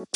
¿Qué 0.00 0.06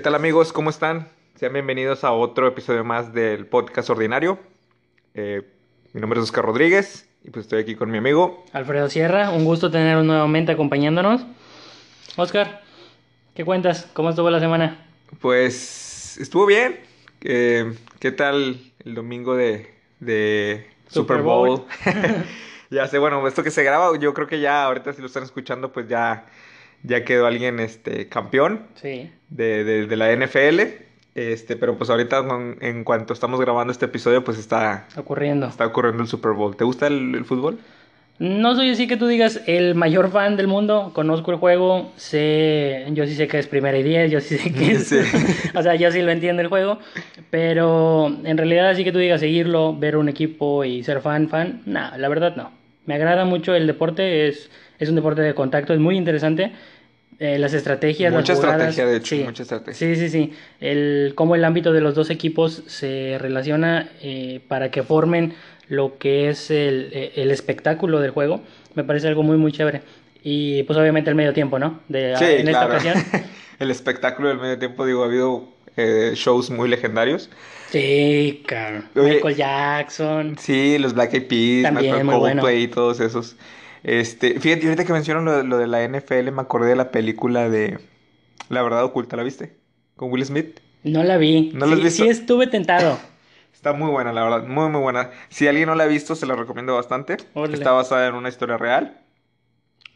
tal 0.00 0.16
amigos? 0.16 0.52
¿Cómo 0.52 0.70
están? 0.70 1.08
Sean 1.36 1.52
bienvenidos 1.52 2.02
a 2.02 2.10
otro 2.10 2.48
episodio 2.48 2.82
más 2.82 3.14
del 3.14 3.46
podcast 3.46 3.88
ordinario. 3.90 4.40
Eh, 5.14 5.42
mi 5.92 6.00
nombre 6.00 6.18
es 6.18 6.24
Oscar 6.24 6.44
Rodríguez 6.44 7.08
y 7.22 7.30
pues 7.30 7.44
estoy 7.44 7.62
aquí 7.62 7.76
con 7.76 7.88
mi 7.88 7.98
amigo. 7.98 8.44
Alfredo 8.52 8.88
Sierra, 8.88 9.30
un 9.30 9.44
gusto 9.44 9.70
tener 9.70 10.02
nuevamente 10.02 10.50
acompañándonos. 10.50 11.24
Oscar, 12.16 12.62
¿qué 13.36 13.44
cuentas? 13.44 13.88
¿Cómo 13.92 14.10
estuvo 14.10 14.28
la 14.28 14.40
semana? 14.40 14.88
Pues 15.20 16.18
estuvo 16.18 16.46
bien. 16.46 16.80
Eh, 17.20 17.72
¿Qué 18.00 18.10
tal 18.10 18.72
el 18.84 18.94
domingo 18.94 19.36
de, 19.36 19.72
de 20.00 20.73
Super 20.88 21.22
Bowl? 21.22 21.64
Ya 22.70 22.88
sé, 22.88 22.98
bueno, 22.98 23.26
esto 23.28 23.44
que 23.44 23.50
se 23.52 23.62
graba, 23.62 23.96
yo 23.98 24.14
creo 24.14 24.26
que 24.26 24.40
ya 24.40 24.64
ahorita 24.64 24.92
si 24.94 25.00
lo 25.00 25.06
están 25.06 25.22
escuchando, 25.22 25.70
pues 25.70 25.86
ya, 25.86 26.24
ya 26.82 27.04
quedó 27.04 27.26
alguien 27.26 27.60
este, 27.60 28.08
campeón 28.08 28.66
Sí. 28.74 29.12
de, 29.28 29.62
de- 29.64 29.86
de 29.86 29.96
la 29.96 30.10
NFL. 30.12 30.60
Este, 31.14 31.54
pero 31.56 31.78
pues 31.78 31.90
ahorita 31.90 32.24
en 32.60 32.82
cuanto 32.82 33.12
estamos 33.12 33.38
grabando 33.40 33.70
este 33.70 33.84
episodio, 33.84 34.24
pues 34.24 34.38
está, 34.38 34.88
Ocurriendo. 34.96 35.46
está 35.46 35.64
ocurriendo 35.66 36.02
el 36.02 36.08
Super 36.08 36.32
Bowl. 36.32 36.56
¿Te 36.56 36.64
gusta 36.64 36.88
el, 36.88 37.14
el 37.14 37.24
fútbol? 37.24 37.60
No 38.18 38.54
soy 38.54 38.70
así 38.70 38.86
que 38.86 38.96
tú 38.96 39.08
digas 39.08 39.40
el 39.46 39.74
mayor 39.74 40.10
fan 40.12 40.36
del 40.36 40.46
mundo, 40.46 40.92
conozco 40.94 41.32
el 41.32 41.36
juego, 41.36 41.92
sé, 41.96 42.86
yo 42.92 43.06
sí 43.06 43.14
sé 43.16 43.26
que 43.26 43.40
es 43.40 43.48
primera 43.48 43.76
y 43.76 43.82
diez, 43.82 44.08
yo 44.10 44.20
sí 44.20 44.38
sé 44.38 44.52
que 44.52 44.70
es, 44.72 44.86
Sí. 44.88 44.98
o 45.54 45.62
sea, 45.62 45.74
yo 45.74 45.90
sí 45.90 46.00
lo 46.00 46.12
entiendo 46.12 46.40
el 46.40 46.46
juego, 46.48 46.78
pero 47.30 48.06
en 48.24 48.36
realidad 48.38 48.68
así 48.70 48.84
que 48.84 48.92
tú 48.92 48.98
digas 48.98 49.20
seguirlo, 49.20 49.76
ver 49.76 49.96
un 49.96 50.08
equipo 50.08 50.64
y 50.64 50.84
ser 50.84 51.00
fan, 51.00 51.28
fan, 51.28 51.62
no, 51.66 51.96
la 51.96 52.08
verdad 52.08 52.36
no. 52.36 52.52
Me 52.86 52.94
agrada 52.94 53.24
mucho 53.24 53.54
el 53.54 53.66
deporte, 53.66 54.28
es, 54.28 54.48
es 54.78 54.88
un 54.88 54.94
deporte 54.94 55.22
de 55.22 55.34
contacto, 55.34 55.72
es 55.74 55.80
muy 55.80 55.96
interesante. 55.96 56.52
eh, 57.18 57.38
las 57.38 57.54
estrategias, 57.54 58.12
Mucha 58.12 58.34
las 58.34 58.40
jugadas, 58.40 58.68
estrategia, 58.70 58.86
de 58.86 58.96
hecho, 58.98 59.16
sí. 59.16 59.22
mucha 59.24 59.42
estrategia. 59.44 59.74
Sí, 59.74 59.96
sí, 59.96 60.08
sí. 60.08 60.32
El, 60.60 61.12
cómo 61.14 61.34
el 61.36 61.44
ámbito 61.44 61.72
de 61.72 61.80
los 61.80 61.94
dos 61.94 62.10
equipos 62.10 62.62
se 62.66 63.18
relaciona 63.20 63.88
eh, 64.02 64.40
para 64.48 64.70
que 64.70 64.82
formen 64.82 65.34
lo 65.68 65.98
que 65.98 66.28
es 66.28 66.50
el, 66.50 66.90
eh, 66.92 67.12
el 67.16 67.30
espectáculo 67.30 68.00
del 68.00 68.10
juego, 68.10 68.42
me 68.74 68.84
parece 68.84 69.08
algo 69.08 69.22
muy, 69.22 69.36
muy 69.36 69.52
chévere. 69.52 69.82
Y 70.22 70.62
pues 70.64 70.78
obviamente 70.78 71.10
el 71.10 71.16
medio 71.16 71.32
tiempo, 71.32 71.58
¿no? 71.58 71.80
De, 71.88 72.16
Sí, 72.16 72.24
en 72.24 72.46
claro. 72.46 72.74
esta 72.74 72.90
ocasión. 72.90 73.24
el 73.58 73.70
espectáculo 73.70 74.28
del 74.28 74.38
medio 74.38 74.58
tiempo, 74.58 74.86
digo, 74.86 75.02
ha 75.02 75.06
habido 75.06 75.48
eh, 75.76 76.12
shows 76.14 76.50
muy 76.50 76.68
legendarios. 76.68 77.30
Sí, 77.70 78.42
cabrón. 78.46 78.88
Oye. 78.96 79.14
Michael 79.14 79.36
Jackson. 79.36 80.36
Sí, 80.38 80.78
los 80.78 80.94
Black 80.94 81.14
Eyed 81.14 81.26
Peas, 81.26 81.72
Michael 81.72 82.04
bueno. 82.04 82.20
Coldplay 82.20 82.62
y 82.62 82.68
todos 82.68 83.00
esos. 83.00 83.36
Este, 83.82 84.40
fíjate, 84.40 84.64
ahorita 84.64 84.84
que 84.84 84.92
mencionan 84.92 85.24
lo, 85.24 85.42
lo 85.42 85.58
de 85.58 85.66
la 85.66 85.86
NFL, 85.86 86.30
me 86.30 86.40
acordé 86.42 86.70
de 86.70 86.76
la 86.76 86.90
película 86.90 87.50
de 87.50 87.78
La 88.48 88.62
Verdad 88.62 88.84
Oculta, 88.84 89.16
¿la 89.16 89.24
viste? 89.24 89.56
Con 89.96 90.10
Will 90.10 90.24
Smith. 90.24 90.60
No 90.84 91.02
la 91.02 91.16
vi. 91.18 91.50
¿No 91.54 91.66
la 91.66 91.74
has 91.74 91.80
sí, 91.80 91.84
visto? 91.84 92.04
sí 92.04 92.08
estuve 92.08 92.46
tentado. 92.46 92.98
Está 93.54 93.72
muy 93.72 93.90
buena, 93.90 94.12
la 94.12 94.24
verdad, 94.24 94.46
muy, 94.46 94.68
muy 94.68 94.82
buena. 94.82 95.10
Si 95.30 95.48
alguien 95.48 95.68
no 95.68 95.74
la 95.74 95.84
ha 95.84 95.86
visto, 95.86 96.14
se 96.14 96.26
la 96.26 96.34
recomiendo 96.34 96.74
bastante. 96.74 97.16
Órale. 97.32 97.54
Está 97.56 97.72
basada 97.72 98.06
en 98.08 98.14
una 98.14 98.28
historia 98.28 98.58
real. 98.58 99.00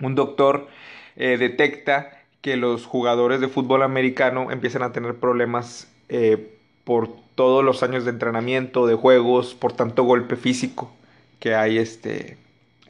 Un 0.00 0.14
doctor 0.14 0.68
eh, 1.16 1.36
detecta 1.36 2.22
que 2.40 2.56
los 2.56 2.86
jugadores 2.86 3.40
de 3.40 3.48
fútbol 3.48 3.82
americano 3.82 4.50
empiezan 4.50 4.82
a 4.82 4.92
tener 4.92 5.16
problemas 5.16 5.92
eh, 6.08 6.56
por 6.84 7.10
todos 7.34 7.64
los 7.64 7.82
años 7.82 8.04
de 8.04 8.10
entrenamiento, 8.10 8.86
de 8.86 8.94
juegos, 8.94 9.54
por 9.54 9.72
tanto 9.72 10.04
golpe 10.04 10.36
físico 10.36 10.92
que 11.40 11.54
hay 11.54 11.78
este, 11.78 12.38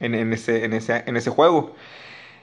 en, 0.01 0.15
en 0.15 0.33
ese, 0.33 0.65
en, 0.65 0.75
ese, 0.75 1.03
en 1.07 1.17
ese 1.17 1.31
juego. 1.31 1.75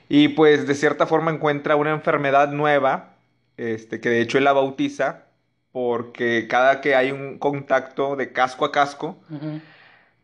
Y 0.09 0.29
pues 0.29 0.67
de 0.67 0.75
cierta 0.75 1.07
forma 1.07 1.31
encuentra 1.31 1.75
una 1.75 1.91
enfermedad 1.91 2.51
nueva, 2.51 3.15
este, 3.57 3.99
que 4.01 4.09
de 4.09 4.21
hecho 4.21 4.37
él 4.37 4.43
la 4.43 4.53
bautiza, 4.53 5.24
porque 5.79 6.47
cada 6.47 6.79
que 6.79 6.95
hay 6.95 7.11
un 7.11 7.37
contacto 7.37 8.15
de 8.15 8.31
casco 8.31 8.63
a 8.63 8.71
casco, 8.71 9.17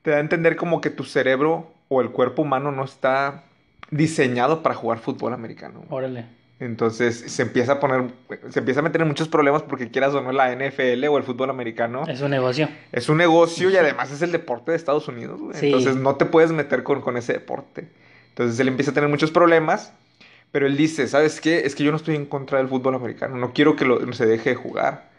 te 0.01 0.12
da 0.12 0.16
a 0.16 0.19
entender 0.22 0.56
como 0.56 0.79
que 0.79 0.89
tu 0.89 1.03
cerebro 1.03 1.73
o 1.89 2.00
el 2.00 2.09
cuerpo 2.12 2.44
humano 2.44 2.72
no 2.72 2.85
está 2.85 3.44
diseñado 3.90 4.63
para 4.63 4.75
jugar 4.75 5.00
fútbol 5.00 5.34
americano. 5.34 5.84
Órale. 5.90 6.23
Entonces 6.61 7.19
se 7.28 7.41
empieza 7.41 7.73
a 7.73 7.79
poner, 7.81 8.11
se 8.50 8.59
empieza 8.59 8.79
a 8.79 8.84
meter 8.84 9.01
en 9.01 9.09
muchos 9.09 9.28
problemas 9.28 9.61
porque 9.63 9.91
quieras 9.91 10.13
o 10.13 10.22
no 10.22 10.31
la 10.31 10.53
NFL 10.56 11.06
o 11.09 11.17
el 11.17 11.23
fútbol 11.25 11.50
americano 11.50 12.03
Es 12.07 12.22
un 12.22 12.31
negocio. 12.31 12.69
es 12.94 13.09
un 13.09 13.17
negocio 13.17 13.69
y 13.69 13.75
además 13.75 14.09
es 14.09 14.22
el 14.22 14.31
deporte 14.31 14.72
de 14.72 14.78
Estados 14.78 15.09
Unidos. 15.09 15.38
Sí. 15.56 15.66
Entonces 15.66 15.97
no 15.97 16.16
te 16.16 16.23
puedes 16.23 16.53
meter 16.53 16.84
con, 16.84 17.01
con 17.01 17.17
ese 17.17 17.34
deporte. 17.34 17.90
Entonces 18.29 18.57
él 18.61 18.69
empieza 18.69 18.91
a 18.91 18.94
tener 18.94 19.09
muchos 19.09 19.31
problemas, 19.31 19.91
pero 20.53 20.66
él 20.66 20.78
dice, 20.78 21.09
¿sabes 21.09 21.41
qué? 21.41 21.66
Es 21.66 21.75
que 21.75 21.84
yo 21.84 21.91
no 21.91 21.97
estoy 21.97 22.16
en 22.16 22.25
contra 22.25 22.59
del 22.59 22.69
fútbol 22.69 22.95
americano, 22.95 23.35
no 23.35 23.51
quiero 23.51 23.75
que 23.75 23.84
lo- 23.84 24.13
se 24.13 24.25
deje 24.25 24.51
de 24.51 24.56
jugar. 24.56 25.10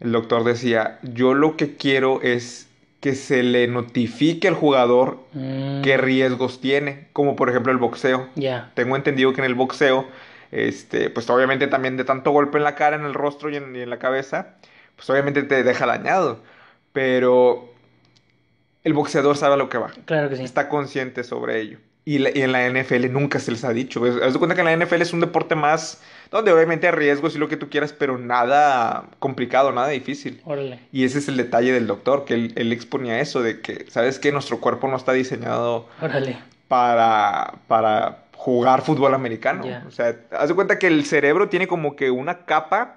El 0.00 0.12
doctor 0.12 0.44
decía, 0.44 0.98
yo 1.02 1.34
lo 1.34 1.56
que 1.56 1.76
quiero 1.76 2.20
es 2.22 2.68
que 3.00 3.14
se 3.14 3.42
le 3.42 3.66
notifique 3.68 4.48
al 4.48 4.54
jugador 4.54 5.18
Mm, 5.34 5.82
qué 5.82 5.96
riesgos 5.96 6.60
tiene, 6.60 7.08
como 7.12 7.36
por 7.36 7.48
ejemplo 7.48 7.70
el 7.72 7.78
boxeo. 7.78 8.28
Ya. 8.34 8.72
Tengo 8.74 8.96
entendido 8.96 9.32
que 9.32 9.40
en 9.40 9.44
el 9.44 9.54
boxeo, 9.54 10.06
este, 10.50 11.10
pues 11.10 11.28
obviamente 11.30 11.66
también 11.68 11.96
de 11.96 12.04
tanto 12.04 12.30
golpe 12.32 12.58
en 12.58 12.64
la 12.64 12.74
cara, 12.74 12.96
en 12.96 13.04
el 13.04 13.14
rostro 13.14 13.50
y 13.50 13.56
en, 13.56 13.74
y 13.76 13.80
en 13.80 13.90
la 13.90 13.98
cabeza, 13.98 14.56
pues 14.96 15.08
obviamente 15.10 15.42
te 15.44 15.62
deja 15.62 15.86
dañado. 15.86 16.42
Pero 16.92 17.72
el 18.84 18.92
boxeador 18.94 19.36
sabe 19.36 19.54
a 19.54 19.56
lo 19.58 19.68
que 19.68 19.78
va, 19.78 19.90
Claro 20.06 20.28
que 20.28 20.36
sí. 20.36 20.42
está 20.44 20.68
consciente 20.68 21.22
sobre 21.24 21.60
ello. 21.60 21.78
Y, 22.04 22.18
la- 22.18 22.30
y 22.34 22.40
en 22.42 22.52
la 22.52 22.66
NFL 22.66 23.08
nunca 23.12 23.38
se 23.38 23.52
les 23.52 23.62
ha 23.64 23.72
dicho. 23.72 24.02
Haz 24.24 24.32
de 24.32 24.38
cuenta 24.38 24.54
que 24.54 24.62
en 24.62 24.66
la 24.66 24.72
NFL 24.86 25.02
es 25.02 25.12
un 25.12 25.20
deporte 25.20 25.54
más, 25.54 26.00
donde 26.30 26.52
obviamente 26.52 26.86
hay 26.86 26.92
riesgos 26.92 27.34
y 27.34 27.38
lo 27.38 27.48
que 27.48 27.56
tú 27.56 27.68
quieras, 27.70 27.92
pero 27.92 28.18
nada 28.18 29.04
complicado, 29.18 29.72
nada 29.72 29.88
difícil. 29.88 30.40
Órale. 30.44 30.80
Y 30.92 31.04
ese 31.04 31.18
es 31.18 31.28
el 31.28 31.36
detalle 31.36 31.72
del 31.72 31.86
doctor, 31.86 32.24
que 32.24 32.34
él, 32.34 32.52
él 32.56 32.72
exponía 32.72 33.20
eso, 33.20 33.42
de 33.42 33.60
que, 33.60 33.86
¿sabes 33.90 34.18
qué? 34.18 34.32
Nuestro 34.32 34.60
cuerpo 34.60 34.88
no 34.88 34.96
está 34.96 35.12
diseñado 35.12 35.88
Órale. 36.02 36.38
para, 36.68 37.54
para 37.66 38.24
jugar 38.34 38.82
fútbol 38.82 39.14
americano. 39.14 39.64
O 39.86 39.90
sea, 39.90 40.16
haz 40.30 40.48
de 40.48 40.54
cuenta 40.54 40.78
que 40.78 40.86
el 40.86 41.04
cerebro 41.04 41.48
tiene 41.48 41.66
como 41.66 41.96
que 41.96 42.10
una 42.10 42.44
capa 42.44 42.94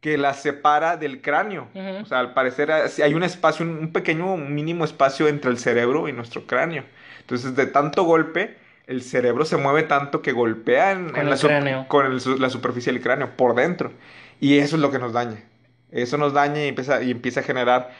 que 0.00 0.16
la 0.16 0.32
separa 0.32 0.96
del 0.96 1.20
cráneo. 1.20 1.68
O 2.02 2.06
sea, 2.06 2.20
al 2.20 2.32
parecer 2.32 2.70
hay 2.70 3.14
un 3.14 3.24
espacio, 3.24 3.64
un, 3.66 3.72
un 3.78 3.92
pequeño, 3.92 4.32
un 4.34 4.54
mínimo 4.54 4.84
espacio 4.84 5.28
entre 5.28 5.50
el 5.50 5.58
cerebro 5.58 6.08
y 6.08 6.12
nuestro 6.12 6.46
cráneo. 6.46 6.84
Entonces, 7.20 7.56
de 7.56 7.66
tanto 7.66 8.04
golpe, 8.04 8.56
el 8.88 9.02
cerebro 9.02 9.44
se 9.44 9.56
mueve 9.56 9.84
tanto 9.84 10.22
que 10.22 10.32
golpea 10.32 10.92
en, 10.92 11.10
Con 11.10 11.16
en 11.20 11.28
el 11.28 11.30
la, 11.30 11.36
cráneo. 11.38 11.86
con 11.88 12.06
el 12.06 12.20
la 12.40 12.50
superficie 12.50 12.92
del 12.92 13.02
cráneo, 13.02 13.36
por 13.36 13.54
dentro. 13.54 13.92
Y 14.40 14.58
eso 14.58 14.76
es 14.76 14.82
lo 14.82 14.90
que 14.90 14.98
nos 14.98 15.12
daña. 15.12 15.42
Eso 15.92 16.16
nos 16.18 16.32
daña 16.32 16.64
y 16.64 16.68
empieza, 16.68 17.02
y 17.02 17.10
empieza 17.12 17.40
a 17.40 17.42
generar 17.44 17.90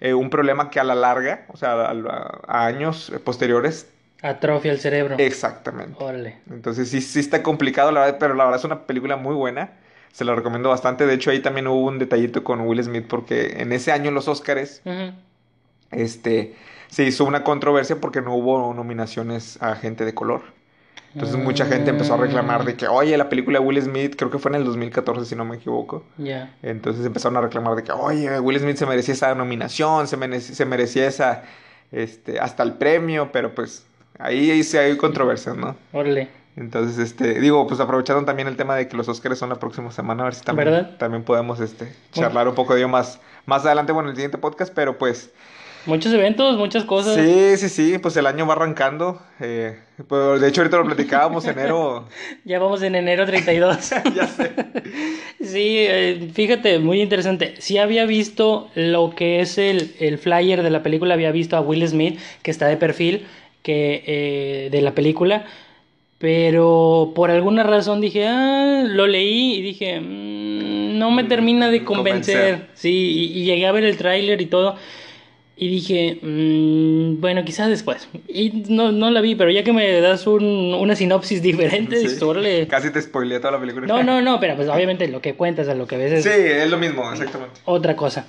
eh, 0.00 0.14
un 0.14 0.30
problema 0.30 0.70
que 0.70 0.80
a 0.80 0.84
la 0.84 0.94
larga, 0.94 1.46
o 1.48 1.56
sea, 1.56 1.72
a, 1.72 1.90
a- 1.92 2.40
a 2.46 2.66
años 2.66 3.12
posteriores, 3.24 3.88
Atrofia 4.22 4.72
el 4.72 4.80
cerebro. 4.80 5.14
exactamente. 5.18 5.96
Órale. 6.02 6.38
Entonces 6.50 6.88
sí, 6.90 7.00
sí 7.00 7.20
está 7.20 7.42
complicado, 7.42 7.92
la 7.92 8.00
verdad, 8.00 8.16
pero 8.18 8.34
la 8.34 8.44
verdad 8.44 8.58
es 8.58 8.64
una 8.64 8.84
película 8.86 9.16
muy 9.16 9.34
buena. 9.34 9.72
Se 10.12 10.24
la 10.24 10.34
recomiendo 10.34 10.70
bastante. 10.70 11.06
De 11.06 11.14
hecho, 11.14 11.30
ahí 11.30 11.40
también 11.40 11.68
hubo 11.68 11.84
un 11.86 11.98
detallito 12.00 12.42
con 12.42 12.60
Will 12.62 12.82
Smith 12.82 13.06
porque 13.08 13.60
en 13.60 13.72
ese 13.72 13.92
año 13.92 14.08
en 14.08 14.14
los 14.14 14.26
Oscars 14.26 14.82
Ujú. 14.84 15.12
este, 15.90 16.54
se 16.88 17.04
hizo 17.04 17.24
una 17.24 17.44
controversia 17.44 17.96
porque 18.00 18.20
no 18.22 18.34
hubo 18.34 18.72
nominaciones 18.74 19.60
a 19.62 19.74
gente 19.76 20.04
de 20.04 20.14
color. 20.14 20.42
Entonces 21.14 21.36
mucha 21.42 21.64
gente 21.64 21.90
empezó 21.90 22.14
a 22.14 22.16
reclamar 22.18 22.64
de 22.64 22.76
que, 22.76 22.86
oye, 22.86 23.16
la 23.16 23.28
película 23.28 23.58
de 23.58 23.64
Will 23.64 23.80
Smith, 23.82 24.14
creo 24.16 24.30
que 24.30 24.38
fue 24.38 24.50
en 24.50 24.56
el 24.56 24.64
2014 24.64 25.24
si 25.24 25.34
no 25.34 25.44
me 25.44 25.56
equivoco. 25.56 26.04
Ya. 26.18 26.54
Entonces 26.62 27.04
empezaron 27.04 27.36
a 27.38 27.40
reclamar 27.40 27.74
de 27.76 27.82
que, 27.82 27.92
oye, 27.92 28.38
Will 28.40 28.58
Smith 28.60 28.76
se 28.76 28.86
merecía 28.86 29.14
esa 29.14 29.34
nominación, 29.34 30.06
se, 30.06 30.16
merece- 30.18 30.52
se 30.54 30.64
merecía 30.66 31.06
esa, 31.06 31.44
este, 31.92 32.38
hasta 32.38 32.62
el 32.62 32.74
premio, 32.74 33.30
pero 33.32 33.54
pues 33.54 33.84
ahí, 34.18 34.50
ahí 34.50 34.62
sí 34.62 34.76
hay 34.76 34.96
controversias, 34.96 35.56
¿no? 35.56 35.76
Órale. 35.92 36.28
Entonces, 36.56 36.98
este, 36.98 37.40
digo, 37.40 37.66
pues 37.66 37.80
aprovecharon 37.80 38.26
también 38.26 38.46
el 38.48 38.56
tema 38.56 38.74
de 38.76 38.86
que 38.88 38.96
los 38.96 39.08
Oscars 39.08 39.38
son 39.38 39.48
la 39.48 39.56
próxima 39.56 39.90
semana, 39.92 40.22
a 40.22 40.26
ver 40.26 40.34
si 40.34 40.42
también, 40.42 40.68
¿Verdad? 40.70 40.96
también 40.98 41.22
podemos, 41.24 41.58
este, 41.60 41.92
charlar 42.12 42.48
un 42.48 42.54
poco 42.54 42.74
de 42.74 42.80
ello 42.80 42.88
más, 42.88 43.20
más 43.46 43.64
adelante, 43.64 43.92
bueno, 43.92 44.08
en 44.08 44.10
el 44.10 44.16
siguiente 44.16 44.38
podcast, 44.38 44.72
pero 44.74 44.98
pues, 44.98 45.30
Muchos 45.86 46.12
eventos, 46.12 46.56
muchas 46.58 46.84
cosas. 46.84 47.14
sí, 47.16 47.56
sí, 47.56 47.68
sí, 47.68 47.98
pues 47.98 48.16
el 48.16 48.26
año 48.26 48.46
va 48.46 48.52
arrancando, 48.54 49.22
eh, 49.40 49.78
pues, 50.06 50.40
de 50.40 50.48
hecho 50.48 50.60
ahorita 50.60 50.76
lo 50.76 50.84
platicábamos, 50.84 51.46
enero, 51.48 52.06
Ya 52.44 52.58
vamos 52.58 52.82
en 52.82 52.94
enero 52.94 53.24
32. 53.24 53.90
ya 54.14 54.26
sé, 54.26 54.52
Sí, 55.40 55.76
eh, 55.78 56.28
fíjate, 56.34 56.78
muy 56.78 57.00
interesante. 57.00 57.54
Sí 57.58 57.78
había 57.78 58.04
visto 58.04 58.68
lo 58.74 59.10
que 59.14 59.40
es 59.40 59.56
el, 59.56 59.94
el 60.00 60.18
flyer 60.18 60.62
de 60.62 60.70
la 60.70 60.82
película, 60.82 61.14
había 61.14 61.30
visto 61.32 61.56
a 61.56 61.60
Will 61.60 61.86
Smith, 61.88 62.18
que 62.42 62.50
está 62.50 62.66
de 62.66 62.76
perfil, 62.76 63.26
que 63.62 64.02
eh, 64.06 64.68
de 64.70 64.82
la 64.82 64.92
película, 64.94 65.46
pero 66.18 67.12
por 67.14 67.30
alguna 67.30 67.62
razón 67.62 68.00
dije, 68.00 68.26
ah, 68.26 68.82
lo 68.86 69.06
leí 69.06 69.54
y 69.54 69.62
dije, 69.62 70.00
"Mm, 70.00 70.98
no 70.98 71.10
me 71.12 71.24
termina 71.24 71.70
de 71.70 71.84
convencer. 71.84 72.36
Convencer. 72.40 72.68
Sí, 72.74 72.90
y, 73.34 73.40
y 73.40 73.44
llegué 73.44 73.66
a 73.66 73.72
ver 73.72 73.84
el 73.84 73.96
tráiler 73.96 74.40
y 74.40 74.46
todo. 74.46 74.76
Y 75.60 75.68
dije, 75.68 76.20
mm, 76.22 77.20
bueno, 77.20 77.44
quizás 77.44 77.68
después. 77.68 78.08
Y 78.28 78.64
no, 78.68 78.92
no 78.92 79.10
la 79.10 79.20
vi, 79.20 79.34
pero 79.34 79.50
ya 79.50 79.64
que 79.64 79.72
me 79.72 80.00
das 80.00 80.28
un, 80.28 80.44
una 80.44 80.94
sinopsis 80.94 81.42
diferente, 81.42 81.96
Sí. 81.96 82.10
sobre... 82.16 82.68
Casi 82.68 82.90
te 82.92 83.02
spoileé 83.02 83.40
toda 83.40 83.52
la 83.54 83.60
película. 83.60 83.86
No, 83.88 84.04
no, 84.04 84.22
no, 84.22 84.38
pero 84.38 84.54
pues 84.54 84.68
obviamente 84.74 85.08
lo 85.08 85.20
que 85.20 85.34
cuentas 85.34 85.68
a 85.68 85.74
lo 85.74 85.88
que 85.88 85.96
ves 85.96 86.12
es 86.12 86.22
Sí, 86.22 86.30
es 86.30 86.70
lo 86.70 86.78
mismo, 86.78 87.10
exactamente. 87.12 87.60
otra 87.64 87.96
cosa. 87.96 88.24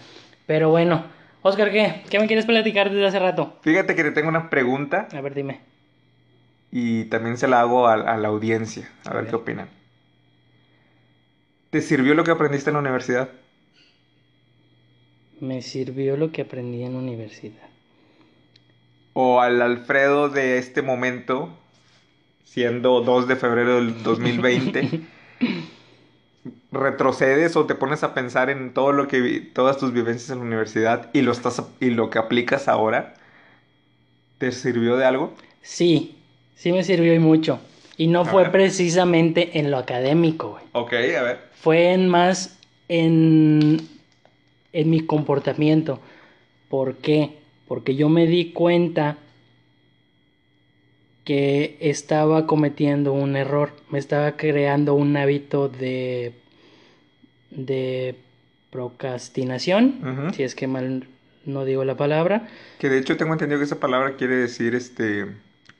Pero 0.47 0.71
bueno, 0.71 1.05
Oscar, 1.43 1.71
¿qué? 1.71 2.01
¿Qué 2.09 2.17
me 2.19 2.25
quieres 2.25 2.47
platicar 2.47 2.89
desde 2.89 3.05
hace 3.05 3.19
rato? 3.19 3.57
Fíjate 3.61 3.93
que 3.95 4.03
te 4.03 4.11
tengo 4.11 4.29
una 4.29 4.49
pregunta 4.49 5.07
A 5.13 5.21
ver, 5.21 5.35
dime. 5.35 5.59
y 6.71 7.05
también 7.05 7.37
se 7.37 7.47
la 7.47 7.59
hago 7.61 7.87
a, 7.87 7.93
a 7.93 8.17
la 8.17 8.27
audiencia, 8.29 8.89
a, 9.05 9.11
A 9.11 9.13
ver 9.13 9.23
ver. 9.25 9.29
qué 9.29 9.35
opinan. 9.35 9.69
¿Te 11.69 11.81
sirvió 11.81 12.15
lo 12.15 12.23
que 12.23 12.31
aprendiste 12.31 12.71
en 12.71 12.73
la 12.73 12.79
universidad? 12.79 13.29
Me 15.39 15.61
sirvió 15.61 16.15
lo 16.17 16.31
que 16.31 16.43
aprendí 16.43 16.83
en 16.83 16.95
universidad. 16.95 17.69
¿O 19.13 19.39
al 19.41 19.61
Alfredo 19.61 20.29
de 20.29 20.57
este 20.57 20.81
momento, 20.81 21.49
siendo 22.43 23.01
2 23.01 23.27
de 23.27 23.35
febrero 23.37 23.75
del 23.77 24.03
2020, 24.03 24.99
retrocedes 26.71 27.55
o 27.55 27.65
te 27.65 27.75
pones 27.75 28.03
a 28.03 28.13
pensar 28.13 28.49
en 28.49 28.73
todo 28.73 28.91
lo 28.91 29.07
que 29.07 29.41
todas 29.53 29.77
tus 29.77 29.93
vivencias 29.93 30.29
en 30.31 30.39
la 30.39 30.45
universidad 30.45 31.09
y 31.13 31.21
lo 31.21 31.31
estás 31.31 31.61
y 31.79 31.89
lo 31.91 32.09
que 32.09 32.19
aplicas 32.19 32.67
ahora? 32.67 33.15
¿Te 34.39 34.51
sirvió 34.51 34.97
de 34.97 35.05
algo? 35.05 35.35
Sí, 35.61 36.15
sí 36.55 36.71
me 36.71 36.83
sirvió 36.83 37.13
y 37.13 37.19
mucho. 37.19 37.59
Y 37.97 38.07
no 38.07 38.23
A 38.23 38.25
fue 38.25 38.43
ver. 38.43 38.51
precisamente 38.51 39.59
en 39.59 39.71
lo 39.71 39.77
académico, 39.77 40.51
güey. 40.51 40.63
Ok, 40.71 40.93
a 40.93 41.21
ver. 41.23 41.49
Fue 41.51 41.91
en 41.93 42.07
más 42.07 42.57
en, 42.87 43.98
en 44.73 44.89
mi 44.89 45.01
comportamiento. 45.01 45.99
¿Por 46.69 46.97
qué? 46.97 47.37
Porque 47.67 47.95
yo 47.95 48.09
me 48.09 48.27
di 48.27 48.51
cuenta 48.51 49.17
que 51.23 51.77
estaba 51.79 52.47
cometiendo 52.47 53.13
un 53.13 53.35
error. 53.35 53.73
Me 53.89 53.99
estaba 53.99 54.35
creando 54.37 54.95
un 54.95 55.15
hábito 55.17 55.69
de, 55.69 56.33
de 57.51 58.15
procrastinación, 58.71 60.31
si 60.35 60.43
es 60.43 60.55
que 60.55 60.67
mal 60.67 61.07
no 61.45 61.65
digo 61.65 61.83
la 61.85 61.97
palabra. 61.97 62.47
Que 62.79 62.89
de 62.89 62.99
hecho 62.99 63.17
tengo 63.17 63.33
entendido 63.33 63.59
que 63.59 63.65
esa 63.65 63.79
palabra 63.79 64.15
quiere 64.15 64.35
decir 64.35 64.75
este 64.75 65.27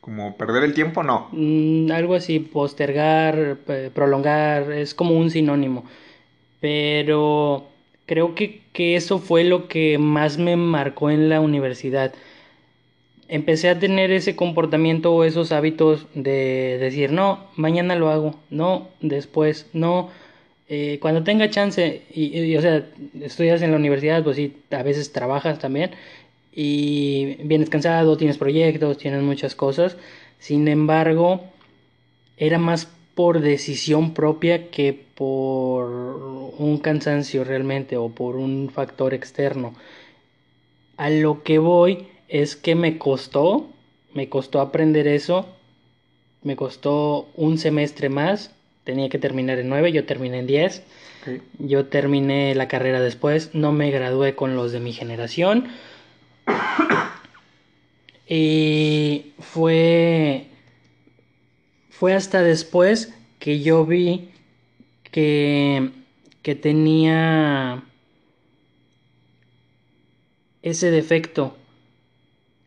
como 0.01 0.38
perder 0.38 0.63
el 0.63 0.74
tiempo, 0.74 1.03
no. 1.03 1.30
Mm, 1.31 1.91
algo 1.91 2.15
así, 2.15 2.39
postergar, 2.39 3.57
prolongar, 3.94 4.71
es 4.71 4.94
como 4.94 5.18
un 5.18 5.30
sinónimo. 5.30 5.86
Pero 6.59 7.69
creo 8.10 8.34
que, 8.34 8.62
que 8.74 8.96
eso 8.96 9.20
fue 9.20 9.44
lo 9.44 9.68
que 9.68 10.00
más 10.00 10.40
me 10.40 10.56
marcó 10.56 11.12
en 11.12 11.30
la 11.30 11.42
universidad. 11.42 12.12
Empecé 13.28 13.70
a 13.70 13.78
tener 13.78 14.10
ese 14.10 14.36
comportamiento 14.36 15.14
o 15.14 15.24
esos 15.24 15.52
hábitos 15.52 16.08
de 16.16 16.80
decir, 16.80 17.12
no, 17.12 17.46
mañana 17.56 17.94
lo 17.94 18.10
hago, 18.10 18.34
no, 18.50 18.88
después, 19.00 19.68
no, 19.74 20.10
eh, 20.70 20.98
cuando 21.00 21.24
tenga 21.24 21.52
chance, 21.52 22.02
y, 22.12 22.56
o 22.58 22.62
sea, 22.62 22.84
estudias 23.22 23.62
en 23.62 23.70
la 23.70 23.78
universidad, 23.78 24.24
pues 24.24 24.38
sí, 24.38 24.58
a 24.72 24.82
veces 24.82 25.12
trabajas 25.12 25.60
también, 25.60 25.92
y 26.52 27.36
vienes 27.44 27.70
cansado, 27.70 28.18
tienes 28.18 28.40
proyectos, 28.40 28.98
tienes 28.98 29.22
muchas 29.22 29.54
cosas. 29.54 29.98
Sin 30.40 30.68
embargo, 30.68 31.44
era 32.38 32.58
más 32.58 32.90
por 33.19 33.42
decisión 33.42 34.13
propia 34.13 34.71
que 34.71 34.94
por 34.94 35.89
un 36.57 36.80
cansancio 36.81 37.44
realmente 37.44 37.98
o 37.98 38.07
por 38.07 38.38
un 38.38 38.69
factor 38.69 39.13
externo. 39.13 39.75
A 40.95 41.10
lo 41.10 41.44
que 41.44 41.60
voy 41.60 42.07
es 42.30 42.56
que 42.56 42.75
me 42.75 42.98
costó, 42.98 43.68
me 44.13 44.30
costó 44.30 44.62
aprender 44.62 45.06
eso, 45.06 45.50
me 46.44 46.56
costó 46.56 47.27
un 47.36 47.57
semestre 47.57 48.07
más, 48.07 48.56
tenía 48.86 49.10
que 49.10 49.19
terminar 49.19 49.60
en 49.60 49.68
nueve, 49.68 49.92
yo 49.92 50.06
terminé 50.06 50.39
en 50.39 50.48
diez. 50.48 50.86
Ok. 51.24 51.42
Yo 51.60 51.88
terminé 51.88 52.56
la 52.56 52.69
carrera 52.69 53.01
después, 53.01 53.54
no 53.54 53.74
me 53.74 53.92
gradué 53.92 54.33
con 54.33 54.56
los 54.56 54.72
de 54.72 54.80
mi 54.80 54.94
generación. 54.94 55.68
Y 58.31 59.33
fue 59.39 60.49
fue 62.00 62.13
hasta 62.13 62.42
después 62.42 63.13
que 63.40 63.62
yo 63.62 63.86
vi 63.86 64.30
que 65.12 65.92
que 66.44 66.56
tenía 66.56 67.84
ese 70.62 70.92
defecto. 70.92 71.56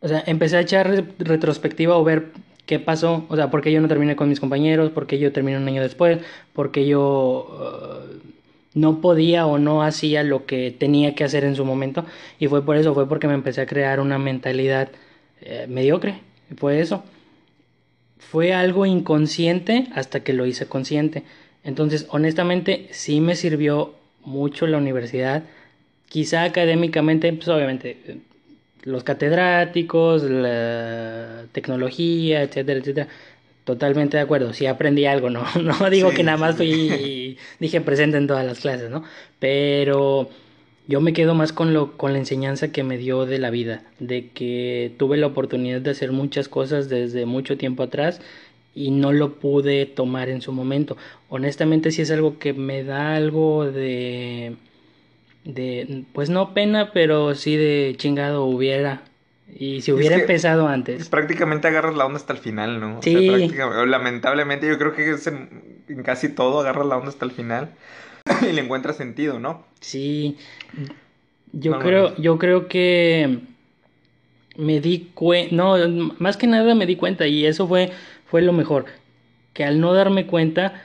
O 0.01 0.09
sea, 0.09 0.23
empecé 0.27 0.57
a 0.57 0.61
echar 0.61 0.89
re- 0.89 1.05
retrospectiva 1.19 1.97
o 1.97 2.05
ver 2.05 2.33
qué 2.67 2.79
pasó, 2.79 3.25
o 3.29 3.37
sea, 3.37 3.51
por 3.51 3.63
qué 3.63 3.73
yo 3.73 3.81
no 3.81 3.89
terminé 3.89 4.17
con 4.17 4.29
mis 4.29 4.41
compañeros, 4.41 4.91
por 4.91 5.07
qué 5.07 5.19
yo 5.19 5.33
terminé 5.33 5.59
un 5.59 5.69
año 5.69 5.83
después, 5.83 6.19
por 6.53 6.73
qué 6.73 6.87
yo 6.87 7.47
uh, 7.51 8.19
no 8.75 9.01
podía 9.01 9.47
o 9.47 9.59
no 9.59 9.83
hacía 9.83 10.23
lo 10.25 10.47
que 10.47 10.71
tenía 10.71 11.15
que 11.15 11.25
hacer 11.25 11.45
en 11.45 11.55
su 11.57 11.65
momento. 11.65 12.05
Y 12.39 12.49
fue 12.49 12.65
por 12.65 12.77
eso, 12.77 12.95
fue 12.95 13.09
porque 13.09 13.29
me 13.29 13.35
empecé 13.35 13.61
a 13.63 13.67
crear 13.67 14.01
una 14.01 14.19
mentalidad 14.19 14.89
eh, 15.41 15.67
mediocre. 15.69 16.21
Fue 16.57 16.81
eso. 16.81 17.05
Fue 18.33 18.55
algo 18.55 18.87
inconsciente 18.87 19.89
hasta 19.95 20.21
que 20.21 20.33
lo 20.33 20.47
hice 20.47 20.65
consciente. 20.65 21.23
Entonces, 21.65 22.07
honestamente, 22.09 22.89
sí 22.91 23.21
me 23.21 23.37
sirvió 23.37 23.95
mucho 24.25 24.67
la 24.67 24.79
universidad. 24.79 25.43
Quizá 26.09 26.45
académicamente, 26.45 27.31
pues 27.35 27.49
obviamente, 27.49 27.99
eh, 28.07 28.17
los 28.85 29.05
catedráticos, 29.05 30.23
la 30.23 31.45
tecnología, 31.53 32.41
etcétera, 32.41 32.81
etcétera. 32.81 33.09
Totalmente 33.65 34.17
de 34.17 34.23
acuerdo, 34.23 34.55
sí 34.55 34.65
aprendí 34.65 35.05
algo, 35.05 35.29
no, 35.29 35.45
no 35.63 35.91
digo 35.91 36.09
Sí, 36.09 36.17
que 36.17 36.23
nada 36.23 36.39
más 36.39 36.57
fui 36.57 36.71
y 36.71 37.39
dije 37.61 37.83
presente 37.83 38.17
en 38.17 38.27
todas 38.27 38.47
las 38.47 38.61
clases, 38.61 38.89
¿no? 38.89 39.05
Pero 39.41 40.31
yo 40.89 41.01
me 41.01 41.13
quedo 41.13 41.35
más 41.35 41.53
con 41.53 41.73
lo, 41.73 41.97
con 41.97 42.13
la 42.13 42.19
enseñanza 42.19 42.73
que 42.73 42.83
me 42.83 42.99
dio 42.99 43.25
de 43.27 43.39
la 43.39 43.51
vida, 43.51 43.83
de 44.01 44.29
que 44.31 44.93
tuve 44.99 45.17
la 45.17 45.29
oportunidad 45.29 45.81
de 45.81 45.91
hacer 45.91 46.13
muchas 46.13 46.49
cosas 46.49 46.89
desde 46.89 47.25
mucho 47.27 47.57
tiempo 47.57 47.83
atrás 47.85 48.21
y 48.75 48.91
no 48.91 49.13
lo 49.13 49.35
pude 49.35 49.87
tomar 49.87 50.29
en 50.29 50.41
su 50.41 50.53
momento. 50.53 50.97
Honestamente 51.29 51.91
sí 51.93 52.03
es 52.03 52.11
algo 52.11 52.39
que 52.39 52.53
me 52.53 52.85
da 52.85 53.15
algo 53.15 53.65
de 53.71 54.57
de 55.45 56.05
pues 56.13 56.31
no 56.31 56.55
pena, 56.55 56.91
pero 56.93 57.35
sí 57.35 57.57
de 57.57 57.95
chingado 57.97 58.45
hubiera 58.45 59.03
y 59.59 59.81
si 59.83 59.93
hubiera 59.93 60.17
que- 60.17 60.23
empezado 60.23 60.69
antes. 60.69 61.09
Prácticamente 61.09 61.69
agarras 61.69 61.97
la 61.97 62.07
onda 62.07 62.17
hasta 62.19 62.33
el 62.33 62.39
final, 62.39 62.81
¿no? 62.81 62.99
O 62.99 63.03
sea, 63.03 63.19
Sí. 63.21 63.53
o 63.61 63.87
lamentablemente 63.87 64.69
yo 64.69 64.79
creo 64.79 64.95
que 64.95 65.11
es 65.11 65.27
en, 65.27 65.83
en 65.89 66.03
casi 66.03 66.29
todo 66.29 66.61
agarras 66.61 66.87
la 66.87 66.97
onda 66.97 67.09
hasta 67.09 67.25
el 67.25 67.33
final 67.33 67.71
y 68.49 68.53
le 68.53 68.61
encuentras 68.61 68.97
sentido, 68.97 69.39
¿no? 69.41 69.65
Sí, 69.81 70.37
yo 71.53 71.73
No, 71.73 71.79
creo, 71.81 72.11
no. 72.11 72.17
yo 72.19 72.39
creo 72.39 72.69
que 72.69 73.39
me 74.57 74.81
di 74.81 75.11
cuenta, 75.15 75.55
no, 75.55 76.15
más 76.19 76.37
que 76.37 76.47
nada 76.47 76.75
me 76.75 76.87
di 76.87 76.97
cuenta 76.97 77.27
y 77.27 77.47
eso 77.47 77.67
fue, 77.67 77.91
fue 78.27 78.43
lo 78.43 78.53
mejor, 78.53 78.87
que 79.55 79.65
al 79.65 79.81
no 79.81 79.93
darme 79.95 80.27
cuenta, 80.27 80.83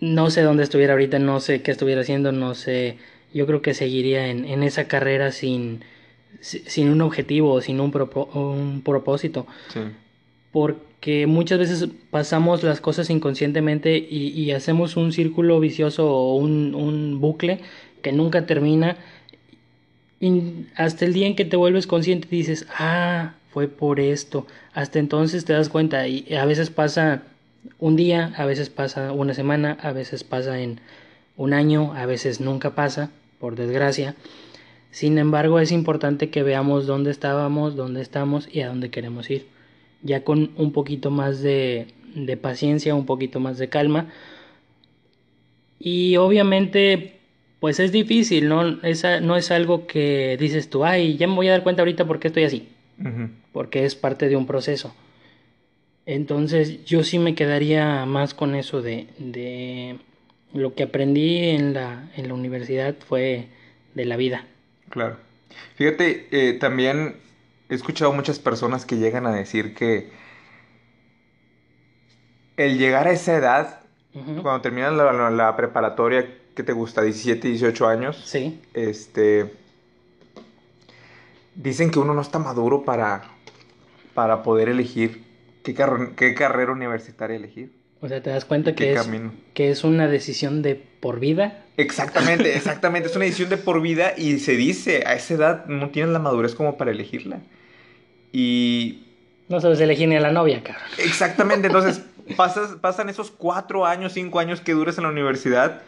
no 0.00 0.30
sé 0.30 0.42
dónde 0.42 0.62
estuviera 0.62 0.92
ahorita, 0.94 1.18
no 1.18 1.40
sé 1.40 1.62
qué 1.62 1.72
estuviera 1.72 2.00
haciendo, 2.02 2.32
no 2.32 2.54
sé, 2.54 2.96
yo 3.34 3.46
creo 3.46 3.60
que 3.60 3.74
seguiría 3.74 4.28
en, 4.28 4.44
en 4.44 4.62
esa 4.62 4.86
carrera 4.88 5.30
sin, 5.32 5.82
si- 6.40 6.60
sin 6.60 6.88
un 6.88 7.00
objetivo, 7.02 7.60
sin 7.60 7.80
un, 7.80 7.92
propo- 7.92 8.32
un 8.34 8.82
propósito 8.82 9.46
Sí. 9.72 9.80
porque 10.52 10.80
muchas 11.26 11.58
veces 11.58 11.88
pasamos 12.10 12.62
las 12.62 12.80
cosas 12.80 13.10
inconscientemente 13.10 13.96
y, 13.96 14.50
hacemos 14.52 14.96
un 14.96 15.12
círculo 15.12 15.58
vicioso 15.60 16.10
o 16.10 16.34
un, 16.36 16.74
un 16.74 17.20
bucle 17.20 17.60
que 18.02 18.12
nunca 18.12 18.46
termina. 18.46 18.96
Y 20.20 20.66
hasta 20.76 21.06
el 21.06 21.14
día 21.14 21.26
en 21.26 21.36
que 21.36 21.46
te 21.46 21.56
vuelves 21.56 21.86
consciente 21.86 22.28
dices, 22.30 22.66
ah, 22.78 23.34
fue 23.50 23.68
por 23.68 24.00
esto. 24.00 24.46
Hasta 24.74 24.98
entonces 24.98 25.44
te 25.44 25.52
das 25.52 25.68
cuenta 25.68 26.06
y 26.06 26.34
a 26.34 26.44
veces 26.44 26.70
pasa 26.70 27.22
un 27.78 27.96
día, 27.96 28.32
a 28.36 28.44
veces 28.44 28.70
pasa 28.70 29.12
una 29.12 29.34
semana, 29.34 29.78
a 29.80 29.92
veces 29.92 30.24
pasa 30.24 30.60
en 30.60 30.80
un 31.36 31.52
año, 31.52 31.94
a 31.94 32.06
veces 32.06 32.40
nunca 32.40 32.74
pasa, 32.74 33.10
por 33.38 33.56
desgracia. 33.56 34.14
Sin 34.90 35.18
embargo, 35.18 35.60
es 35.60 35.72
importante 35.72 36.30
que 36.30 36.42
veamos 36.42 36.86
dónde 36.86 37.10
estábamos, 37.10 37.76
dónde 37.76 38.02
estamos 38.02 38.48
y 38.52 38.60
a 38.60 38.68
dónde 38.68 38.90
queremos 38.90 39.30
ir. 39.30 39.46
Ya 40.02 40.24
con 40.24 40.50
un 40.56 40.72
poquito 40.72 41.10
más 41.10 41.42
de, 41.42 41.88
de 42.14 42.36
paciencia, 42.36 42.94
un 42.94 43.06
poquito 43.06 43.40
más 43.40 43.58
de 43.58 43.68
calma. 43.68 44.08
Y 45.78 46.16
obviamente, 46.16 47.20
pues 47.58 47.80
es 47.80 47.92
difícil, 47.92 48.48
¿no? 48.48 48.82
Esa, 48.82 49.20
no 49.20 49.36
es 49.36 49.50
algo 49.50 49.86
que 49.86 50.36
dices 50.38 50.68
tú, 50.68 50.84
ay, 50.84 51.16
ya 51.16 51.26
me 51.26 51.34
voy 51.34 51.48
a 51.48 51.52
dar 51.52 51.62
cuenta 51.62 51.82
ahorita 51.82 52.06
por 52.06 52.18
qué 52.18 52.28
estoy 52.28 52.44
así, 52.44 52.68
porque 53.52 53.84
es 53.84 53.94
parte 53.94 54.28
de 54.28 54.36
un 54.36 54.46
proceso. 54.46 54.94
Entonces, 56.06 56.84
yo 56.84 57.04
sí 57.04 57.18
me 57.18 57.34
quedaría 57.34 58.04
más 58.04 58.34
con 58.34 58.54
eso 58.54 58.82
de, 58.82 59.06
de 59.18 59.96
lo 60.52 60.74
que 60.74 60.82
aprendí 60.82 61.38
en 61.38 61.72
la, 61.74 62.10
en 62.16 62.28
la 62.28 62.34
universidad 62.34 62.96
fue 63.06 63.46
de 63.94 64.04
la 64.04 64.16
vida. 64.16 64.46
Claro. 64.88 65.16
Fíjate, 65.76 66.26
eh, 66.30 66.54
también 66.54 67.16
he 67.70 67.74
escuchado 67.74 68.12
muchas 68.12 68.38
personas 68.38 68.84
que 68.84 68.96
llegan 68.98 69.26
a 69.26 69.32
decir 69.32 69.74
que 69.74 70.10
el 72.56 72.76
llegar 72.78 73.06
a 73.08 73.12
esa 73.12 73.34
edad, 73.36 73.80
cuando 74.12 74.60
terminas 74.60 74.92
la, 74.92 75.12
la- 75.12 75.30
la 75.30 75.56
preparatoria, 75.56 76.26
¿qué 76.54 76.62
te 76.62 76.72
gusta? 76.72 77.00
17, 77.02 77.48
18 77.48 77.88
años. 77.88 78.22
Sí. 78.26 78.60
Este. 78.74 79.54
Dicen 81.54 81.90
que 81.90 81.98
uno 81.98 82.14
no 82.14 82.20
está 82.20 82.38
maduro 82.38 82.82
para, 82.84 83.22
para 84.14 84.42
poder 84.42 84.68
elegir 84.68 85.24
qué, 85.62 85.74
carre- 85.74 86.14
qué 86.16 86.34
carrera 86.34 86.72
universitaria 86.72 87.36
elegir. 87.36 87.72
O 88.02 88.08
sea, 88.08 88.22
te 88.22 88.30
das 88.30 88.46
cuenta 88.46 88.74
¿Qué 88.74 88.84
que 88.84 88.92
es, 88.94 89.02
camino? 89.02 89.32
que 89.52 89.70
es 89.70 89.84
una 89.84 90.08
decisión 90.08 90.62
de 90.62 90.74
por 90.74 91.20
vida. 91.20 91.64
Exactamente, 91.76 92.56
exactamente. 92.56 93.08
Es 93.08 93.16
una 93.16 93.26
decisión 93.26 93.50
de 93.50 93.58
por 93.58 93.80
vida 93.82 94.14
y 94.16 94.38
se 94.38 94.52
dice, 94.56 95.04
a 95.06 95.14
esa 95.14 95.34
edad 95.34 95.66
no 95.66 95.90
tienes 95.90 96.12
la 96.12 96.18
madurez 96.18 96.54
como 96.54 96.76
para 96.78 96.90
elegirla. 96.92 97.40
Y 98.32 99.02
No 99.48 99.60
sabes 99.60 99.80
elegir 99.80 100.08
ni 100.08 100.16
a 100.16 100.20
la 100.20 100.30
novia, 100.32 100.62
cabrón. 100.62 100.84
exactamente, 100.98 101.66
entonces 101.66 102.02
pasas, 102.36 102.76
pasan 102.80 103.08
esos 103.08 103.30
cuatro 103.30 103.86
años, 103.86 104.12
cinco 104.12 104.38
años 104.38 104.60
que 104.60 104.72
dures 104.72 104.98
en 104.98 105.04
la 105.04 105.10
universidad 105.10 105.82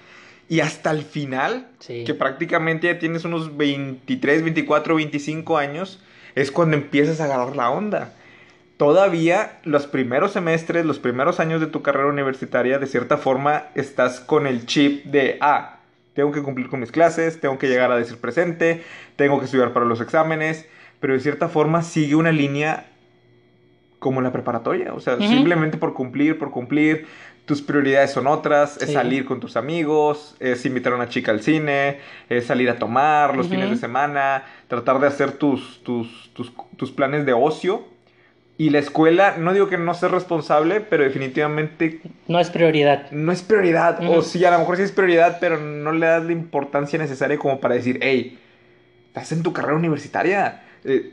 y 0.48 0.60
hasta 0.60 0.90
el 0.90 1.02
final, 1.02 1.68
Sí. 1.78 2.04
que 2.04 2.14
prácticamente 2.14 2.88
ya 2.88 2.98
tienes 2.98 3.24
unos 3.24 3.56
23, 3.56 4.42
24, 4.42 4.96
25 4.96 5.56
años, 5.58 6.00
es 6.34 6.50
cuando 6.50 6.76
empiezas 6.76 7.20
a 7.20 7.24
agarrar 7.26 7.54
la 7.56 7.70
onda. 7.70 8.12
Todavía 8.76 9.60
los 9.64 9.86
primeros 9.86 10.32
semestres, 10.32 10.84
los 10.84 10.98
primeros 10.98 11.38
años 11.38 11.60
de 11.60 11.68
tu 11.68 11.82
carrera 11.82 12.08
universitaria, 12.08 12.78
de 12.78 12.86
cierta 12.86 13.16
forma 13.16 13.66
estás 13.76 14.18
con 14.18 14.46
el 14.48 14.66
chip 14.66 15.04
de, 15.04 15.38
ah, 15.40 15.76
tengo 16.14 16.32
que 16.32 16.42
cumplir 16.42 16.68
con 16.68 16.80
mis 16.80 16.90
clases, 16.90 17.40
tengo 17.40 17.58
que 17.58 17.68
llegar 17.68 17.92
a 17.92 17.96
decir 17.96 18.16
presente, 18.18 18.82
tengo 19.16 19.38
que 19.38 19.44
estudiar 19.44 19.72
para 19.72 19.86
los 19.86 20.00
exámenes, 20.00 20.66
pero 21.02 21.14
de 21.14 21.20
cierta 21.20 21.48
forma 21.48 21.82
sigue 21.82 22.14
una 22.14 22.30
línea 22.30 22.86
como 23.98 24.20
la 24.20 24.32
preparatoria, 24.32 24.94
o 24.94 25.00
sea, 25.00 25.14
Ujú. 25.16 25.24
simplemente 25.28 25.76
por 25.78 25.94
cumplir, 25.94 26.38
por 26.38 26.50
cumplir, 26.52 27.06
tus 27.44 27.60
prioridades 27.60 28.12
son 28.12 28.28
otras, 28.28 28.76
es 28.80 28.86
Sí. 28.88 28.92
salir 28.94 29.24
con 29.24 29.40
tus 29.40 29.56
amigos, 29.56 30.36
es 30.38 30.64
invitar 30.64 30.92
a 30.92 30.96
una 30.96 31.08
chica 31.08 31.32
al 31.32 31.40
cine, 31.40 31.98
es 32.28 32.46
salir 32.46 32.70
a 32.70 32.76
tomar 32.78 33.36
los 33.36 33.46
Ujú. 33.46 33.56
fines 33.56 33.70
de 33.70 33.76
semana, 33.76 34.44
tratar 34.68 35.00
de 35.00 35.08
hacer 35.08 35.32
tus, 35.32 35.82
tus, 35.82 36.30
tus, 36.34 36.52
tus 36.76 36.92
planes 36.92 37.26
de 37.26 37.32
ocio. 37.32 37.84
Y 38.58 38.70
la 38.70 38.78
escuela, 38.78 39.36
no 39.38 39.52
digo 39.54 39.68
que 39.68 39.78
no 39.78 39.92
sea 39.94 40.08
responsable, 40.08 40.80
pero 40.80 41.02
definitivamente 41.02 42.00
No 42.28 42.38
es 42.38 42.48
prioridad. 42.50 43.10
no 43.10 43.32
es 43.32 43.42
prioridad. 43.42 44.00
Ujú. 44.04 44.12
O 44.18 44.22
sí, 44.22 44.44
a 44.44 44.52
lo 44.52 44.58
mejor 44.60 44.76
sí 44.76 44.82
es 44.82 44.92
prioridad, 44.92 45.38
pero 45.40 45.58
no 45.58 45.90
le 45.90 46.06
das 46.06 46.22
la 46.24 46.32
importancia 46.32 46.96
necesaria 46.96 47.38
como 47.38 47.58
para 47.60 47.74
decir, 47.74 47.98
hey, 48.02 48.38
estás 49.08 49.32
en 49.32 49.42
tu 49.42 49.52
carrera 49.52 49.74
universitaria. 49.76 50.62
Eh, 50.84 51.12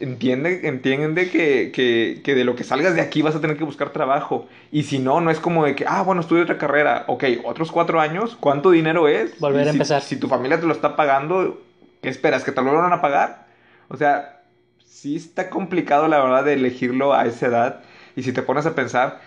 entiende 0.00 0.68
entiende 0.68 1.28
que, 1.30 1.72
que, 1.72 2.20
que 2.22 2.34
de 2.36 2.44
lo 2.44 2.54
que 2.54 2.62
salgas 2.62 2.94
de 2.94 3.00
aquí 3.00 3.20
vas 3.22 3.34
a 3.34 3.40
tener 3.40 3.56
que 3.56 3.64
buscar 3.64 3.90
trabajo. 3.90 4.46
Y 4.70 4.84
si 4.84 4.98
no, 4.98 5.20
no 5.20 5.30
es 5.30 5.40
como 5.40 5.64
de 5.64 5.74
que, 5.74 5.84
ah, 5.88 6.02
bueno, 6.02 6.20
estudio 6.20 6.44
otra 6.44 6.58
carrera. 6.58 7.04
Ok, 7.08 7.24
otros 7.44 7.72
cuatro 7.72 8.00
años, 8.00 8.36
¿cuánto 8.38 8.70
dinero 8.70 9.08
es? 9.08 9.38
Volver 9.40 9.66
Y 9.66 9.68
a 9.68 9.72
si- 9.72 9.76
empezar. 9.76 10.02
Si 10.02 10.16
tu 10.16 10.28
familia 10.28 10.60
te 10.60 10.66
lo 10.66 10.72
está 10.72 10.94
pagando, 10.94 11.60
¿qué 12.00 12.08
esperas? 12.08 12.44
¿Que 12.44 12.52
te 12.52 12.62
lo 12.62 12.72
van 12.72 12.92
a 12.92 13.00
pagar? 13.00 13.46
O 13.88 13.96
sea, 13.96 14.42
sí 14.84 15.16
está 15.16 15.50
complicado 15.50 16.06
la 16.08 16.22
verdad 16.22 16.44
de 16.44 16.54
elegirlo 16.54 17.12
a 17.14 17.26
esa 17.26 17.46
edad. 17.46 17.80
Y 18.14 18.22
si 18.22 18.32
te 18.32 18.42
pones 18.42 18.66
a 18.66 18.74
pensar, 18.74 19.20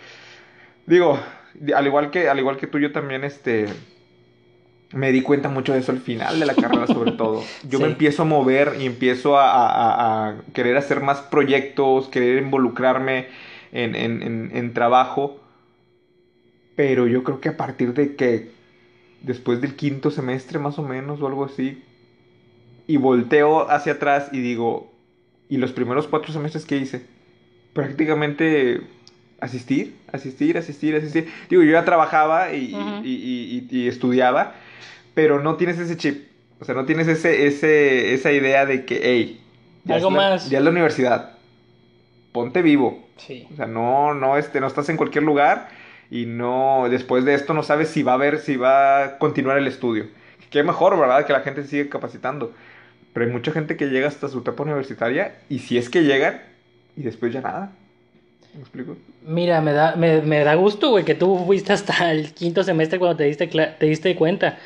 digo, 0.85 1.19
al 1.75 1.85
igual 1.85 2.11
que, 2.11 2.29
al 2.29 2.39
igual 2.39 2.57
que 2.57 2.67
tú, 2.67 2.79
yo 2.79 2.91
también, 2.91 3.23
este, 3.23 3.65
me 4.93 5.11
di 5.11 5.21
cuenta 5.21 5.49
mucho 5.49 5.73
de 5.73 5.79
eso 5.79 5.91
al 5.91 5.99
final 5.99 6.39
de 6.39 6.45
la 6.45 6.55
carrera, 6.55 6.87
sobre 6.87 7.11
todo. 7.11 7.43
Yo 7.63 7.79
me 7.79 7.85
Sí. 7.85 7.91
empiezo 7.93 8.23
a 8.23 8.25
mover 8.25 8.75
y 8.79 8.85
empiezo 8.85 9.37
a, 9.37 9.49
a- 9.51 10.29
a- 10.29 10.35
querer 10.53 10.75
hacer 10.77 11.01
más 11.01 11.19
proyectos, 11.21 12.07
querer 12.09 12.41
involucrarme 12.43 13.27
en, 13.71 13.95
en- 13.95 14.21
en- 14.21 14.51
en 14.53 14.73
trabajo. 14.73 15.37
Pero 16.75 17.07
yo 17.07 17.23
creo 17.23 17.39
que 17.41 17.49
a 17.49 17.57
partir 17.57 17.93
de 17.93 18.15
que, 18.15 18.51
después 19.21 19.61
del 19.61 19.75
quinto 19.75 20.09
semestre 20.09 20.57
más 20.59 20.79
o 20.79 20.83
menos 20.83 21.21
o 21.21 21.27
algo 21.27 21.45
así, 21.45 21.83
y 22.87 22.97
volteo 22.97 23.69
hacia 23.69 23.93
atrás 23.93 24.29
y 24.31 24.39
digo, 24.39 24.91
¿y 25.49 25.57
los 25.57 25.71
primeros 25.71 26.07
cuatro 26.07 26.33
semestres 26.33 26.65
que 26.65 26.77
hice? 26.77 27.05
Prácticamente 27.73 28.81
asistir, 29.39 29.95
asistir, 30.11 30.57
asistir, 30.57 30.95
asistir. 30.95 31.27
Digo, 31.49 31.61
yo 31.63 31.71
ya 31.71 31.85
trabajaba 31.85 32.53
y, 32.53 32.73
Ujú. 32.73 33.05
y- 33.05 33.09
y- 33.15 33.67
y- 33.71 33.77
y 33.83 33.87
estudiaba, 33.87 34.55
pero 35.13 35.41
no 35.41 35.55
tienes 35.55 35.77
ese 35.79 35.97
chip. 35.97 36.27
O 36.59 36.65
sea, 36.65 36.75
no 36.75 36.85
tienes 36.85 37.07
ese, 37.07 37.47
ese, 37.47 38.13
esa 38.13 38.31
idea 38.31 38.65
de 38.65 38.85
que, 38.85 38.99
hey, 39.03 39.41
Algo 39.89 39.95
es 39.97 40.03
la- 40.03 40.09
más. 40.09 40.49
ya 40.49 40.57
es 40.59 40.63
la 40.63 40.69
universidad. 40.69 41.31
Ponte 42.31 42.61
vivo. 42.61 43.07
Sí. 43.17 43.47
O 43.51 43.55
sea, 43.55 43.65
no, 43.67 44.13
no, 44.13 44.37
este, 44.37 44.61
no 44.61 44.67
estás 44.67 44.87
en 44.89 44.97
cualquier 44.97 45.23
lugar 45.23 45.69
y 46.09 46.25
no, 46.25 46.87
después 46.89 47.25
de 47.25 47.33
esto 47.33 47.53
no 47.53 47.63
sabes 47.63 47.89
si 47.89 48.03
va 48.03 48.13
a 48.13 48.15
haber, 48.15 48.39
si 48.39 48.55
va 48.57 49.03
a 49.03 49.17
continuar 49.17 49.57
el 49.57 49.67
estudio. 49.67 50.05
Qué 50.49 50.63
mejor, 50.63 50.99
¿verdad? 50.99 51.25
Que 51.25 51.33
la 51.33 51.41
gente 51.41 51.63
se 51.63 51.69
sigue 51.69 51.89
capacitando. 51.89 52.53
Pero 53.13 53.25
hay 53.25 53.31
mucha 53.31 53.51
gente 53.51 53.75
que 53.77 53.87
llega 53.89 54.07
hasta 54.07 54.27
su 54.29 54.39
etapa 54.39 54.63
universitaria 54.63 55.35
y 55.49 55.59
si 55.59 55.77
es 55.77 55.89
que 55.89 56.03
llegan 56.03 56.41
y 56.95 57.03
después 57.03 57.33
ya 57.33 57.41
nada. 57.41 57.71
¿Me 58.53 58.61
explico? 58.61 58.97
Mira, 59.25 59.61
me 59.61 59.71
da, 59.71 59.95
me, 59.95 60.21
me 60.21 60.43
da 60.43 60.55
gusto, 60.55 60.89
güey, 60.89 61.05
que 61.05 61.15
tú 61.15 61.43
fuiste 61.45 61.71
hasta 61.73 62.11
el 62.11 62.33
quinto 62.33 62.63
semestre 62.63 62.99
cuando 62.99 63.15
te 63.17 63.23
diste, 63.25 63.47
te 63.47 63.85
diste 63.85 64.15
cuenta. 64.15 64.57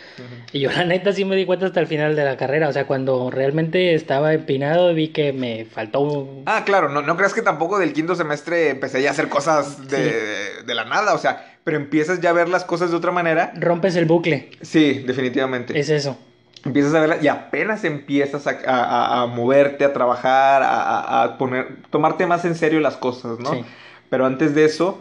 Y 0.53 0.61
yo, 0.61 0.71
la 0.71 0.85
neta, 0.85 1.11
sí 1.11 1.25
me 1.25 1.35
di 1.35 1.45
cuenta 1.45 1.65
hasta 1.65 1.81
el 1.81 1.87
final 1.87 2.15
de 2.15 2.23
la 2.23 2.37
carrera. 2.37 2.69
O 2.69 2.73
sea, 2.73 2.87
cuando 2.87 3.29
realmente 3.29 3.93
estaba 3.93 4.33
empinado, 4.33 4.93
vi 4.93 5.09
que 5.09 5.33
me 5.33 5.65
faltó. 5.65 5.99
un- 5.99 6.43
Ah, 6.45 6.63
claro, 6.65 6.89
no, 6.89 7.01
no 7.01 7.15
creas 7.17 7.33
que 7.33 7.41
tampoco 7.41 7.77
del 7.77 7.93
quinto 7.93 8.15
semestre 8.15 8.69
empecé 8.69 9.01
ya 9.01 9.09
a 9.09 9.11
hacer 9.11 9.27
cosas 9.29 9.87
de, 9.89 10.63
de 10.65 10.73
la 10.75 10.85
nada, 10.85 11.13
o 11.13 11.17
sea, 11.17 11.57
pero 11.63 11.77
empiezas 11.77 12.21
ya 12.21 12.29
a 12.29 12.33
ver 12.33 12.47
las 12.49 12.63
cosas 12.63 12.89
de 12.91 12.97
otra 12.97 13.11
manera. 13.11 13.51
Rompes 13.59 13.95
el 13.97 14.05
bucle. 14.05 14.49
Sí, 14.61 15.03
definitivamente. 15.05 15.77
Es 15.77 15.89
eso. 15.89 16.17
Empiezas 16.65 16.93
a 16.95 16.99
verla 16.99 17.17
y 17.21 17.27
apenas 17.27 17.83
empiezas 17.83 18.47
a, 18.47 18.57
a- 18.65 19.21
a- 19.21 19.25
moverte, 19.27 19.85
a 19.85 19.93
trabajar, 19.93 20.63
a, 20.63 20.75
a- 20.81 21.23
a 21.23 21.37
poner, 21.37 21.77
tomarte 21.91 22.25
más 22.25 22.43
en 22.45 22.55
serio 22.55 22.79
las 22.79 22.97
cosas, 22.97 23.39
¿no? 23.39 23.51
Sí. 23.53 23.63
Pero 24.09 24.25
antes 24.25 24.55
de 24.55 24.65
eso, 24.65 24.99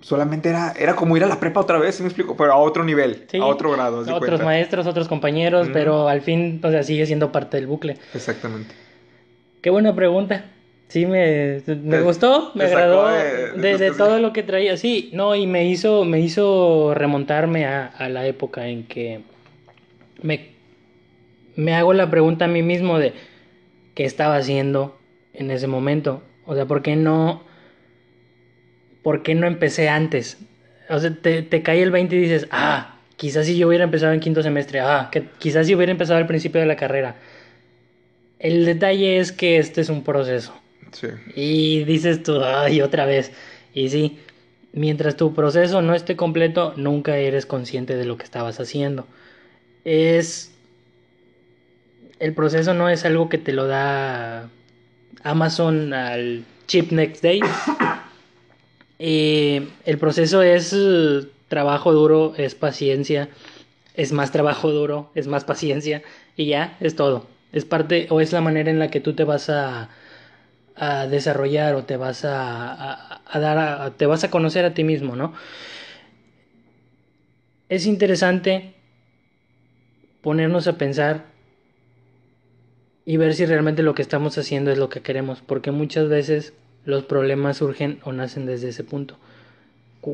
solamente 0.00 0.48
era, 0.48 0.72
era 0.78 0.94
como 0.94 1.16
ir 1.16 1.24
a 1.24 1.26
la 1.26 1.40
prepa 1.40 1.60
otra 1.60 1.78
vez, 1.78 1.96
¿sí 1.96 2.02
me 2.02 2.08
explico? 2.08 2.36
Pero 2.36 2.52
a 2.52 2.56
otro 2.56 2.84
nivel, 2.84 3.24
Sí. 3.28 3.38
a 3.38 3.44
otro 3.46 3.72
grado. 3.72 3.98
Otros 4.00 4.18
cuenta. 4.20 4.44
maestros, 4.44 4.86
otros 4.86 5.08
compañeros, 5.08 5.68
pero 5.72 6.08
al 6.08 6.20
fin, 6.22 6.60
o 6.62 6.70
sea, 6.70 6.82
sigue 6.84 7.04
siendo 7.06 7.32
parte 7.32 7.56
del 7.56 7.66
bucle. 7.66 7.96
Exactamente. 8.14 8.74
Qué 9.60 9.70
buena 9.70 9.94
pregunta. 9.94 10.44
Sí, 10.88 11.04
me, 11.04 11.62
me 11.66 11.96
Te- 11.96 12.00
gustó, 12.02 12.52
me 12.54 12.64
agradó 12.66 13.08
de- 13.08 13.50
de, 13.52 13.58
de 13.72 13.78
de 13.78 13.88
tus 13.88 13.96
todo 13.96 14.20
lo 14.20 14.32
que 14.32 14.44
traía. 14.44 14.76
Sí, 14.76 15.10
no, 15.12 15.34
y 15.34 15.48
me 15.48 15.64
hizo, 15.66 16.04
me 16.04 16.20
hizo 16.20 16.94
remontarme 16.94 17.66
a, 17.66 17.86
a 17.86 18.08
la 18.08 18.24
época 18.26 18.68
en 18.68 18.84
que 18.86 19.22
me, 20.22 20.54
me 21.56 21.74
hago 21.74 21.92
la 21.92 22.10
pregunta 22.10 22.44
a 22.44 22.48
mí 22.48 22.62
mismo 22.62 22.98
de 22.98 23.12
qué 23.94 24.04
estaba 24.04 24.36
haciendo 24.36 24.98
en 25.32 25.50
ese 25.50 25.66
momento. 25.66 26.22
O 26.44 26.54
sea, 26.54 26.66
¿por 26.66 26.82
qué 26.82 26.96
no, 26.96 27.42
por 29.02 29.22
qué 29.22 29.34
no 29.34 29.46
empecé 29.46 29.88
antes? 29.88 30.38
O 30.88 30.98
sea, 30.98 31.10
te, 31.14 31.42
te 31.42 31.62
cae 31.62 31.82
el 31.82 31.90
20 31.90 32.14
y 32.14 32.20
dices, 32.20 32.46
ah, 32.50 32.96
quizás 33.16 33.46
si 33.46 33.56
yo 33.56 33.68
hubiera 33.68 33.84
empezado 33.84 34.12
en 34.12 34.20
quinto 34.20 34.42
semestre, 34.42 34.80
ah, 34.80 35.08
que, 35.10 35.24
quizás 35.38 35.66
si 35.66 35.74
hubiera 35.74 35.92
empezado 35.92 36.18
al 36.18 36.26
principio 36.26 36.60
de 36.60 36.66
la 36.66 36.76
carrera. 36.76 37.16
El 38.38 38.64
detalle 38.66 39.18
es 39.18 39.32
que 39.32 39.58
este 39.58 39.80
es 39.80 39.88
un 39.88 40.04
proceso. 40.04 40.54
Sí. 40.92 41.08
Y 41.34 41.84
dices 41.84 42.22
tú, 42.22 42.42
ay, 42.42 42.80
otra 42.82 43.06
vez. 43.06 43.32
Y 43.74 43.88
sí, 43.88 44.18
mientras 44.72 45.16
tu 45.16 45.34
proceso 45.34 45.82
no 45.82 45.94
esté 45.94 46.16
completo, 46.16 46.74
nunca 46.76 47.16
eres 47.16 47.46
consciente 47.46 47.96
de 47.96 48.04
lo 48.04 48.16
que 48.16 48.24
estabas 48.24 48.60
haciendo. 48.60 49.06
Es. 49.84 50.52
El 52.18 52.32
proceso 52.34 52.74
no 52.74 52.88
es 52.88 53.04
algo 53.04 53.28
que 53.28 53.38
te 53.38 53.52
lo 53.52 53.66
da 53.66 54.48
Amazon 55.22 55.92
al 55.92 56.44
chip 56.66 56.92
next 56.92 57.22
day. 57.22 57.40
Eh, 58.98 59.68
el 59.84 59.98
proceso 59.98 60.40
es 60.40 60.72
eh, 60.74 61.28
trabajo 61.48 61.92
duro, 61.92 62.32
es 62.38 62.54
paciencia, 62.54 63.28
es 63.92 64.12
más 64.12 64.32
trabajo 64.32 64.70
duro, 64.72 65.10
es 65.14 65.26
más 65.26 65.44
paciencia 65.44 66.00
y 66.34 66.46
ya, 66.46 66.78
es 66.80 66.96
todo. 66.96 67.26
Es 67.52 67.66
parte 67.66 68.06
o 68.08 68.22
es 68.22 68.32
la 68.32 68.40
manera 68.40 68.70
en 68.70 68.78
la 68.78 68.88
que 68.88 69.00
tú 69.00 69.12
te 69.12 69.24
vas 69.24 69.50
a, 69.50 69.90
a 70.76 71.06
desarrollar 71.08 71.74
o 71.74 71.84
te 71.84 71.98
vas 71.98 72.24
a, 72.24 72.72
a- 72.72 73.20
a 73.26 73.38
dar 73.38 73.58
a- 73.58 73.90
te 73.90 74.06
vas 74.06 74.24
a 74.24 74.30
conocer 74.30 74.64
a 74.64 74.72
ti 74.72 74.82
mismo, 74.82 75.14
¿no? 75.14 75.34
Es 77.68 77.84
interesante 77.84 78.72
ponernos 80.22 80.66
a 80.68 80.78
pensar 80.78 81.24
y 83.08 83.16
ver 83.16 83.34
si 83.34 83.46
realmente 83.46 83.84
lo 83.84 83.94
que 83.94 84.02
estamos 84.02 84.36
haciendo 84.36 84.72
es 84.72 84.78
lo 84.78 84.88
que 84.88 85.00
queremos, 85.00 85.40
porque 85.46 85.70
muchas 85.70 86.08
veces 86.08 86.52
los 86.84 87.04
problemas 87.04 87.58
surgen 87.58 88.00
o 88.02 88.12
nacen 88.12 88.46
desde 88.46 88.68
ese 88.68 88.82
punto. 88.82 89.16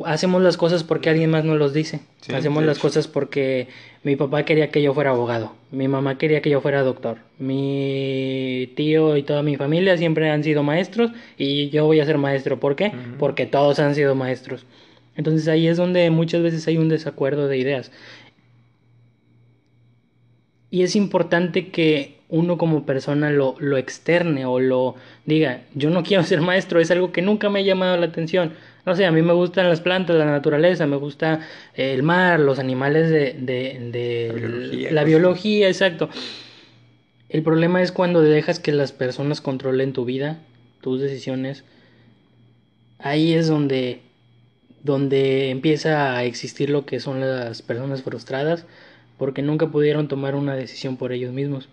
hacemos 0.06 0.42
las 0.42 0.56
cosas 0.56 0.84
porque 0.84 1.10
alguien 1.10 1.30
más 1.30 1.44
nos 1.44 1.58
los 1.58 1.72
dice. 1.72 2.00
Sí, 2.20 2.34
hacemos 2.34 2.64
las 2.64 2.78
cosas 2.78 3.08
porque 3.08 3.68
mi 4.04 4.14
papá 4.14 4.44
quería 4.44 4.70
que 4.70 4.82
yo 4.82 4.92
fuera 4.92 5.10
abogado, 5.10 5.54
mi 5.70 5.88
mamá 5.88 6.18
quería 6.18 6.42
que 6.42 6.50
yo 6.50 6.60
fuera 6.60 6.82
doctor, 6.82 7.16
mi 7.38 8.70
tío 8.76 9.16
y 9.16 9.22
toda 9.22 9.42
mi 9.42 9.56
familia 9.56 9.96
siempre 9.96 10.30
han 10.30 10.44
sido 10.44 10.62
maestros 10.62 11.12
y 11.38 11.70
yo 11.70 11.86
voy 11.86 12.00
a 12.00 12.06
ser 12.06 12.18
maestro. 12.18 12.60
¿Por 12.60 12.76
qué? 12.76 12.92
Porque 13.18 13.46
todos 13.46 13.78
han 13.78 13.94
sido 13.94 14.14
maestros. 14.14 14.66
Entonces 15.16 15.48
ahí 15.48 15.66
es 15.66 15.78
donde 15.78 16.10
muchas 16.10 16.42
veces 16.42 16.66
hay 16.68 16.76
un 16.76 16.90
desacuerdo 16.90 17.48
de 17.48 17.56
ideas. 17.56 17.90
Y 20.70 20.82
es 20.82 20.96
importante 20.96 21.68
que 21.68 22.21
uno 22.32 22.56
como 22.56 22.86
persona 22.86 23.30
lo, 23.30 23.56
lo 23.58 23.76
externe 23.76 24.46
o 24.46 24.58
lo 24.58 24.96
diga, 25.26 25.64
yo 25.74 25.90
no 25.90 26.02
quiero 26.02 26.22
ser 26.24 26.40
maestro, 26.40 26.80
es 26.80 26.90
algo 26.90 27.12
que 27.12 27.22
nunca 27.22 27.50
me 27.50 27.60
ha 27.60 27.62
llamado 27.62 27.96
la 27.98 28.06
atención. 28.06 28.54
No 28.84 28.96
sé, 28.96 29.04
a 29.06 29.12
mí 29.12 29.22
me 29.22 29.34
gustan 29.34 29.68
las 29.68 29.80
plantas, 29.80 30.16
la 30.16 30.24
naturaleza, 30.24 30.86
me 30.88 30.96
gusta 30.96 31.40
el 31.74 32.02
mar, 32.02 32.40
los 32.40 32.58
animales 32.58 33.10
de, 33.10 33.34
de, 33.38 33.90
de 33.92 34.28
La 34.28 34.34
biología, 34.34 34.92
la 34.92 35.04
biología, 35.04 35.68
exacto. 35.68 36.08
El 37.28 37.42
problema 37.42 37.80
es 37.80 37.92
cuando 37.92 38.22
dejas 38.22 38.58
que 38.58 38.72
las 38.72 38.92
personas 38.92 39.40
controlen 39.40 39.92
tu 39.92 40.04
vida, 40.04 40.40
tus 40.80 41.00
decisiones. 41.00 41.64
Ahí 42.98 43.34
es 43.34 43.46
donde, 43.46 44.00
donde 44.82 45.50
empieza 45.50 46.16
a 46.16 46.24
existir 46.24 46.70
lo 46.70 46.86
que 46.86 46.98
son 46.98 47.20
las 47.20 47.62
personas 47.62 48.02
frustradas, 48.02 48.66
porque 49.16 49.42
nunca 49.42 49.68
pudieron 49.68 50.08
tomar 50.08 50.34
una 50.34 50.56
decisión 50.56 50.96
por 50.96 51.12
ellos 51.12 51.32
mismos. 51.32 51.68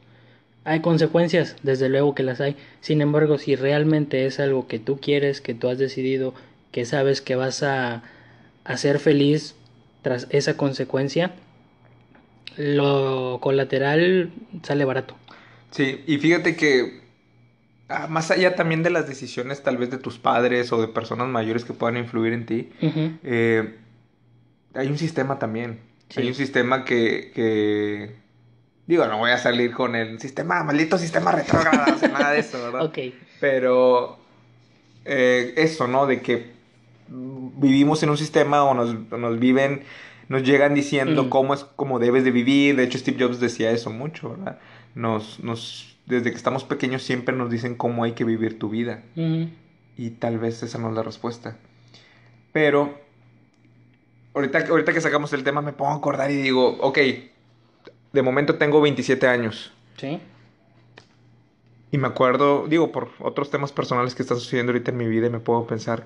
Hay 0.70 0.82
consecuencias, 0.82 1.56
desde 1.64 1.90
luego 1.90 2.14
que 2.14 2.22
las 2.22 2.40
hay. 2.42 2.56
Sin 2.80 3.02
embargo, 3.02 3.40
si 3.40 3.56
realmente 3.56 4.28
es 4.28 4.40
algo 4.40 4.68
que 4.68 4.78
tú 4.78 5.00
quieres, 5.00 5.42
que 5.42 5.56
tú 5.56 5.68
has 5.68 5.80
decidido, 5.80 6.36
que 6.72 6.86
sabes 6.86 7.22
que 7.22 7.36
vas 7.36 7.64
a, 7.64 8.04
a 8.66 8.78
ser 8.78 9.00
feliz 9.00 9.56
tras 10.04 10.28
esa 10.30 10.58
consecuencia, 10.58 11.34
lo 12.56 13.40
colateral 13.42 14.32
sale 14.62 14.86
barato. 14.86 15.16
Sí, 15.72 16.04
y 16.06 16.20
fíjate 16.20 16.56
que 16.56 17.02
ah, 17.88 18.06
más 18.08 18.30
allá 18.30 18.54
también 18.54 18.84
de 18.84 18.92
las 18.92 19.08
decisiones 19.08 19.64
tal 19.64 19.78
vez 19.78 19.90
de 19.90 19.98
tus 19.98 20.20
padres 20.20 20.72
o 20.72 20.80
de 20.80 20.88
personas 20.88 21.30
mayores 21.30 21.66
que 21.66 21.74
puedan 21.74 21.98
influir 21.98 22.32
en 22.34 22.46
ti, 22.46 22.70
eh, 23.24 23.76
hay 24.76 24.88
un 24.88 25.00
sistema 25.00 25.40
también. 25.40 25.80
Sí. 26.10 26.22
Hay 26.22 26.28
un 26.28 26.36
sistema 26.36 26.86
que, 26.86 27.32
que... 27.34 28.29
Digo, 28.90 29.06
no 29.06 29.20
voy 29.20 29.30
a 29.30 29.38
salir 29.38 29.72
con 29.72 29.96
el 29.96 30.20
sistema, 30.20 30.64
maldito 30.64 30.98
sistema 30.98 31.32
retrógrado, 31.32 31.94
o 31.96 31.98
sea, 32.00 32.10
nada 32.10 32.32
de 32.32 32.40
eso, 32.40 32.58
¿verdad? 32.64 32.86
Ok. 32.86 32.98
Pero 33.40 34.18
eh, 35.06 35.54
eso, 35.58 35.88
¿no? 35.88 36.08
De 36.08 36.22
que 36.22 36.52
vivimos 37.08 38.02
en 38.02 38.10
un 38.10 38.18
sistema 38.18 38.64
o 38.64 38.74
nos, 38.74 38.96
nos 39.12 39.40
viven, 39.40 39.84
nos 40.28 40.42
llegan 40.42 40.74
diciendo 40.74 41.26
Mm. 41.26 41.30
cómo 41.30 41.54
es 41.54 41.64
como 41.76 42.00
debes 42.00 42.24
de 42.24 42.32
vivir. 42.32 42.76
De 42.78 42.84
hecho, 42.84 42.98
Steve 42.98 43.24
Jobs 43.24 43.40
decía 43.40 43.70
eso 43.70 43.92
mucho, 43.92 44.32
¿verdad? 44.32 44.58
Nos, 44.96 45.40
nos, 45.40 45.96
desde 46.08 46.32
que 46.32 46.38
estamos 46.38 46.64
pequeños 46.64 47.04
siempre 47.04 47.36
nos 47.36 47.52
dicen 47.52 47.76
cómo 47.76 48.04
hay 48.04 48.14
que 48.14 48.24
vivir 48.26 48.58
tu 48.58 48.70
vida. 48.70 49.04
Ujú, 49.16 49.50
Y 49.98 50.10
tal 50.12 50.40
vez 50.40 50.64
esa 50.64 50.80
no 50.80 50.90
es 50.90 50.96
la 50.96 51.04
respuesta. 51.04 51.58
Pero 52.54 53.00
ahorita, 54.34 54.66
ahorita 54.68 54.94
que 54.94 55.02
sacamos 55.02 55.32
el 55.34 55.44
tema 55.44 55.62
me 55.62 55.74
pongo 55.74 55.92
a 55.92 55.96
acordar 55.98 56.32
y 56.32 56.38
digo, 56.38 56.78
ok, 56.82 56.98
de 58.14 58.22
momento 58.22 58.56
tengo 58.56 58.82
27 58.82 59.28
años. 59.28 59.72
Sí. 59.98 60.20
Y 61.92 61.98
me 61.98 62.08
acuerdo, 62.08 62.68
digo, 62.68 62.92
por 62.92 63.10
otros 63.20 63.50
temas 63.50 63.72
personales 63.72 64.14
que 64.16 64.22
están 64.22 64.38
sucediendo 64.40 64.72
ahorita 64.72 64.92
en 64.92 64.98
mi 64.98 65.08
vida 65.08 65.28
y 65.28 65.30
me 65.30 65.40
puedo 65.40 65.66
pensar 65.66 66.06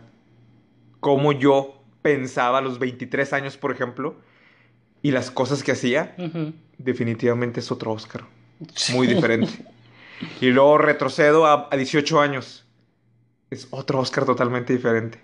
cómo 1.00 1.34
yo 1.34 1.84
pensaba 2.02 2.60
a 2.60 2.62
los 2.62 2.80
23 2.80 3.34
años, 3.34 3.58
por 3.58 3.72
ejemplo, 3.72 4.16
y 5.02 5.12
las 5.12 5.32
cosas 5.32 5.64
que 5.64 5.74
hacía, 5.74 6.16
definitivamente 6.78 7.60
es 7.60 7.72
otro 7.72 7.92
Oscar. 7.92 8.24
Muy 8.94 9.08
diferente. 9.08 9.50
y 10.42 10.48
luego 10.52 10.78
retrocedo 10.78 11.46
a, 11.46 11.68
a 11.70 11.76
18 11.76 12.22
años. 12.22 12.66
Es 13.50 13.68
otro 13.72 14.00
Oscar 14.00 14.26
totalmente 14.26 14.72
diferente. 14.74 15.20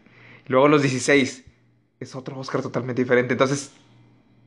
Luego 0.47 0.65
a 0.65 0.69
los 0.69 0.81
16 0.81 1.45
es 2.01 2.15
otro 2.15 2.37
Oscar 2.37 2.61
totalmente 2.61 3.01
diferente. 3.01 3.33
Entonces, 3.33 3.71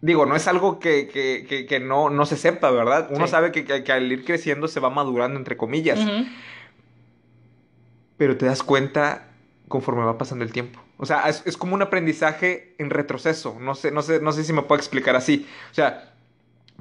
digo, 0.02 0.26
no 0.26 0.36
es 0.36 0.46
algo 0.46 0.78
que, 0.78 1.08
que- 1.08 1.46
que- 1.48 1.64
que 1.64 1.80
no, 1.80 2.10
no 2.10 2.26
se 2.26 2.36
sepa, 2.36 2.70
¿verdad? 2.70 3.08
Uno 3.10 3.26
Sí. 3.26 3.30
sabe 3.30 3.50
que, 3.52 3.92
al 3.92 4.12
ir 4.12 4.24
creciendo 4.26 4.68
se 4.68 4.78
va 4.80 4.90
madurando, 4.90 5.38
entre 5.38 5.56
comillas. 5.56 5.98
Pero 8.16 8.36
te 8.36 8.46
das 8.46 8.62
cuenta 8.62 9.28
conforme 9.68 10.04
va 10.04 10.18
pasando 10.18 10.44
el 10.44 10.52
tiempo. 10.52 10.80
O 10.98 11.06
sea, 11.06 11.28
es, 11.28 11.42
es 11.46 11.56
como 11.56 11.74
un 11.74 11.82
aprendizaje 11.82 12.74
en 12.78 12.90
retroceso. 12.90 13.56
No 13.60 13.74
sé, 13.74 13.90
no 13.90 14.02
sé, 14.02 14.20
no 14.20 14.32
sé 14.32 14.44
si 14.44 14.52
me 14.52 14.62
puedo 14.62 14.78
explicar 14.78 15.16
así. 15.16 15.46
O 15.70 15.74
sea, 15.74 16.12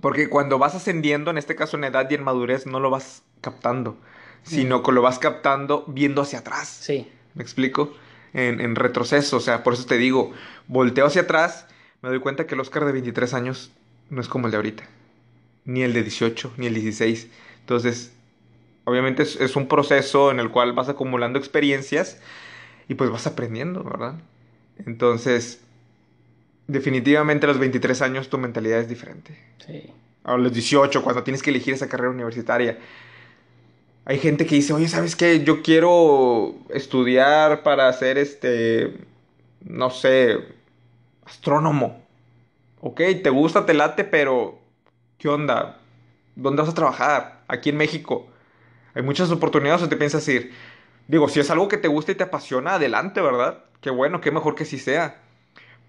porque 0.01 0.29
cuando 0.29 0.59
vas 0.59 0.75
ascendiendo, 0.75 1.31
en 1.31 1.37
este 1.37 1.55
caso 1.55 1.77
en 1.77 1.85
edad 1.85 2.07
y 2.09 2.15
en 2.15 2.23
madurez, 2.23 2.65
no 2.67 2.79
lo 2.79 2.89
vas 2.89 3.23
captando, 3.39 3.97
sino 4.43 4.83
que 4.83 4.91
lo 4.91 5.01
vas 5.01 5.17
captando 5.19 5.85
viendo 5.87 6.21
hacia 6.21 6.39
atrás. 6.39 6.67
Sí. 6.67 7.07
¿Me 7.33 7.41
explico? 7.43 7.93
En, 8.33 8.59
en 8.61 8.75
retroceso. 8.75 9.37
O 9.37 9.41
sea, 9.41 9.63
por 9.63 9.73
eso 9.73 9.85
te 9.85 9.97
digo, 9.97 10.31
volteo 10.67 11.05
hacia 11.07 11.23
atrás, 11.23 11.65
me 12.01 12.09
doy 12.09 12.19
cuenta 12.19 12.47
que 12.47 12.55
el 12.55 12.61
Oscar 12.61 12.85
de 12.85 12.91
23 12.91 13.33
años 13.33 13.71
no 14.09 14.21
es 14.21 14.27
como 14.27 14.47
el 14.47 14.51
de 14.51 14.57
ahorita. 14.57 14.83
Ni 15.65 15.83
el 15.83 15.93
de 15.93 16.01
18, 16.01 16.53
ni 16.57 16.67
el 16.67 16.73
16. 16.73 17.27
Entonces, 17.59 18.13
obviamente 18.85 19.23
es, 19.23 19.39
es 19.39 19.55
un 19.55 19.67
proceso 19.67 20.31
en 20.31 20.39
el 20.39 20.49
cual 20.49 20.73
vas 20.73 20.89
acumulando 20.89 21.37
experiencias 21.37 22.19
y 22.87 22.95
pues 22.95 23.09
vas 23.09 23.27
aprendiendo, 23.27 23.83
¿verdad? 23.83 24.15
Entonces, 24.85 25.61
definitivamente 26.67 27.45
a 27.45 27.49
los 27.49 27.59
23 27.59 28.01
años 28.01 28.29
tu 28.29 28.37
mentalidad 28.37 28.79
es 28.79 28.89
diferente. 28.89 29.37
Sí. 29.65 29.89
A 30.23 30.37
los 30.37 30.53
18, 30.53 31.03
cuando 31.03 31.23
tienes 31.23 31.43
que 31.43 31.49
elegir 31.49 31.73
esa 31.73 31.87
carrera 31.87 32.11
universitaria. 32.11 32.79
Hay 34.05 34.17
gente 34.17 34.45
que 34.45 34.55
dice, 34.55 34.73
oye, 34.73 34.87
¿sabes 34.87 35.15
qué? 35.15 35.43
Yo 35.43 35.61
quiero 35.61 36.55
estudiar 36.69 37.63
para 37.63 37.91
ser 37.93 38.17
este, 38.17 38.93
no 39.63 39.91
sé, 39.91 40.39
astrónomo. 41.31 42.01
Ok, 42.81 43.01
te 43.23 43.29
gusta, 43.29 43.65
te 43.65 43.73
late, 43.73 44.03
pero 44.03 44.59
¿qué 45.17 45.29
onda? 45.29 45.77
¿Dónde 46.35 46.61
vas 46.61 46.71
a 46.71 46.75
trabajar? 46.75 47.41
Aquí 47.47 47.69
en 47.69 47.77
México. 47.77 48.27
Hay 48.93 49.01
muchas 49.01 49.31
oportunidades 49.31 49.81
o 49.81 49.89
te 49.89 49.95
piensas 49.95 50.27
ir. 50.27 50.51
Digo, 51.07 51.29
si 51.29 51.39
es 51.39 51.49
algo 51.49 51.67
que 51.67 51.77
te 51.77 51.87
gusta 51.87 52.11
y 52.11 52.15
te 52.15 52.23
apasiona, 52.23 52.75
adelante, 52.75 53.21
¿verdad? 53.21 53.59
Qué 53.81 53.89
bueno, 53.89 54.19
qué 54.21 54.31
mejor 54.31 54.55
que 54.55 54.65
sí 54.65 54.77
sea. 54.77 55.21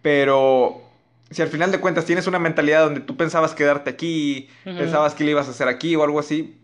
Pero 0.01 0.83
si 1.31 1.43
al 1.43 1.49
final 1.49 1.73
de 1.73 1.79
cuentas 1.81 2.05
tienes 2.05 2.27
una 2.27 2.39
mentalidad 2.39 2.85
donde 2.85 3.01
tú 3.01 3.17
pensabas 3.17 3.55
quedarte 3.55 3.91
aquí, 3.91 4.49
pensabas 4.65 5.15
que 5.15 5.25
le 5.25 5.33
ibas 5.33 5.49
a 5.49 5.51
hacer 5.51 5.69
aquí 5.69 5.97
o 5.97 6.05
algo 6.05 6.19
así, 6.21 6.57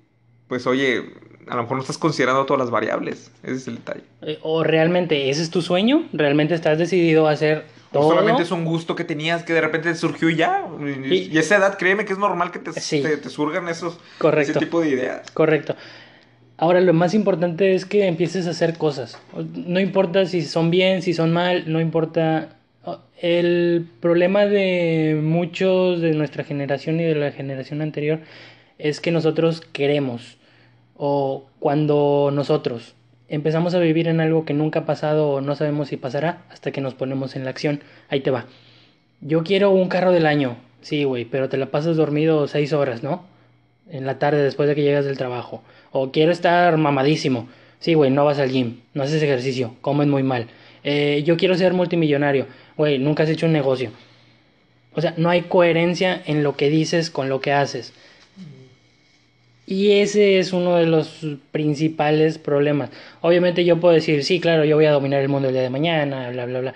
pues 0.46 0.66
oye, 0.66 1.04
a 1.48 1.56
lo 1.56 1.62
mejor 1.62 1.76
no 1.76 1.82
estás 1.82 1.98
considerando 1.98 2.44
todas 2.46 2.60
las 2.60 2.70
variables. 2.70 3.32
Ese 3.42 3.54
es 3.54 3.68
el 3.68 3.76
detalle. 3.76 4.02
Eh, 4.22 4.38
O 4.42 4.62
realmente 4.62 5.30
ese 5.30 5.42
es 5.42 5.50
tu 5.50 5.62
sueño, 5.62 6.04
realmente 6.12 6.54
estás 6.54 6.78
decidido 6.78 7.28
a 7.28 7.32
hacer 7.32 7.64
todo. 7.92 8.08
solamente 8.10 8.42
es 8.42 8.50
un 8.50 8.64
gusto 8.64 8.94
que 8.94 9.04
tenías 9.04 9.42
que 9.44 9.52
de 9.54 9.60
repente 9.60 9.88
te 9.90 9.94
surgió 9.96 10.28
y 10.30 10.36
ya. 10.36 10.66
Y, 10.80 11.14
Y- 11.14 11.28
y 11.32 11.38
esa 11.38 11.56
edad, 11.56 11.78
créeme 11.78 12.04
que 12.04 12.12
es 12.12 12.18
normal 12.18 12.50
que 12.50 12.58
te, 12.58 12.72
Sí. 12.80 13.00
te, 13.02 13.16
te 13.16 13.28
surgan 13.30 13.68
esos, 13.68 13.98
Correcto. 14.18 14.50
ese 14.52 14.60
tipo 14.60 14.80
de 14.80 14.88
ideas. 14.90 15.30
Correcto. 15.32 15.74
Ahora 16.56 16.80
lo 16.80 16.92
más 16.92 17.14
importante 17.14 17.74
es 17.74 17.84
que 17.84 18.06
empieces 18.08 18.46
a 18.46 18.50
hacer 18.50 18.76
cosas. 18.78 19.16
No 19.54 19.78
importa 19.80 20.26
si 20.26 20.42
son 20.42 20.70
bien, 20.70 21.02
si 21.02 21.14
son 21.14 21.32
mal, 21.32 21.64
no 21.70 21.80
importa. 21.80 22.50
El 23.20 23.86
problema 24.00 24.46
de 24.46 25.18
muchos 25.22 26.00
de 26.00 26.12
nuestra 26.12 26.44
generación 26.44 27.00
y 27.00 27.04
de 27.04 27.14
la 27.16 27.32
generación 27.32 27.82
anterior 27.82 28.20
es 28.78 29.00
que 29.00 29.10
nosotros 29.10 29.60
queremos 29.60 30.36
o 30.96 31.46
cuando 31.58 32.30
nosotros 32.32 32.94
empezamos 33.28 33.74
a 33.74 33.78
vivir 33.78 34.08
en 34.08 34.20
algo 34.20 34.44
que 34.44 34.54
nunca 34.54 34.80
ha 34.80 34.86
pasado 34.86 35.30
o 35.30 35.40
no 35.40 35.54
sabemos 35.54 35.88
si 35.88 35.96
pasará 35.96 36.42
hasta 36.50 36.70
que 36.72 36.80
nos 36.80 36.94
ponemos 36.94 37.36
en 37.36 37.44
la 37.44 37.50
acción. 37.50 37.80
Ahí 38.08 38.20
te 38.20 38.30
va. 38.30 38.46
Yo 39.20 39.44
quiero 39.44 39.70
un 39.70 39.88
carro 39.88 40.12
del 40.12 40.26
año. 40.26 40.56
Sí, 40.80 41.04
güey, 41.04 41.24
pero 41.24 41.48
te 41.48 41.56
la 41.56 41.66
pasas 41.66 41.96
dormido 41.96 42.46
seis 42.46 42.72
horas, 42.72 43.02
¿no? 43.02 43.24
En 43.90 44.06
la 44.06 44.18
tarde 44.18 44.42
después 44.42 44.68
de 44.68 44.74
que 44.74 44.82
llegas 44.82 45.04
del 45.04 45.18
trabajo. 45.18 45.62
O 45.92 46.12
quiero 46.12 46.32
estar 46.32 46.76
mamadísimo. 46.76 47.48
Sí, 47.80 47.94
güey, 47.94 48.10
no 48.10 48.24
vas 48.24 48.38
al 48.38 48.50
gym, 48.50 48.80
no 48.94 49.02
haces 49.02 49.22
ejercicio, 49.22 49.74
comes 49.80 50.08
muy 50.08 50.22
mal. 50.22 50.46
Eh, 50.84 51.22
yo 51.24 51.36
quiero 51.36 51.54
ser 51.54 51.74
multimillonario. 51.74 52.46
Güey, 52.76 52.98
nunca 52.98 53.22
has 53.22 53.28
hecho 53.28 53.46
un 53.46 53.52
negocio. 53.52 53.90
O 54.94 55.00
sea, 55.00 55.14
no 55.16 55.30
hay 55.30 55.42
coherencia 55.42 56.20
en 56.26 56.42
lo 56.42 56.56
que 56.56 56.70
dices 56.70 57.10
con 57.10 57.28
lo 57.28 57.40
que 57.40 57.52
haces. 57.52 57.92
Y 59.70 60.00
ese 60.00 60.38
es 60.38 60.54
uno 60.54 60.76
de 60.76 60.86
los 60.86 61.26
principales 61.52 62.38
problemas. 62.38 62.88
Obviamente 63.20 63.66
yo 63.66 63.78
puedo 63.78 63.92
decir, 63.92 64.24
sí, 64.24 64.40
claro, 64.40 64.64
yo 64.64 64.76
voy 64.76 64.86
a 64.86 64.92
dominar 64.92 65.20
el 65.20 65.28
mundo 65.28 65.48
el 65.48 65.54
día 65.54 65.62
de 65.62 65.68
mañana, 65.68 66.30
bla, 66.30 66.46
bla, 66.46 66.60
bla. 66.60 66.74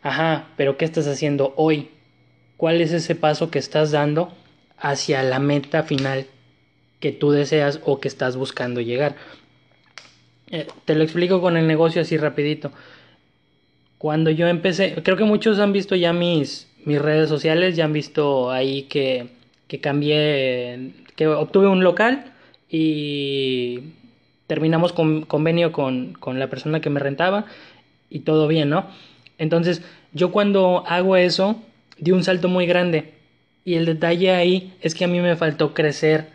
Ajá, 0.00 0.48
pero 0.56 0.78
¿qué 0.78 0.86
estás 0.86 1.06
haciendo 1.06 1.52
hoy? 1.58 1.90
¿Cuál 2.56 2.80
es 2.80 2.94
ese 2.94 3.14
paso 3.14 3.50
que 3.50 3.58
estás 3.58 3.90
dando 3.90 4.32
hacia 4.78 5.22
la 5.22 5.38
meta 5.38 5.82
final 5.82 6.24
que 6.98 7.12
tú 7.12 7.30
deseas 7.30 7.78
o 7.84 8.00
que 8.00 8.08
estás 8.08 8.36
buscando 8.36 8.80
llegar? 8.80 9.16
Eh, 10.50 10.66
te 10.86 10.94
lo 10.94 11.04
explico 11.04 11.42
con 11.42 11.58
el 11.58 11.66
negocio 11.66 12.00
así 12.00 12.16
rapidito. 12.16 12.72
cuando 13.98 14.30
yo 14.30 14.48
empecé, 14.48 14.94
creo 15.02 15.18
que 15.18 15.24
muchos 15.24 15.58
han 15.58 15.74
visto 15.74 15.94
ya 15.94 16.14
mis, 16.14 16.70
mis 16.86 17.02
redes 17.02 17.28
sociales, 17.28 17.76
ya 17.76 17.84
han 17.84 17.92
visto 17.92 18.50
ahí 18.50 18.84
que, 18.84 19.26
que 19.68 19.78
cambié, 19.78 20.92
que 21.16 21.26
obtuve 21.26 21.68
un 21.68 21.84
local 21.84 22.29
y 22.70 23.80
terminamos 24.46 24.92
con 24.92 25.22
convenio 25.22 25.72
con, 25.72 26.12
con 26.14 26.38
la 26.38 26.48
persona 26.48 26.80
que 26.80 26.90
me 26.90 27.00
rentaba 27.00 27.46
y 28.08 28.20
todo 28.20 28.48
bien, 28.48 28.70
¿no? 28.70 28.86
Entonces, 29.38 29.82
yo 30.12 30.32
cuando 30.32 30.84
hago 30.86 31.16
eso, 31.16 31.60
di 31.98 32.12
un 32.12 32.24
salto 32.24 32.48
muy 32.48 32.66
grande. 32.66 33.14
Y 33.64 33.74
el 33.74 33.86
detalle 33.86 34.32
ahí 34.32 34.74
es 34.80 34.94
que 34.94 35.04
a 35.04 35.08
mí 35.08 35.20
me 35.20 35.36
faltó 35.36 35.74
crecer. 35.74 36.28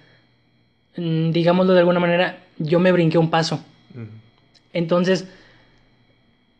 Mm, 0.98 1.32
digámoslo 1.32 1.74
de 1.74 1.80
alguna 1.80 2.00
manera, 2.00 2.38
yo 2.58 2.80
me 2.80 2.92
brinqué 2.92 3.18
un 3.18 3.30
paso. 3.30 3.64
Entonces, 4.74 5.28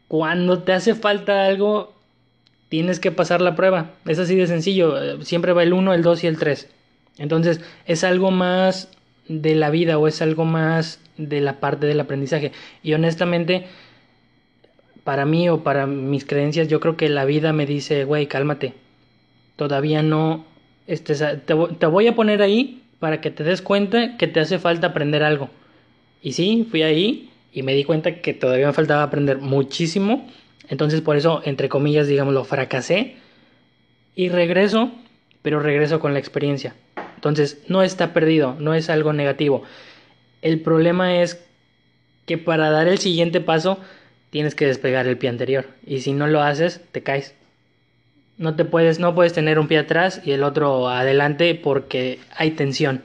cuando 0.08 0.64
te 0.64 0.72
hace 0.74 0.96
falta 0.96 1.46
algo, 1.46 1.94
tienes 2.70 3.00
que 3.00 3.12
pasar 3.12 3.42
la 3.42 3.56
prueba. 3.56 3.92
Es 4.06 4.20
así 4.20 4.36
de 4.36 4.48
sencillo. 4.48 5.22
Siempre 5.24 5.54
va 5.54 5.64
el 5.64 5.74
1, 5.74 5.94
el 5.94 6.02
2 6.02 6.24
y 6.24 6.28
el 6.28 6.38
3. 6.38 6.70
Entonces, 7.18 7.62
es 7.86 8.04
algo 8.04 8.32
más 8.32 8.90
de 9.28 9.56
la 9.56 9.70
vida 9.70 9.98
o 9.98 10.08
es 10.08 10.22
algo 10.22 10.46
más 10.46 11.00
de 11.18 11.42
la 11.42 11.60
parte 11.60 11.88
del 11.88 12.00
aprendizaje. 12.00 12.52
Y 12.84 12.94
honestamente, 12.94 13.66
para 15.04 15.26
mí 15.26 15.50
o 15.50 15.64
para 15.64 15.88
mis 15.88 16.26
creencias, 16.26 16.68
yo 16.68 16.80
creo 16.80 16.98
que 16.98 17.10
la 17.10 17.26
vida 17.26 17.54
me 17.54 17.66
dice, 17.66 18.04
güey, 18.06 18.28
cálmate. 18.28 18.74
Todavía 19.56 20.02
no, 20.02 20.46
este, 20.88 21.16
te, 21.16 21.56
te 21.80 21.86
voy 21.86 22.08
a 22.08 22.16
poner 22.16 22.42
ahí 22.42 22.82
para 23.00 23.22
que 23.22 23.32
te 23.32 23.44
des 23.44 23.62
cuenta 23.62 24.18
que 24.18 24.28
te 24.28 24.40
hace 24.40 24.60
falta 24.60 24.88
aprender 24.88 25.24
algo. 25.24 25.50
Y 26.22 26.34
sí, 26.34 26.68
fui 26.70 26.82
ahí 26.82 27.30
y 27.54 27.64
me 27.64 27.74
di 27.74 27.84
cuenta 27.84 28.20
que 28.22 28.34
todavía 28.34 28.68
me 28.68 28.74
faltaba 28.74 29.04
aprender 29.04 29.38
muchísimo. 29.38 30.28
Entonces 30.70 31.02
por 31.02 31.16
eso, 31.16 31.42
entre 31.46 31.70
comillas, 31.70 32.08
digámoslo, 32.08 32.44
fracasé. 32.44 33.16
Y 34.16 34.30
regreso, 34.30 34.92
pero 35.42 35.60
regreso 35.60 36.00
con 36.00 36.14
la 36.14 36.20
experiencia. 36.20 36.74
Entonces 37.26 37.64
no 37.68 37.82
está 37.82 38.14
perdido, 38.14 38.56
no 38.60 38.76
es 38.76 38.88
algo 38.92 39.12
negativo. 39.12 39.64
El 40.44 40.62
problema 40.62 41.24
es 41.24 41.44
que 42.28 42.38
para 42.38 42.70
dar 42.70 42.88
el 42.88 43.00
siguiente 43.00 43.42
paso 43.42 43.80
tienes 44.30 44.54
que 44.54 44.68
despegar 44.68 45.08
el 45.08 45.18
pie 45.18 45.30
anterior 45.30 45.66
y 45.88 46.02
si 46.02 46.14
no 46.14 46.28
lo 46.28 46.44
haces 46.44 46.82
te 46.92 47.02
caes. 47.02 47.34
No 48.38 48.56
te 48.56 48.64
puedes 48.64 49.00
no 49.00 49.16
puedes 49.16 49.34
tener 49.34 49.58
un 49.58 49.68
pie 49.68 49.80
atrás 49.80 50.22
y 50.24 50.34
el 50.34 50.44
otro 50.44 50.88
adelante 50.88 51.56
porque 51.56 52.20
hay 52.38 52.52
tensión. 52.52 53.02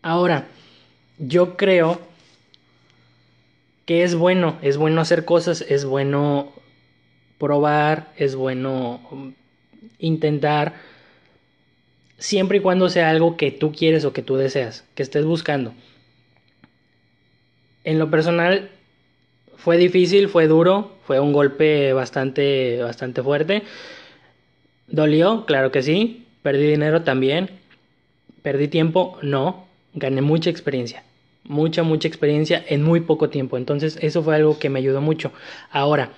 Ahora, 0.00 0.46
yo 1.18 1.58
creo 1.58 2.00
que 3.84 4.02
es 4.02 4.14
bueno, 4.14 4.56
es 4.62 4.78
bueno 4.78 5.02
hacer 5.02 5.26
cosas, 5.26 5.60
es 5.60 5.84
bueno 5.84 6.54
probar, 7.36 8.14
es 8.16 8.34
bueno 8.34 9.34
intentar 9.98 10.72
siempre 12.18 12.58
y 12.58 12.60
cuando 12.60 12.88
sea 12.88 13.10
algo 13.10 13.36
que 13.36 13.50
tú 13.50 13.72
quieres 13.72 14.04
o 14.04 14.12
que 14.12 14.22
tú 14.22 14.36
deseas, 14.36 14.84
que 14.94 15.02
estés 15.02 15.24
buscando. 15.24 15.74
En 17.84 17.98
lo 17.98 18.10
personal 18.10 18.70
fue 19.56 19.76
difícil, 19.76 20.28
fue 20.28 20.48
duro, 20.48 20.96
fue 21.06 21.20
un 21.20 21.32
golpe 21.32 21.92
bastante 21.92 22.82
bastante 22.82 23.22
fuerte. 23.22 23.62
Dolió, 24.88 25.44
claro 25.46 25.70
que 25.70 25.82
sí. 25.82 26.26
Perdí 26.42 26.66
dinero 26.66 27.02
también. 27.02 27.50
Perdí 28.42 28.68
tiempo, 28.68 29.18
no. 29.22 29.66
Gané 29.94 30.22
mucha 30.22 30.50
experiencia. 30.50 31.02
Mucha, 31.44 31.82
mucha 31.82 32.08
experiencia 32.08 32.64
en 32.68 32.82
muy 32.82 33.00
poco 33.00 33.30
tiempo. 33.30 33.56
Entonces 33.56 33.98
eso 34.00 34.22
fue 34.22 34.36
algo 34.36 34.58
que 34.58 34.68
me 34.68 34.78
ayudó 34.78 35.00
mucho. 35.00 35.32
Ahora, 35.70 36.10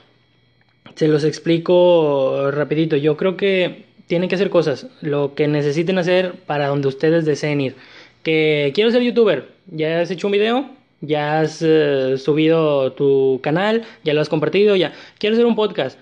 se 0.95 1.09
los 1.09 1.25
explico 1.25 2.51
rapidito. 2.51 2.97
Yo 2.97 3.17
creo 3.17 3.37
que 3.37 3.88
tienen 4.09 4.29
que 4.29 4.35
hacer 4.35 4.51
cosas, 4.51 4.87
lo 5.01 5.35
que 5.35 5.47
necesiten 5.47 5.99
hacer 5.99 6.33
para 6.47 6.67
donde 6.67 6.89
ustedes 6.89 7.25
deseen 7.25 7.61
ir. 7.61 7.77
Que 8.25 8.73
quiero 8.75 8.91
ser 8.91 9.03
youtuber, 9.03 9.51
ya 9.67 10.01
has 10.01 10.11
hecho 10.11 10.27
un 10.27 10.33
video, 10.33 10.71
ya 11.01 11.41
has 11.41 11.63
eh, 11.63 12.17
subido 12.19 12.93
tu 12.93 13.39
canal, 13.43 13.85
ya 14.03 14.15
lo 14.15 14.21
has 14.21 14.29
compartido, 14.29 14.75
ya. 14.75 14.93
Quiero 15.19 15.35
hacer 15.35 15.47
un 15.47 15.55
podcast. 15.55 15.99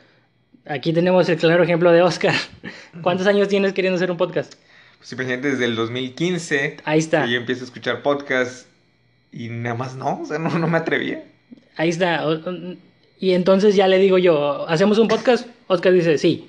Aquí 0.65 0.93
tenemos 0.93 1.29
el 1.29 1.37
claro 1.37 1.63
ejemplo 1.63 1.93
de 1.93 2.03
Oscar. 2.03 2.35
¿Cuántos 3.03 3.27
años 3.27 3.49
tienes 3.49 3.73
queriendo 3.73 3.97
hacer 3.97 4.11
un 4.11 4.17
podcast? 4.17 4.55
Pues 4.99 5.15
pendiente 5.15 5.51
desde 5.51 5.65
el 5.67 5.75
2015. 5.75 6.79
Ahí 6.85 6.99
está. 7.01 7.27
Y 7.27 7.33
yo 7.33 7.39
empiezo 7.39 7.63
a 7.63 7.67
escuchar 7.67 8.03
podcast 8.03 8.67
y 9.33 9.49
nada 9.49 9.75
más 9.75 9.97
no, 9.97 10.23
o 10.23 10.27
sea, 10.27 10.39
no, 10.39 10.59
no 10.59 10.67
me 10.69 10.79
atrevía. 10.79 11.25
Ahí 11.77 11.89
está. 11.89 12.25
Y 13.19 13.33
entonces 13.33 13.75
ya 13.75 13.89
le 13.89 13.99
digo 13.99 14.17
yo, 14.19 14.67
¿hacemos 14.69 14.99
un 14.99 15.09
podcast? 15.09 15.47
Oscar 15.67 15.93
dice, 15.93 16.19
sí. 16.19 16.49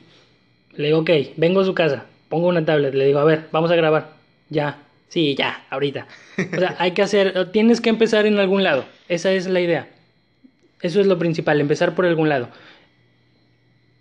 Le 0.77 0.87
digo, 0.87 0.99
ok, 0.99 1.09
vengo 1.37 1.59
a 1.59 1.65
su 1.65 1.73
casa, 1.73 2.05
pongo 2.29 2.47
una 2.47 2.63
tablet, 2.63 2.93
le 2.93 3.05
digo, 3.05 3.19
a 3.19 3.23
ver, 3.23 3.47
vamos 3.51 3.71
a 3.71 3.75
grabar. 3.75 4.11
Ya, 4.49 4.77
sí, 5.09 5.35
ya, 5.35 5.65
ahorita. 5.69 6.07
O 6.55 6.59
sea, 6.59 6.75
hay 6.77 6.91
que 6.91 7.01
hacer, 7.01 7.51
tienes 7.51 7.81
que 7.81 7.89
empezar 7.89 8.25
en 8.27 8.39
algún 8.39 8.63
lado. 8.63 8.85
Esa 9.09 9.33
es 9.33 9.47
la 9.47 9.59
idea. 9.59 9.89
Eso 10.81 11.01
es 11.01 11.07
lo 11.07 11.17
principal, 11.17 11.59
empezar 11.59 11.95
por 11.95 12.05
algún 12.05 12.29
lado. 12.29 12.49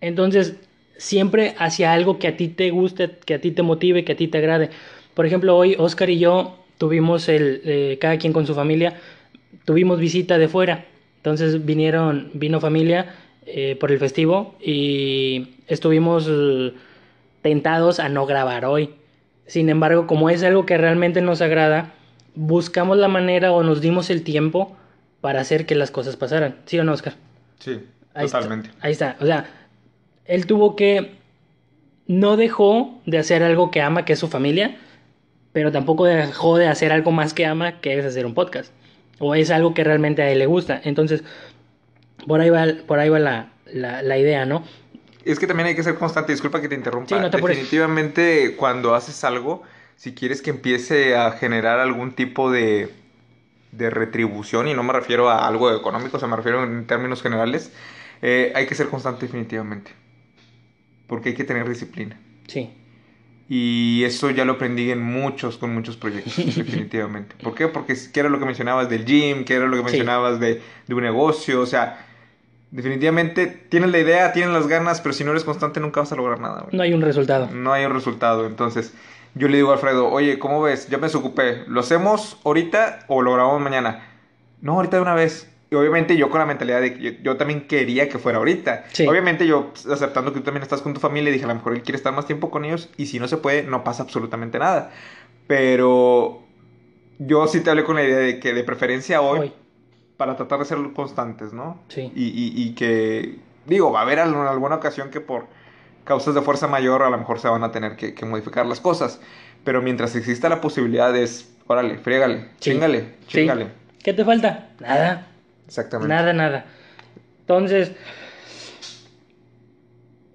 Entonces, 0.03 0.57
siempre 0.99 1.55
hacia 1.59 1.95
algo 1.95 2.19
que 2.19 2.29
a 2.29 2.37
ti 2.37 2.49
te 2.49 2.71
guste, 2.71 3.11
que 3.25 3.35
a 3.35 3.41
ti 3.41 3.51
te 3.51 3.63
motive, 3.63 4.05
que 4.05 4.13
a 4.13 4.17
ti 4.17 4.29
te 4.29 4.39
agrade. 4.39 4.69
Por 5.15 5.25
ejemplo, 5.25 5.57
hoy 5.57 5.77
Oscar 5.79 6.11
y 6.11 6.19
yo 6.19 6.59
tuvimos 6.77 7.31
el, 7.31 7.63
eh, 7.65 7.99
cada 7.99 8.19
quien 8.19 8.35
con 8.35 8.47
su 8.47 8.55
familia, 8.55 9.01
tuvimos 9.65 9.99
visita 9.99 10.37
de 10.37 10.49
fuera. 10.49 10.85
Entonces 11.17 11.65
vinieron, 11.65 12.31
vino 12.35 12.61
familia 12.61 13.15
eh, 13.47 13.77
por 13.79 13.93
el 13.93 13.99
festivo 13.99 14.57
y 14.61 15.55
estuvimos 15.69 16.31
tentados 17.43 18.01
a 18.01 18.09
no 18.09 18.27
grabar 18.27 18.65
hoy. 18.65 18.95
Sin 19.47 19.69
embargo, 19.69 20.09
como 20.09 20.31
es 20.31 20.43
algo 20.43 20.67
que 20.67 20.77
realmente 20.77 21.23
nos 21.23 21.41
agrada, 21.41 21.95
buscamos 22.35 22.99
la 22.99 23.07
manera 23.07 23.53
o 23.53 23.63
nos 23.63 23.81
dimos 23.81 24.11
el 24.11 24.25
tiempo 24.25 24.77
para 25.21 25.41
hacer 25.41 25.65
que 25.65 25.77
las 25.77 25.93
cosas 25.93 26.17
pasaran. 26.17 26.57
¿Sí 26.67 26.77
o 26.79 26.85
no, 26.85 26.93
Oscar? 26.93 27.15
Sí, 27.61 27.81
totalmente. 28.15 28.71
ahí 28.81 28.93
está. 28.93 29.17
O 29.21 29.27
sea, 29.27 29.47
él 30.25 30.47
tuvo 30.47 30.75
que... 30.77 31.15
No 32.09 32.37
dejó 32.37 33.01
de 33.07 33.19
hacer 33.19 33.43
algo 33.43 33.71
que 33.71 33.81
ama, 33.81 34.05
que 34.05 34.13
es 34.13 34.19
su 34.19 34.29
familia, 34.29 34.77
pero 35.53 35.73
tampoco 35.73 36.05
dejó 36.05 36.57
de 36.57 36.69
hacer 36.69 36.93
algo 36.93 37.11
más 37.11 37.35
que 37.35 37.47
ama, 37.47 37.81
que 37.81 37.99
es 37.99 38.05
hacer 38.05 38.27
un 38.27 38.35
podcast. 38.35 38.73
O 39.19 39.35
es 39.35 39.51
algo 39.51 39.75
que 39.75 39.83
realmente 39.83 40.23
a 40.23 40.31
él 40.31 40.39
le 40.39 40.47
gusta. 40.47 40.81
Entonces, 40.85 41.25
por 42.27 42.41
ahí 42.41 42.51
va, 42.51 42.67
por 42.87 42.99
ahí 42.99 43.09
va 43.09 43.19
la, 43.19 43.51
la, 43.73 44.19
idea, 44.19 44.47
¿no? 44.47 44.65
Es 45.25 45.39
que 45.39 45.47
también 45.47 45.69
hay 45.69 45.77
que 45.77 45.83
ser 45.83 45.97
constante, 45.97 46.33
disculpa 46.33 46.61
que 46.61 46.69
te 46.69 46.75
interrumpa. 46.75 47.29
Definitivamente 47.29 48.55
cuando 48.57 48.95
haces 48.95 49.25
algo, 49.25 49.63
si 49.97 50.15
quieres 50.15 50.43
que 50.43 50.51
empiece 50.51 51.17
a 51.17 51.33
generar 51.33 51.81
algún 51.81 52.13
tipo 52.13 52.51
de, 52.51 52.91
de 53.73 53.91
retribución, 53.91 54.69
y 54.69 54.75
no 54.75 54.83
me 54.83 54.93
refiero 54.93 55.29
a 55.29 55.47
algo 55.47 55.75
económico, 55.75 56.17
o 56.17 56.21
sea, 56.21 56.29
me 56.29 56.37
refiero 56.37 56.63
en 56.65 56.87
términos 56.87 57.23
generales, 57.23 57.73
eh, 58.23 58.53
hay 58.55 58.67
que 58.67 58.75
ser 58.75 58.89
constante 58.89 59.27
definitivamente. 59.27 59.93
Porque 61.07 61.31
hay 61.31 61.35
que 61.35 61.45
tener 61.45 61.69
disciplina. 61.69 62.19
Sí. 62.49 62.71
Y 63.49 64.03
eso 64.05 64.31
ya 64.31 64.45
lo 64.45 64.55
aprendí 64.55 64.91
en 64.91 65.01
muchos, 65.01 65.57
con 65.57 65.73
muchos 65.73 65.97
proyectos, 65.97 66.37
definitivamente. 66.57 67.37
¿Por 67.43 67.55
qué? 67.55 67.69
Porque 67.69 67.95
que 68.13 68.21
era 68.21 68.29
lo 68.29 68.39
que 68.39 68.45
mencionabas 68.45 68.89
del 68.89 69.05
gym, 69.05 69.45
que 69.45 69.55
era 69.55 69.67
lo 69.67 69.77
que 69.77 69.85
mencionabas 69.85 70.41
de, 70.41 70.63
de, 70.87 70.95
un 70.95 71.03
negocio, 71.03 71.61
o 71.61 71.67
sea, 71.67 72.07
definitivamente 72.71 73.47
tienes 73.47 73.91
la 73.91 73.99
idea, 73.99 74.33
tienes 74.33 74.53
las 74.53 74.67
ganas, 74.67 75.01
pero 75.01 75.13
si 75.13 75.25
no 75.25 75.31
eres 75.31 75.45
constante 75.45 75.81
nunca 75.81 76.01
vas 76.01 76.13
a 76.13 76.17
lograr 76.17 76.41
nada. 76.41 76.67
No 76.73 76.83
hay 76.83 76.93
un 76.93 77.03
resultado. 77.03 77.49
No 77.53 77.73
hay 77.73 77.85
un 77.85 77.93
resultado, 77.95 78.47
entonces 78.47 78.93
yo 79.35 79.49
le 79.49 79.59
digo 79.59 79.71
a 79.71 79.75
Alfredo, 79.75 80.09
oye, 80.09 80.39
¿cómo 80.39 80.63
ves? 80.63 80.89
Ya 80.89 80.99
me 80.99 81.09
desocupé, 81.09 81.65
¿lo 81.67 81.81
hacemos 81.81 82.39
ahorita 82.45 83.01
o 83.09 83.23
lo 83.23 83.35
grabamos 83.35 83.61
mañana? 83.61 84.09
No, 84.63 84.73
ahorita 84.73 84.97
de 84.97 85.03
una 85.03 85.15
vez. 85.15 85.53
Y 85.71 85.75
obviamente 85.75 86.17
yo 86.17 86.31
con 86.31 86.39
la 86.39 86.47
mentalidad 86.47 86.81
de 86.81 86.95
que 86.95 87.21
yo, 87.23 87.37
también 87.37 87.67
quería 87.67 88.09
que 88.09 88.19
fuera 88.19 88.39
ahorita. 88.39 88.85
Obviamente 89.07 89.47
yo 89.47 89.73
aceptando 89.91 90.33
que 90.33 90.39
tú 90.39 90.45
también 90.45 90.63
estás 90.63 90.81
con 90.81 90.95
tu 90.95 91.01
familia, 91.01 91.33
dije, 91.33 91.45
a 91.45 91.49
lo 91.49 91.57
mejor 91.57 91.75
él 91.75 91.83
quiere 91.83 91.97
estar 91.97 92.15
más 92.15 92.27
tiempo 92.27 92.51
con 92.51 92.65
ellos 92.65 92.89
y 92.97 93.07
si 93.07 93.19
no 93.19 93.27
se 93.29 93.37
puede, 93.37 93.65
no 93.65 93.83
pasa 93.85 94.05
absolutamente 94.05 94.59
nada. 94.59 94.93
Pero 95.49 96.43
yo 97.19 97.47
sí 97.49 97.61
te 97.61 97.71
hablé 97.71 97.85
con 97.85 97.97
la 97.97 98.05
idea 98.05 98.19
de 98.19 98.39
que 98.39 98.55
de 98.55 98.65
preferencia 98.65 99.21
hoy, 99.21 99.53
para 100.17 100.37
tratar 100.37 100.61
de 100.61 100.65
ser 100.65 100.79
constantes, 100.95 101.53
¿no? 101.53 101.79
Sí. 101.89 102.11
Y, 102.15 102.25
y, 102.25 102.53
y 102.63 102.75
que, 102.75 103.39
digo, 103.67 103.93
va 103.93 104.01
a 104.01 104.03
haber 104.03 104.21
alguna 104.21 104.77
ocasión 104.77 105.11
que 105.11 105.21
por 105.21 105.47
causas 106.07 106.35
de 106.35 106.41
fuerza 106.41 106.69
mayor 106.69 107.03
a 107.03 107.11
lo 107.11 107.19
mejor 107.19 107.39
se 107.39 107.49
van 107.49 107.65
a 107.65 107.73
tener 107.73 107.97
que, 107.97 108.25
modificar 108.25 108.65
las 108.65 108.81
cosas. 108.81 109.21
Pero 109.65 109.83
mientras 109.83 110.17
exista 110.17 110.49
la 110.49 110.61
posibilidad 110.63 111.15
es, 111.15 111.53
órale, 111.67 111.99
friégale, 111.99 112.49
chingale, 112.61 113.17
chingale. 113.27 113.69
¿Qué 114.03 114.15
te 114.15 114.25
falta? 114.25 114.69
Nada. 114.81 115.27
Exactamente. 115.67 116.15
Nada, 116.15 116.33
nada. 116.33 116.65
Entonces, 117.41 117.93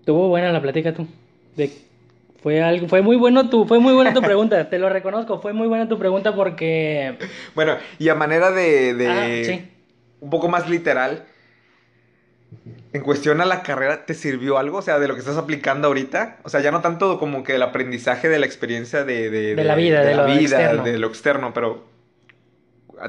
tuvo 0.05 0.27
buena 0.27 0.51
la 0.51 0.61
plática 0.61 0.93
tú. 0.93 1.07
De, 1.55 1.71
fue 2.43 2.61
algo, 2.61 2.87
fue 2.87 3.01
muy 3.01 3.15
bueno 3.15 3.49
tu, 3.49 3.65
fue 3.65 3.79
muy 3.79 3.93
buena 3.93 4.13
tu 4.13 4.21
pregunta, 4.21 4.69
te 4.69 4.79
lo 4.79 4.89
reconozco, 4.89 5.39
fue 5.39 5.53
muy 5.53 5.67
buena 5.67 5.87
tu 5.87 5.97
pregunta 5.97 6.35
porque. 6.35 7.17
Bueno, 7.55 7.77
y 7.99 8.09
a 8.09 8.15
manera 8.15 8.51
de, 8.51 8.93
de 8.93 9.07
ah, 9.07 9.70
un 10.21 10.29
poco 10.29 10.47
más 10.47 10.69
literal, 10.69 11.25
en 12.93 13.01
cuestión 13.01 13.41
a 13.41 13.45
la 13.45 13.63
carrera, 13.63 14.05
¿te 14.05 14.13
sirvió 14.13 14.57
algo? 14.57 14.77
O 14.77 14.81
sea, 14.81 14.99
de 14.99 15.07
lo 15.07 15.13
que 15.13 15.21
estás 15.21 15.37
aplicando 15.37 15.87
ahorita. 15.87 16.37
O 16.43 16.49
sea, 16.49 16.61
ya 16.61 16.71
no 16.71 16.81
tanto 16.81 17.19
como 17.19 17.43
que 17.43 17.55
el 17.55 17.61
aprendizaje 17.61 18.29
de 18.29 18.39
la 18.39 18.45
experiencia 18.45 19.03
de, 19.03 19.29
de, 19.29 19.55
De 19.55 19.63
la 19.63 19.75
vida, 19.75 20.01
de 20.01 20.15
la 20.15 20.27
lo 20.27 20.33
vida, 20.33 20.61
externo. 20.61 20.83
de 20.83 20.99
lo 20.99 21.07
externo, 21.07 21.53
pero 21.53 21.85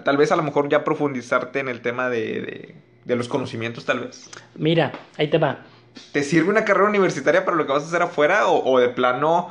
tal 0.04 0.16
vez 0.16 0.32
a 0.32 0.36
lo 0.36 0.42
mejor 0.42 0.68
ya 0.68 0.84
profundizarte 0.84 1.60
en 1.60 1.68
el 1.68 1.82
tema 1.82 2.08
de, 2.08 2.74
los 3.06 3.28
conocimientos, 3.28 3.84
tal 3.84 4.00
vez. 4.00 4.30
Mira, 4.54 4.92
ahí 5.16 5.28
te 5.28 5.38
va. 5.38 5.64
¿Te 6.12 6.22
sirve 6.22 6.48
una 6.48 6.64
carrera 6.64 6.88
universitaria 6.88 7.44
para 7.44 7.56
lo 7.56 7.66
que 7.66 7.72
vas 7.72 7.82
a 7.82 7.86
hacer 7.86 8.02
afuera 8.02 8.46
o, 8.46 8.72
o 8.72 8.78
de 8.78 8.88
plano 8.88 9.50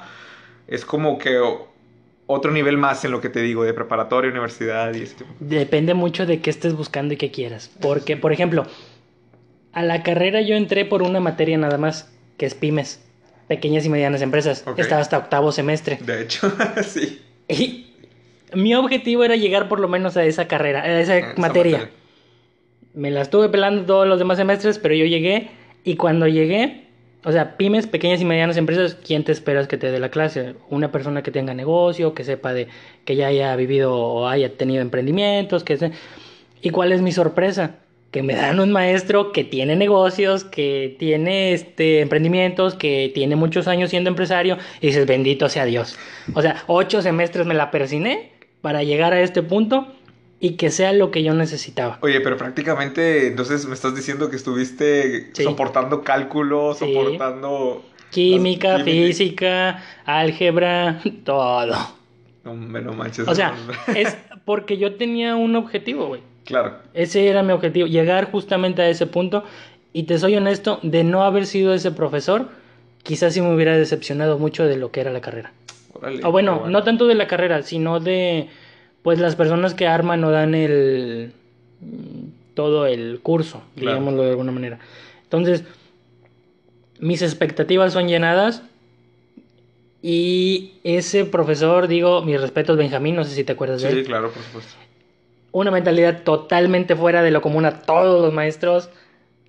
es 0.68 0.86
como 0.86 1.20
que 1.20 1.40
otro 2.32 2.52
nivel 2.52 2.78
más 2.78 3.04
en 3.06 3.12
lo 3.12 3.22
que 3.22 3.30
te 3.30 3.42
digo, 3.42 3.64
de 3.64 3.74
preparatoria, 3.74 4.32
universidad 4.32 4.94
y 4.94 5.04
ese 5.04 5.16
tipo? 5.16 5.30
Depende 5.40 5.94
mucho 5.94 6.26
de 6.26 6.40
qué 6.40 6.50
estés 6.50 6.74
buscando 6.74 7.14
y 7.14 7.18
qué 7.18 7.32
quieras. 7.32 7.72
Porque, 7.80 8.18
por 8.18 8.34
ejemplo, 8.34 8.66
a 9.74 9.84
la 9.84 10.04
carrera 10.04 10.42
yo 10.42 10.56
entré 10.56 10.86
por 10.86 11.02
una 11.02 11.20
materia 11.20 11.58
nada 11.58 11.78
más, 11.78 12.12
que 12.38 12.46
es 12.46 12.56
pymes, 12.56 13.04
pequeñas 13.48 13.86
y 13.86 13.90
medianas 13.90 14.22
empresas. 14.22 14.66
Estaba 14.78 15.02
hasta 15.02 15.18
octavo 15.18 15.52
semestre. 15.52 16.00
De 16.02 16.22
hecho, 16.22 16.52
sí. 16.84 17.22
Y 17.48 17.94
mi 18.54 18.76
objetivo 18.76 19.24
era 19.24 19.36
llegar 19.36 19.68
por 19.68 19.80
lo 19.80 19.88
menos 19.88 20.18
a 20.18 20.24
esa 20.24 20.48
carrera, 20.48 20.82
a 20.82 21.00
esa, 21.00 21.18
Esa 21.18 21.34
materia. 21.38 21.90
Me 22.94 23.12
la 23.12 23.22
estuve 23.22 23.50
pelando 23.50 23.86
todos 23.86 24.08
los 24.08 24.20
demás 24.20 24.38
semestres, 24.38 24.78
pero 24.78 24.94
yo 24.96 25.06
llegué 25.06 25.50
y 25.84 25.96
cuando 25.96 26.28
llegué, 26.28 26.88
o 27.24 27.32
sea, 27.32 27.56
pymes, 27.58 27.86
pequeñas 27.86 28.20
y 28.22 28.26
medianas 28.26 28.58
empresas, 28.58 28.96
¿quién 28.96 29.24
te 29.24 29.32
esperas 29.32 29.68
que 29.68 29.78
te 29.78 29.92
dé 29.92 30.00
la 30.00 30.10
clase? 30.10 30.56
Una 30.70 30.92
persona 30.92 31.22
que 31.22 31.32
tenga 31.32 31.54
negocio, 31.54 32.16
que 32.16 32.24
sepa 32.24 32.54
de 32.54 32.68
que 33.06 33.16
ya 33.16 33.28
haya 33.28 33.56
vivido 33.56 33.96
o 33.96 34.28
haya 34.28 34.58
tenido 34.58 34.82
emprendimientos, 34.82 35.64
que 35.64 35.78
se... 35.78 35.92
¿Y 36.62 36.72
cuál 36.72 36.92
es 36.92 37.02
mi 37.02 37.12
sorpresa? 37.12 37.76
Que 38.10 38.24
me 38.24 38.36
dan 38.36 38.60
un 38.60 38.72
maestro 38.72 39.32
que 39.32 39.44
tiene 39.44 39.76
negocios, 39.76 40.44
que 40.44 40.96
tiene 40.98 41.54
este 41.54 42.02
emprendimientos, 42.02 42.76
que 42.76 43.12
tiene 43.14 43.36
muchos 43.36 43.68
años 43.68 43.92
siendo 43.92 44.10
empresario, 44.10 44.58
y 44.82 44.88
dices, 44.88 45.06
bendito 45.06 45.48
sea 45.48 45.66
Dios. 45.66 45.98
O 46.34 46.42
sea, 46.42 46.64
ocho 46.68 47.02
semestres 47.02 47.46
me 47.46 47.54
la 47.54 47.72
persiné 47.72 48.32
para 48.62 48.84
llegar 48.84 49.14
a 49.14 49.22
este 49.22 49.44
punto 49.44 49.88
y 50.44 50.56
que 50.58 50.72
sea 50.72 50.92
lo 50.92 51.12
que 51.12 51.24
yo 51.24 51.34
necesitaba. 51.34 52.00
Oye, 52.02 52.20
pero 52.20 52.36
prácticamente, 52.36 53.28
entonces 53.28 53.66
me 53.68 53.74
estás 53.76 53.96
diciendo 53.96 54.30
que 54.30 54.36
estuviste 54.36 55.30
Sí. 55.34 55.44
soportando 55.44 56.04
cálculo, 56.04 56.74
Sí. 56.74 56.92
soportando... 56.94 57.84
Química, 58.10 58.80
física, 58.80 59.82
álgebra, 60.04 61.00
todo. 61.24 61.78
No, 62.44 62.54
me 62.56 62.82
no 62.82 62.92
manches. 62.92 63.26
O 63.28 63.34
sea, 63.36 63.54
es 63.96 64.18
porque 64.44 64.78
yo 64.78 64.96
tenía 64.96 65.36
un 65.38 65.56
objetivo, 65.56 66.08
güey. 66.08 66.22
claro. 66.44 66.74
Ese 66.94 67.28
era 67.30 67.44
mi 67.44 67.54
objetivo, 67.54 67.88
llegar 67.88 68.30
justamente 68.32 68.82
a 68.82 68.90
ese 68.90 69.06
punto. 69.06 69.46
Y 69.94 70.04
te 70.04 70.18
soy 70.18 70.36
honesto, 70.36 70.80
de 70.84 71.04
no 71.04 71.24
haber 71.24 71.46
sido 71.46 71.74
ese 71.74 71.92
profesor, 71.92 72.50
quizás 73.04 73.34
sí 73.34 73.42
me 73.42 73.54
hubiera 73.54 73.78
decepcionado 73.78 74.40
mucho 74.40 74.66
de 74.66 74.76
lo 74.78 74.92
que 74.92 75.02
era 75.02 75.12
la 75.12 75.22
carrera. 75.22 75.52
Órale, 75.94 76.22
O 76.26 76.32
bueno, 76.32 76.64
no 76.68 76.84
tanto 76.84 77.08
de 77.08 77.16
la 77.16 77.28
carrera, 77.28 77.62
sino 77.62 78.00
de 78.00 78.50
pues 79.04 79.20
las 79.20 79.36
personas 79.36 79.74
que 79.74 79.88
arman 79.88 80.24
o 80.24 80.32
dan 80.32 80.54
el 80.56 81.34
mm, 81.82 82.54
todo 82.54 82.86
el 82.86 83.20
curso, 83.22 83.62
Claro. 83.76 83.92
digámoslo 83.98 84.24
de 84.24 84.30
alguna 84.32 84.52
manera. 84.52 84.80
Entonces, 85.24 85.64
mis 87.00 87.22
expectativas 87.22 87.94
son 87.94 88.08
llenadas 88.08 88.62
y 90.02 90.74
ese 90.84 91.26
profesor, 91.26 91.88
digo, 91.88 92.22
mis 92.24 92.40
respetos 92.42 92.78
Benjamín, 92.78 93.16
no 93.16 93.24
sé 93.24 93.36
si 93.36 93.44
te 93.44 93.54
acuerdas 93.54 93.82
de 93.82 93.92
Sí, 93.92 93.98
él. 94.00 94.06
claro, 94.06 94.32
por 94.32 94.44
supuesto. 94.44 94.74
Una 95.52 95.70
mentalidad 95.72 96.24
totalmente 96.24 96.96
fuera 96.96 97.22
de 97.22 97.32
lo 97.32 97.42
común 97.42 97.66
a 97.66 97.82
todos 97.82 98.22
los 98.22 98.34
maestros. 98.34 98.90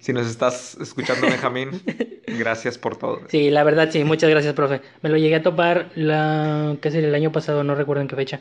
Si 0.01 0.13
nos 0.13 0.27
estás 0.27 0.77
escuchando, 0.81 1.27
Benjamín, 1.29 1.71
gracias 2.39 2.77
por 2.77 2.97
todo. 2.97 3.21
Sí, 3.29 3.51
la 3.51 3.63
verdad, 3.65 3.89
sí, 3.91 4.03
muchas 4.05 4.29
gracias, 4.29 4.53
profe. 4.55 4.81
Me 5.01 5.11
lo 5.11 5.17
llegué 5.17 5.37
a 5.37 5.43
topar 5.43 5.91
la, 5.95 6.77
qué 6.83 6.91
sé, 6.91 6.99
el 6.99 7.15
año 7.15 7.31
pasado, 7.33 7.63
no 7.65 7.75
recuerdo 7.77 8.03
en 8.03 8.09
qué 8.09 8.17
fecha, 8.17 8.41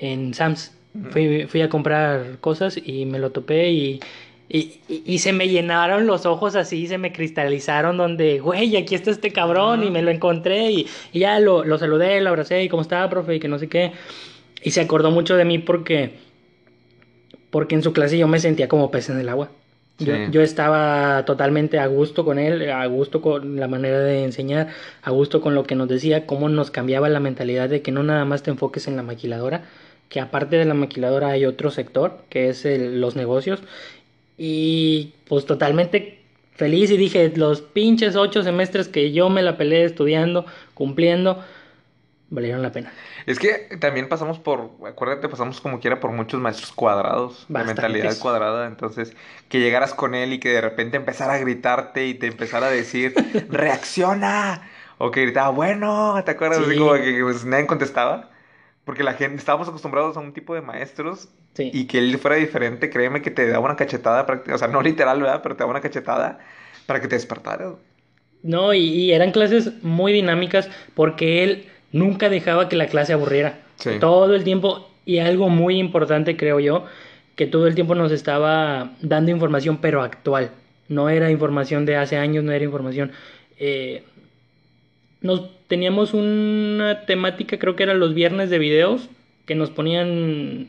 en 0.00 0.34
Sam's. 0.34 0.72
Fui, 1.10 1.44
fui 1.46 1.60
a 1.60 1.68
comprar 1.68 2.38
cosas 2.40 2.76
y 2.82 3.04
me 3.04 3.18
lo 3.20 3.30
topé 3.30 3.70
y, 3.70 4.00
y, 4.48 4.80
y- 4.88 5.02
y 5.04 5.18
se 5.18 5.32
me 5.32 5.48
llenaron 5.48 6.06
los 6.06 6.26
ojos 6.26 6.56
así, 6.56 6.88
se 6.88 6.98
me 6.98 7.12
cristalizaron 7.12 7.96
donde, 7.98 8.40
güey, 8.40 8.76
aquí 8.76 8.94
está 8.96 9.10
este 9.10 9.30
cabrón 9.30 9.84
y 9.84 9.90
me 9.90 10.02
lo 10.02 10.10
encontré 10.10 10.72
y, 10.72 10.86
y 11.12 11.20
ya 11.20 11.38
lo, 11.40 11.62
lo 11.64 11.78
saludé, 11.78 12.20
lo 12.20 12.30
abracé 12.30 12.64
y 12.64 12.68
cómo 12.68 12.82
estaba, 12.82 13.08
profe, 13.10 13.36
y 13.36 13.38
que 13.40 13.46
no 13.48 13.58
sé 13.58 13.68
qué. 13.68 13.92
Y 14.62 14.72
se 14.72 14.80
acordó 14.80 15.10
mucho 15.12 15.36
de 15.36 15.44
mí 15.44 15.58
porque, 15.58 16.14
porque 17.50 17.74
en 17.74 17.82
su 17.82 17.92
clase 17.92 18.18
yo 18.18 18.26
me 18.28 18.40
sentía 18.40 18.66
como 18.68 18.90
pez 18.90 19.08
en 19.10 19.20
el 19.20 19.28
agua. 19.28 19.50
Yo, 20.00 20.14
yo 20.30 20.42
estaba 20.42 21.24
totalmente 21.24 21.78
a 21.80 21.86
gusto 21.86 22.24
con 22.24 22.38
él, 22.38 22.70
a 22.70 22.86
gusto 22.86 23.20
con 23.20 23.56
la 23.56 23.66
manera 23.66 23.98
de 23.98 24.22
enseñar, 24.22 24.68
a 25.02 25.10
gusto 25.10 25.40
con 25.40 25.54
lo 25.56 25.64
que 25.64 25.74
nos 25.74 25.88
decía, 25.88 26.24
cómo 26.24 26.48
nos 26.48 26.70
cambiaba 26.70 27.08
la 27.08 27.18
mentalidad 27.18 27.68
de 27.68 27.82
que 27.82 27.90
no 27.90 28.04
nada 28.04 28.24
más 28.24 28.44
te 28.44 28.50
enfoques 28.50 28.86
en 28.86 28.94
la 28.96 29.02
maquiladora, 29.02 29.64
que 30.08 30.20
aparte 30.20 30.56
de 30.56 30.64
la 30.64 30.74
maquiladora 30.74 31.28
hay 31.28 31.44
otro 31.44 31.70
sector, 31.70 32.18
que 32.30 32.48
es 32.48 32.64
el- 32.64 33.00
los 33.00 33.14
negocios. 33.16 33.62
Y 34.36 35.14
pues 35.28 35.46
totalmente 35.46 36.20
feliz 36.54 36.90
y 36.90 36.96
dije, 36.96 37.32
los 37.36 37.60
pinches 37.60 38.16
ocho 38.16 38.42
semestres 38.42 38.88
que 38.88 39.12
yo 39.12 39.28
me 39.30 39.42
la 39.42 39.56
peleé 39.56 39.84
estudiando, 39.84 40.46
cumpliendo, 40.74 41.42
valieron 42.30 42.62
la 42.62 42.72
pena. 42.72 42.92
Es 43.26 43.38
que 43.38 43.76
también 43.80 44.08
pasamos 44.08 44.38
por, 44.38 44.70
acuérdate, 44.86 45.28
pasamos 45.28 45.60
como 45.60 45.80
quiera 45.80 46.00
por 46.00 46.10
muchos 46.12 46.40
maestros 46.40 46.72
cuadrados, 46.72 47.46
de 47.48 47.54
Bastantes. 47.54 47.66
mentalidad 47.84 48.18
cuadrada, 48.18 48.66
entonces 48.66 49.14
que 49.48 49.60
llegaras 49.60 49.92
con 49.94 50.14
él 50.14 50.32
y 50.32 50.38
que 50.40 50.50
de 50.50 50.60
repente 50.60 50.96
empezara 50.96 51.34
a 51.34 51.38
gritarte 51.38 52.06
y 52.06 52.14
te 52.14 52.26
empezara 52.28 52.68
a 52.68 52.70
decir, 52.70 53.14
reacciona, 53.50 54.68
o 54.98 55.10
que 55.10 55.22
gritaba, 55.22 55.50
bueno, 55.50 56.20
¿te 56.24 56.30
acuerdas? 56.32 56.58
Así 56.60 56.72
Sí. 56.72 56.78
como 56.78 56.94
que 56.94 57.20
pues, 57.22 57.44
nadie 57.44 57.66
contestaba, 57.66 58.30
porque 58.88 59.02
la 59.04 59.12
gente, 59.12 59.36
estábamos 59.36 59.68
acostumbrados 59.68 60.16
a 60.16 60.20
un 60.20 60.32
tipo 60.32 60.54
de 60.54 60.62
maestros 60.62 61.28
Sí. 61.52 61.70
y 61.74 61.84
que 61.84 61.98
él 61.98 62.16
fuera 62.16 62.38
diferente, 62.38 62.88
créeme 62.88 63.20
que 63.20 63.30
te 63.30 63.46
daba 63.46 63.66
una 63.66 63.76
cachetada, 63.76 64.26
o 64.50 64.56
sea, 64.56 64.68
no 64.68 64.80
literal, 64.80 65.20
¿verdad? 65.20 65.40
Pero 65.42 65.56
te 65.56 65.58
daba 65.58 65.72
una 65.72 65.82
cachetada 65.82 66.38
para 66.86 66.98
que 67.02 67.06
te 67.06 67.16
despertaras. 67.16 67.74
No, 68.42 68.72
y, 68.72 68.78
y 68.80 69.12
eran 69.12 69.30
clases 69.30 69.72
muy 69.82 70.14
dinámicas 70.14 70.70
porque 70.94 71.44
él 71.44 71.66
nunca 71.92 72.30
dejaba 72.30 72.70
que 72.70 72.76
la 72.76 72.86
clase 72.86 73.12
aburriera. 73.12 73.58
Sí. 73.76 73.90
Todo 74.00 74.34
el 74.34 74.42
tiempo, 74.42 74.88
y 75.04 75.18
algo 75.18 75.50
muy 75.50 75.78
importante 75.78 76.38
creo 76.38 76.58
yo, 76.58 76.86
que 77.36 77.44
todo 77.46 77.66
el 77.66 77.74
tiempo 77.74 77.94
nos 77.94 78.10
estaba 78.10 78.92
dando 79.02 79.30
información 79.30 79.82
pero 79.82 80.02
actual. 80.02 80.50
No 80.88 81.10
era 81.10 81.30
información 81.30 81.84
de 81.84 81.96
hace 81.96 82.16
años, 82.16 82.42
no 82.42 82.52
era 82.52 82.64
información... 82.64 83.12
eh, 83.58 84.02
nos 85.20 85.50
teníamos 85.68 86.14
una 86.14 87.02
temática, 87.06 87.58
creo 87.58 87.76
que 87.76 87.84
era 87.84 87.94
los 87.94 88.14
viernes 88.14 88.50
de 88.50 88.58
videos, 88.58 89.08
que 89.46 89.54
nos 89.54 89.70
ponían, 89.70 90.66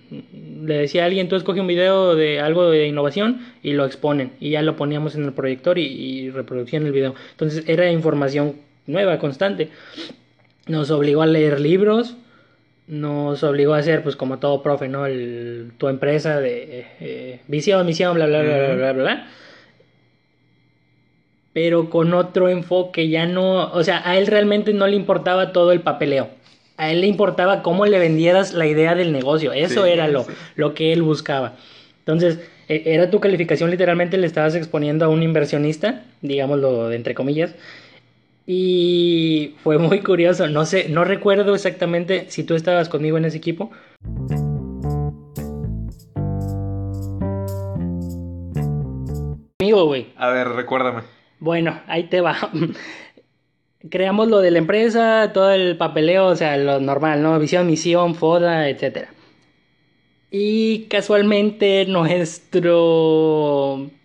le 0.65 0.77
decía 0.77 1.03
a 1.03 1.05
alguien, 1.07 1.27
tú 1.27 1.35
escoge 1.35 1.59
un 1.59 1.67
video 1.67 2.15
de 2.15 2.39
algo 2.39 2.69
de 2.69 2.87
innovación 2.87 3.41
y 3.61 3.73
lo 3.73 3.85
exponen, 3.85 4.31
y 4.39 4.51
ya 4.51 4.61
lo 4.61 4.77
poníamos 4.77 5.15
en 5.15 5.25
el 5.25 5.33
proyector 5.33 5.77
y, 5.77 5.83
y 5.85 6.29
reproducían 6.29 6.85
el 6.85 6.93
video. 6.93 7.13
Entonces 7.31 7.65
era 7.67 7.91
información 7.91 8.55
nueva, 8.87 9.19
constante. 9.19 9.69
Nos 10.67 10.91
obligó 10.91 11.23
a 11.23 11.25
leer 11.25 11.59
libros, 11.59 12.15
nos 12.87 13.43
obligó 13.43 13.73
a 13.73 13.79
hacer, 13.79 14.01
pues 14.01 14.15
como 14.15 14.39
todo 14.39 14.63
profe, 14.63 14.87
¿no? 14.87 15.05
El- 15.05 15.71
tu 15.77 15.89
empresa 15.89 16.39
de 16.39 16.85
eh, 17.01 17.39
visión, 17.47 17.85
misión, 17.85 18.15
bla, 18.15 18.27
bla, 18.27 18.41
bla, 18.41 18.57
bla, 18.57 18.75
bla, 18.75 18.91
bla, 18.93 19.03
bla. 19.03 19.27
Pero 21.61 21.89
con 21.89 22.13
otro 22.13 22.47
enfoque, 22.47 23.09
ya 23.09 23.25
no, 23.25 23.69
o 23.73 23.83
sea, 23.83 24.01
a 24.09 24.17
él 24.17 24.27
realmente 24.27 24.71
no 24.71 24.87
le 24.87 24.95
importaba 24.95 25.51
todo 25.51 25.73
el 25.73 25.81
papeleo. 25.81 26.29
A 26.77 26.89
él 26.89 27.01
le 27.01 27.07
importaba 27.07 27.63
cómo 27.63 27.85
le 27.85 27.99
vendieras 27.99 28.53
la 28.53 28.65
idea 28.65 28.95
del 28.95 29.11
negocio. 29.11 29.51
Eso 29.51 29.83
Sí, 29.83 29.89
era 29.91 30.07
lo, 30.07 30.23
sí. 30.23 30.31
lo 30.55 30.73
que 30.73 30.93
él 30.93 31.01
buscaba. 31.01 31.55
Entonces, 31.97 32.39
e- 32.69 32.83
era 32.85 33.09
tu 33.09 33.19
calificación, 33.19 33.69
literalmente 33.71 34.15
le 34.17 34.25
estabas 34.25 34.55
exponiendo 34.55 35.03
a 35.03 35.09
un 35.09 35.21
inversionista, 35.21 36.05
digámoslo 36.21 36.93
entre 36.93 37.13
comillas. 37.13 37.53
Y 38.47 39.55
fue 39.61 39.77
muy 39.79 39.99
curioso. 39.99 40.47
No 40.47 40.65
sé, 40.65 40.87
no 40.87 41.03
recuerdo 41.03 41.53
exactamente 41.53 42.27
si 42.29 42.45
tú 42.45 42.55
estabas 42.55 42.87
conmigo 42.87 43.17
en 43.17 43.25
ese 43.25 43.35
equipo. 43.35 43.69
Amigo, 49.59 49.83
güey. 49.87 50.07
A 50.15 50.29
ver, 50.29 50.47
recuérdame. 50.47 51.01
Bueno, 51.39 51.81
ahí 51.87 52.03
te 52.03 52.21
va. 52.21 52.37
Creamos 53.89 54.27
lo 54.27 54.39
de 54.39 54.51
la 54.51 54.59
empresa, 54.59 55.31
todo 55.33 55.51
el 55.51 55.77
papeleo, 55.77 56.27
o 56.27 56.35
sea, 56.35 56.57
lo 56.57 56.79
normal, 56.79 57.21
¿no? 57.23 57.39
Visión, 57.39 57.65
misión, 57.65 58.15
foda, 58.15 58.69
etcétera. 58.69 59.09
Y 60.31 60.83
casualmente 60.89 61.85
nuestro, 61.85 62.69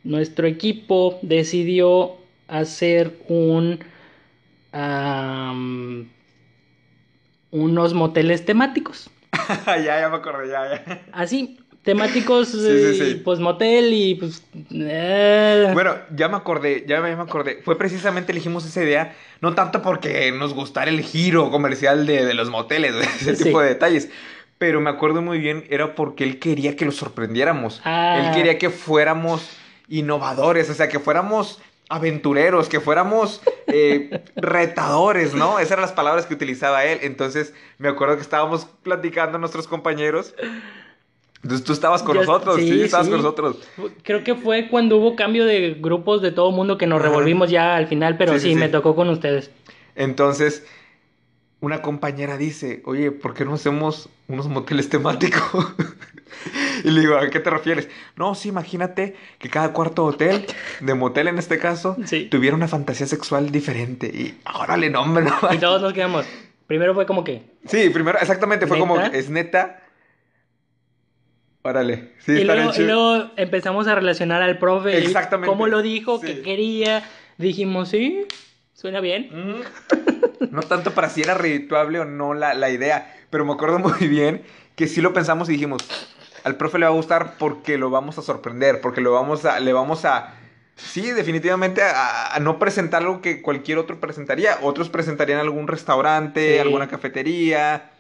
nuestro 0.05 0.47
equipo 0.47 1.19
decidió 1.23 2.17
hacer 2.49 3.19
un 3.29 3.81
unos 7.51 7.95
moteles 7.95 8.45
temáticos. 8.45 9.11
ya, 9.67 10.01
ya 10.01 10.09
me 10.09 10.17
acordé, 10.17 10.49
ya, 10.51 10.85
ya. 10.85 11.03
Así, 11.13 11.59
temáticos, 11.85 12.49
Sí, 12.49 12.59
sí, 12.59 12.67
eh, 12.67 12.95
sí. 12.95 13.05
y, 13.11 13.15
pues 13.17 13.39
motel 13.39 13.93
y 13.93 14.15
pues... 14.17 14.43
eh, 14.73 15.71
Bueno, 15.73 15.97
ya 16.17 16.29
me 16.29 16.37
acordé, 16.37 16.85
ya 16.89 17.01
me, 17.01 17.13
acordé. 17.13 17.61
Fue 17.65 17.79
precisamente 17.79 18.33
elegimos 18.33 18.67
esa 18.67 18.83
idea, 18.83 19.15
no 19.41 19.55
tanto 19.55 19.83
porque 19.83 20.33
nos 20.33 20.55
gustara 20.55 20.91
el 20.91 21.03
giro 21.03 21.51
comercial 21.51 22.07
de, 22.07 22.25
de 22.25 22.35
los 22.35 22.51
moteles, 22.51 22.95
ese 23.21 23.45
tipo 23.45 23.61
de 23.61 23.69
detalles. 23.69 24.09
Pero 24.59 24.81
me 24.81 24.91
acuerdo 24.91 25.21
muy 25.21 25.39
bien, 25.39 25.65
era 25.69 25.95
porque 25.95 26.25
él 26.25 26.39
quería 26.39 26.75
que 26.75 26.85
lo 26.85 26.93
sorprendiéramos. 26.93 27.81
Ah. 27.85 28.23
Él 28.25 28.35
quería 28.35 28.59
que 28.59 28.71
fuéramos 28.71 29.47
innovadores, 29.89 30.71
o 30.71 30.75
sea, 30.75 30.89
que 30.89 30.99
fuéramos 30.99 31.61
aventureros, 31.91 32.69
que 32.69 32.81
fuéramos 32.81 33.43
eh, 33.67 34.23
retadores, 34.37 35.35
¿no? 35.35 35.59
Esas 35.59 35.73
eran 35.73 35.83
las 35.83 35.93
palabras 35.93 36.27
que 36.27 36.35
utilizaba 36.35 36.85
él. 36.85 37.01
Entonces, 37.03 37.53
me 37.79 37.89
acuerdo 37.89 38.17
que 38.17 38.23
estábamos 38.23 38.67
platicando 38.83 39.39
nuestros 39.39 39.69
compañeros. 39.69 40.35
Entonces 41.45 41.65
tú 41.65 41.75
estabas 41.75 42.03
con 42.03 42.17
nosotros, 42.17 42.57
sí, 42.57 42.69
sí, 42.69 42.81
estabas 42.81 43.07
sí. 43.07 43.13
con 43.13 43.21
nosotros. 43.23 43.59
Creo 44.03 44.25
que 44.25 44.35
fue 44.35 44.69
cuando 44.71 44.97
hubo 44.97 45.15
cambio 45.15 45.45
de 45.45 45.77
grupos 45.79 46.23
de 46.23 46.33
todo 46.33 46.51
mundo 46.53 46.79
que 46.79 46.87
nos 46.87 47.03
revolvimos 47.03 47.51
ya 47.51 47.77
al 47.77 47.87
final, 47.87 48.17
pero 48.17 48.39
Sí, 48.39 48.55
me 48.55 48.69
tocó 48.71 48.97
con 48.97 49.11
ustedes. 49.11 49.51
Entonces, 49.95 50.67
una 51.61 51.83
compañera 51.83 52.39
dice, 52.39 52.83
oye, 52.87 53.11
¿por 53.13 53.35
qué 53.35 53.45
no 53.45 53.55
hacemos 53.55 54.09
unos 54.27 54.49
moteles 54.49 54.89
temáticos? 54.89 55.75
y 56.85 56.91
le 56.91 57.01
digo, 57.01 57.17
¿a 57.17 57.29
qué 57.29 57.41
te 57.41 57.51
refieres? 57.51 57.89
No, 58.17 58.35
sí, 58.35 58.49
imagínate 58.49 59.15
que 59.39 59.51
cada 59.51 59.73
cuarto 59.75 60.05
hotel, 60.07 60.47
de 60.81 60.95
motel 60.95 61.29
en 61.29 61.39
este 61.39 61.59
caso, 61.59 61.95
Sí. 62.07 62.25
tuviera 62.31 62.57
una 62.57 62.69
fantasía 62.69 63.07
sexual 63.07 63.51
diferente. 63.53 64.07
Y, 64.07 64.39
órale, 64.59 64.89
no, 64.89 65.03
hombre, 65.03 65.25
no. 65.25 65.35
Y 65.53 65.59
todos 65.59 65.83
nos 65.83 65.93
quedamos. 65.93 66.25
Primero 66.67 66.95
fue 66.95 67.05
como 67.05 67.23
que, 67.23 67.43
Sí, 67.67 67.91
primero, 67.91 68.19
exactamente, 68.19 68.67
fue 68.67 68.79
como, 68.79 68.97
¿Neta? 68.97 69.17
es 69.17 69.29
neta. 69.29 69.83
Órale, 71.67 72.11
sí, 72.19 72.33
y, 72.33 72.41
está 72.43 72.55
luego, 72.57 73.17
bien 73.17 73.31
empezamos 73.37 73.87
a 73.89 73.95
relacionar 73.95 74.43
al 74.43 74.59
profe. 74.59 74.99
Exactamente. 74.99 75.49
Cómo 75.49 75.67
lo 75.67 75.81
dijo, 75.81 76.21
Sí. 76.21 76.27
que 76.27 76.43
quería. 76.43 77.03
Dijimos, 77.39 77.89
sí, 77.89 78.27
suena 78.75 79.01
bien. 79.01 79.31
Mm. 79.33 80.51
No 80.51 80.61
tanto 80.63 80.93
para 80.93 81.09
si 81.09 81.23
era 81.23 81.33
redituable 81.35 82.01
o 82.01 82.05
no 82.05 82.35
la, 82.35 82.53
la 82.53 82.69
idea, 82.71 83.17
pero 83.31 83.47
me 83.47 83.55
acuerdo 83.55 83.79
muy 83.99 84.09
bien 84.09 84.43
que 84.77 84.87
sí 84.87 85.01
lo 85.01 85.15
pensamos 85.15 85.49
y 85.49 85.53
dijimos, 85.53 85.83
al 86.45 86.57
profe 86.57 86.79
le 86.79 86.85
va 86.85 86.93
a 86.93 86.95
gustar 86.95 87.39
porque 87.39 87.79
lo 87.79 87.89
vamos 87.89 88.19
a 88.19 88.23
sorprender, 88.23 88.83
porque 88.83 89.01
lo 89.01 89.13
vamos 89.13 89.47
a, 89.47 89.59
le 89.59 89.73
vamos 89.73 90.05
a, 90.05 90.35
sí, 90.77 91.13
definitivamente 91.13 91.81
a, 91.83 92.35
a 92.35 92.39
no 92.41 92.59
presentar 92.59 93.01
algo 93.03 93.23
que 93.23 93.41
cualquier 93.41 93.79
otro 93.79 94.01
presentaría. 94.01 94.59
Otros 94.61 94.91
presentarían 94.91 95.39
algún 95.41 95.67
restaurante, 95.67 96.55
Sí. 96.57 96.59
alguna 96.59 96.89
cafetería, 96.89 97.91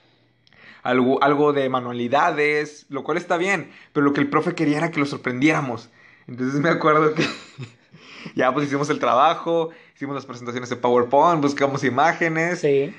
algo, 0.85 1.21
algo 1.25 1.53
de 1.53 1.69
manualidades, 1.69 2.87
lo 2.91 3.03
cual 3.03 3.17
está 3.19 3.37
bien, 3.37 3.71
pero 3.93 4.05
lo 4.07 4.13
que 4.13 4.21
el 4.21 4.29
profe 4.31 4.55
quería 4.55 4.79
era 4.79 4.91
que 4.93 5.01
lo 5.01 5.07
sorprendiéramos. 5.07 5.89
Entonces 6.29 6.61
me 6.61 6.69
acuerdo 6.69 7.15
que 7.15 7.25
ya 8.37 8.53
pues 8.55 8.67
hicimos 8.67 8.89
el 8.91 9.01
trabajo, 9.01 9.71
hicimos 9.97 10.15
las 10.15 10.27
presentaciones 10.27 10.71
de 10.71 10.77
PowerPoint, 10.77 11.43
buscamos 11.43 11.83
imágenes 11.85 12.61
Sí. 12.61 12.95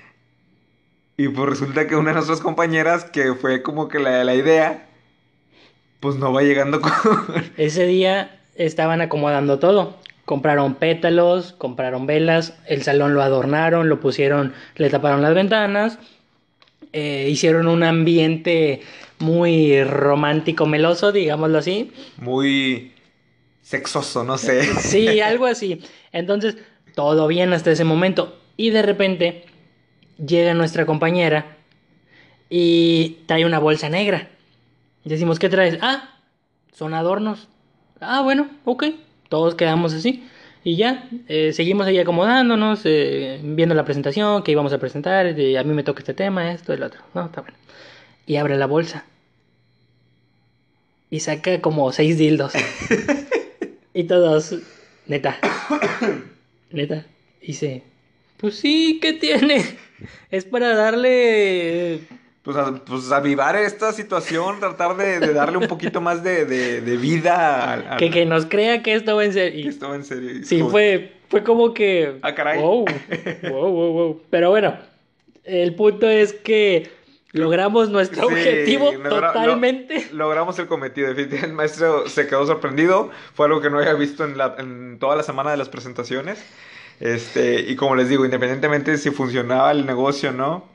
y 1.17 1.27
pues 1.29 1.49
resulta 1.49 1.87
que 1.87 1.95
una 1.95 2.09
de 2.09 2.15
nuestras 2.15 2.41
compañeras, 2.41 3.05
que 3.05 3.33
fue 3.35 3.61
como 3.63 3.87
que 3.87 3.99
la, 3.99 4.23
la 4.23 4.35
idea, 4.35 4.87
pues 5.99 6.15
no 6.17 6.33
va 6.33 6.41
llegando 6.41 6.81
con... 6.81 6.91
Ese 7.57 7.85
día 7.85 8.39
estaban 8.55 9.01
acomodando 9.01 9.59
todo. 9.59 9.97
Compraron 10.25 10.73
pétalos, 10.75 11.53
compraron 11.53 12.07
velas, 12.07 12.57
el 12.67 12.81
salón 12.81 13.13
lo 13.13 13.21
adornaron, 13.21 13.89
lo 13.89 13.99
pusieron, 13.99 14.53
le 14.75 14.89
taparon 14.89 15.21
las 15.21 15.35
ventanas, 15.35 15.99
eh, 16.97 17.27
hicieron 17.29 17.67
un 17.67 17.83
ambiente 17.83 18.79
muy 19.19 19.83
romántico, 19.83 20.65
meloso, 20.65 21.11
digámoslo 21.11 21.57
así. 21.57 21.91
Muy 22.15 22.93
sexoso, 23.61 24.23
no 24.23 24.37
sé. 24.37 24.63
Sí, 24.79 25.19
algo 25.19 25.45
así. 25.45 25.81
Entonces, 26.13 26.55
todo 26.95 27.27
bien 27.27 27.51
hasta 27.51 27.69
ese 27.69 27.83
momento. 27.83 28.39
Y 28.55 28.69
de 28.69 28.81
repente 28.81 29.43
llega 30.25 30.53
nuestra 30.53 30.85
compañera 30.85 31.57
y 32.49 33.17
trae 33.25 33.45
una 33.45 33.59
bolsa 33.59 33.89
negra. 33.89 34.29
Y 35.03 35.09
decimos, 35.09 35.37
¿qué 35.37 35.49
traes? 35.49 35.77
Ah, 35.81 36.17
son 36.71 36.93
adornos. 36.93 37.49
Ah, 37.99 38.21
bueno, 38.21 38.49
ok. 38.63 38.85
Todos 39.27 39.55
quedamos 39.55 39.93
así. 39.93 40.23
Y 40.67 40.77
ya, 40.77 41.07
eh, 41.27 41.53
seguimos 41.53 41.85
ahí 41.85 41.99
acomodándonos, 41.99 42.81
eh, 42.85 43.39
viendo 43.43 43.75
la 43.75 43.85
presentación, 43.85 44.41
que 44.41 44.51
íbamos 44.51 44.73
a 44.73 44.79
presentar. 44.79 45.27
a 45.27 45.63
mí 45.63 45.73
me 45.75 45.83
toca 45.83 45.99
este 45.99 46.15
tema, 46.15 46.51
esto, 46.51 46.73
el 46.73 46.81
otro. 46.81 47.01
No, 47.13 47.27
está 47.27 47.41
bueno. 47.41 47.55
Y 48.25 48.37
abre 48.37 48.57
la 48.57 48.65
bolsa. 48.65 49.05
Y 51.11 51.19
saca 51.19 51.61
como 51.61 51.91
seis 51.91 52.17
dildos. 52.17 52.53
y 53.93 54.05
todos, 54.05 54.55
neta. 55.05 55.37
neta. 56.71 57.05
Dice, 57.43 57.83
pues 58.37 58.55
sí, 58.55 58.97
¿qué 58.99 59.13
tiene? 59.13 59.63
Es 60.31 60.45
para 60.45 60.75
darle... 60.75 61.99
Pues, 62.45 62.55
a, 62.57 62.71
pues 62.75 63.11
avivar 63.11 63.55
esta 63.55 63.91
situación, 63.91 64.59
tratar 64.59 64.95
de, 64.95 65.19
de 65.19 65.33
darle 65.33 65.57
un 65.57 65.67
poquito 65.67 65.99
más 65.99 66.23
de, 66.23 66.45
de- 66.45 66.79
de 66.81 66.97
vida 66.97 67.73
al... 67.73 67.87
al- 67.87 67.97
Que, 67.97 68.11
que 68.11 68.25
nos 68.27 68.45
crea 68.45 68.83
que 68.83 68.93
esto 68.93 69.15
va 69.15 69.25
en 69.25 69.31
que 69.31 69.33
serio. 69.33 69.69
estaba 69.69 69.95
en 69.95 70.03
serio. 70.05 70.29
Sí, 70.45 70.61
fue, 70.61 71.13
fue 71.27 71.43
como 71.43 71.73
que... 71.73 72.19
Ah, 72.21 72.35
caray. 72.35 72.61
Wow, 72.61 72.85
wow, 73.49 73.71
wow, 73.71 73.93
wow. 73.93 74.21
Pero 74.29 74.51
bueno, 74.51 74.77
el 75.43 75.73
punto 75.73 76.07
es 76.07 76.33
que 76.33 76.91
logramos 77.31 77.89
nuestro 77.89 78.27
Sí, 78.29 78.33
objetivo 78.35 78.91
logra- 78.93 79.33
totalmente. 79.33 80.05
lo- 80.11 80.17
logramos 80.25 80.59
el 80.59 80.67
cometido. 80.67 81.07
Definitivamente 81.07 81.47
el 81.49 81.53
maestro 81.53 82.07
se 82.07 82.27
quedó 82.27 82.45
sorprendido. 82.45 83.09
Fue 83.33 83.47
algo 83.47 83.59
que 83.59 83.71
no 83.71 83.79
había 83.79 83.93
visto 83.95 84.23
en, 84.23 84.37
la- 84.37 84.55
en 84.59 84.99
toda 84.99 85.15
la 85.15 85.23
semana 85.23 85.49
de 85.49 85.57
las 85.57 85.69
presentaciones. 85.69 86.45
Este, 86.99 87.59
y 87.61 87.75
como 87.75 87.95
les 87.95 88.07
digo, 88.07 88.23
independientemente 88.23 88.91
de 88.91 88.97
si 88.99 89.09
funcionaba 89.09 89.71
el 89.71 89.87
negocio 89.87 90.29
o 90.29 90.33
no, 90.33 90.65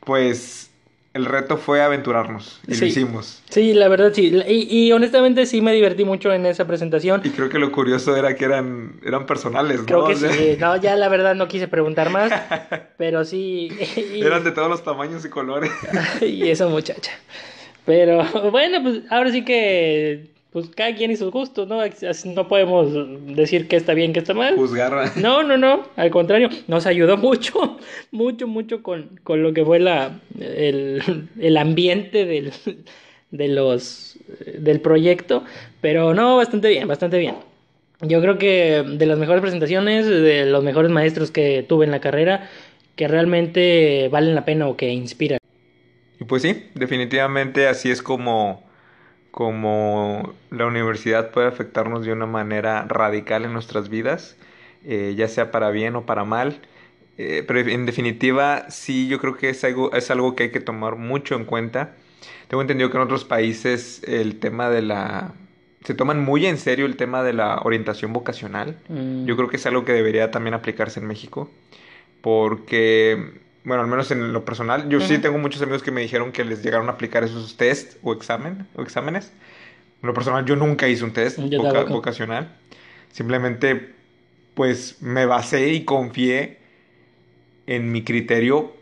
pues 0.00 0.67
el 1.14 1.24
reto 1.24 1.56
fue 1.56 1.80
aventurarnos. 1.82 2.60
Y 2.68 2.74
Sí. 2.74 2.80
lo 2.82 2.86
hicimos. 2.86 3.42
Sí, 3.48 3.72
la 3.74 3.88
verdad 3.88 4.12
sí. 4.14 4.32
Y, 4.46 4.86
y 4.86 4.92
honestamente 4.92 5.46
sí 5.46 5.60
me 5.60 5.72
divertí 5.72 6.04
mucho 6.04 6.32
en 6.32 6.46
esa 6.46 6.66
presentación. 6.66 7.20
Y 7.24 7.30
creo 7.30 7.48
que 7.48 7.58
lo 7.58 7.72
curioso 7.72 8.16
era 8.16 8.36
que 8.36 8.44
eran, 8.44 9.00
eran 9.04 9.26
personales, 9.26 9.80
¿no? 9.80 9.86
Creo 9.86 10.06
que 10.06 10.14
O 10.14 10.16
sea, 10.16 10.32
sí. 10.32 10.56
No, 10.60 10.76
ya 10.76 10.94
la 10.96 11.08
verdad 11.08 11.34
no 11.34 11.48
quise 11.48 11.66
preguntar 11.68 12.10
más. 12.10 12.30
Pero 12.98 13.24
sí. 13.24 13.70
y- 14.14 14.20
Eran 14.22 14.44
de 14.44 14.52
todos 14.52 14.68
los 14.68 14.84
tamaños 14.84 15.24
y 15.24 15.28
colores. 15.28 15.70
y 16.20 16.48
esa 16.48 16.68
muchacha. 16.68 17.12
Pero 17.84 18.22
bueno, 18.50 18.82
pues 18.82 19.00
ahora 19.10 19.30
sí 19.32 19.44
que. 19.44 20.30
Pues 20.52 20.70
cada 20.74 20.94
quien 20.94 21.10
y 21.10 21.16
sus 21.16 21.30
gustos, 21.30 21.68
¿no? 21.68 21.80
No 22.24 22.48
podemos 22.48 22.88
decir 23.36 23.68
que 23.68 23.76
está 23.76 23.92
bien, 23.92 24.14
que 24.14 24.20
está 24.20 24.32
mal. 24.32 24.56
Juzgar. 24.56 25.12
No, 25.16 25.42
no, 25.42 25.58
no, 25.58 25.84
al 25.96 26.10
contrario, 26.10 26.48
nos 26.68 26.86
ayudó 26.86 27.16
mucho, 27.18 27.78
mucho, 28.10 28.46
mucho 28.46 28.82
con, 28.82 29.18
con 29.24 29.42
lo 29.42 29.52
que 29.52 29.64
fue 29.64 29.78
la, 29.78 30.18
el, 30.40 31.28
el 31.40 31.56
ambiente 31.56 32.24
del, 32.24 32.52
de 33.30 33.48
los, 33.48 34.18
del 34.58 34.80
proyecto, 34.80 35.44
pero 35.80 36.14
no, 36.14 36.36
bastante 36.36 36.68
bien, 36.70 36.88
bastante 36.88 37.18
bien. 37.18 37.36
Yo 38.00 38.20
creo 38.20 38.38
que 38.38 38.84
de 38.86 39.06
las 39.06 39.18
mejores 39.18 39.42
presentaciones, 39.42 40.06
de 40.06 40.46
los 40.46 40.62
mejores 40.62 40.90
maestros 40.90 41.30
que 41.30 41.64
tuve 41.68 41.84
en 41.84 41.90
la 41.90 42.00
carrera, 42.00 42.48
que 42.94 43.08
realmente 43.08 44.08
valen 44.10 44.34
la 44.34 44.44
pena 44.44 44.68
o 44.68 44.76
que 44.76 44.88
inspiran. 44.88 45.38
Y 46.20 46.24
pues 46.24 46.42
sí, 46.42 46.64
definitivamente 46.74 47.66
así 47.66 47.90
es 47.90 48.00
como, 48.02 48.62
como 49.30 50.34
la 50.50 50.66
universidad 50.66 51.30
puede 51.30 51.46
afectarnos 51.48 52.04
de 52.04 52.12
una 52.12 52.26
manera 52.26 52.84
radical 52.88 53.44
en 53.44 53.52
nuestras 53.52 53.88
vidas, 53.88 54.36
eh, 54.84 55.14
ya 55.16 55.28
sea 55.28 55.50
para 55.50 55.70
bien 55.70 55.96
o 55.96 56.06
para 56.06 56.24
mal. 56.24 56.60
Eh, 57.18 57.44
pero 57.46 57.60
en 57.60 57.84
definitiva, 57.84 58.70
sí, 58.70 59.08
yo 59.08 59.18
creo 59.18 59.36
que 59.36 59.50
es 59.50 59.62
algo, 59.64 59.92
es 59.92 60.10
algo 60.10 60.36
que 60.36 60.44
hay 60.44 60.50
que 60.50 60.60
tomar 60.60 60.96
mucho 60.96 61.34
en 61.34 61.44
cuenta. 61.44 61.94
Tengo 62.48 62.62
entendido 62.62 62.90
que 62.90 62.96
en 62.96 63.02
otros 63.02 63.24
países 63.24 64.02
el 64.04 64.38
tema 64.38 64.70
de 64.70 64.82
la... 64.82 65.34
Se 65.84 65.94
toman 65.94 66.22
muy 66.24 66.46
en 66.46 66.58
serio 66.58 66.86
el 66.86 66.96
tema 66.96 67.22
de 67.22 67.32
la 67.32 67.60
orientación 67.62 68.12
vocacional. 68.12 68.76
Mm, 68.88 69.26
Yo 69.26 69.36
creo 69.36 69.48
que 69.48 69.56
es 69.56 69.66
algo 69.66 69.84
que 69.84 69.92
debería 69.92 70.30
también 70.30 70.54
aplicarse 70.54 71.00
en 71.00 71.06
México. 71.06 71.50
Porque, 72.20 73.32
bueno, 73.68 73.82
al 73.82 73.88
menos 73.88 74.10
en 74.10 74.32
lo 74.32 74.44
personal, 74.44 74.88
yo 74.88 74.98
sí 75.00 75.18
tengo 75.18 75.38
muchos 75.38 75.62
amigos 75.62 75.82
que 75.82 75.90
me 75.92 76.00
dijeron 76.00 76.32
que 76.32 76.44
les 76.44 76.62
llegaron 76.62 76.88
a 76.88 76.92
aplicar 76.92 77.22
esos 77.22 77.56
test 77.56 77.96
o 78.02 78.12
examen 78.12 78.66
o 78.74 78.82
exámenes. 78.82 79.32
En 80.02 80.06
lo 80.06 80.14
personal, 80.14 80.44
yo 80.44 80.56
nunca 80.56 80.88
hice 80.88 81.04
un 81.04 81.12
test 81.12 81.38
voca- 81.38 81.84
vocacional. 81.84 82.56
Simplemente, 83.12 83.94
pues, 84.54 85.00
me 85.02 85.26
basé 85.26 85.68
y 85.72 85.84
confié 85.84 86.58
en 87.66 87.92
mi 87.92 88.02
criterio, 88.02 88.72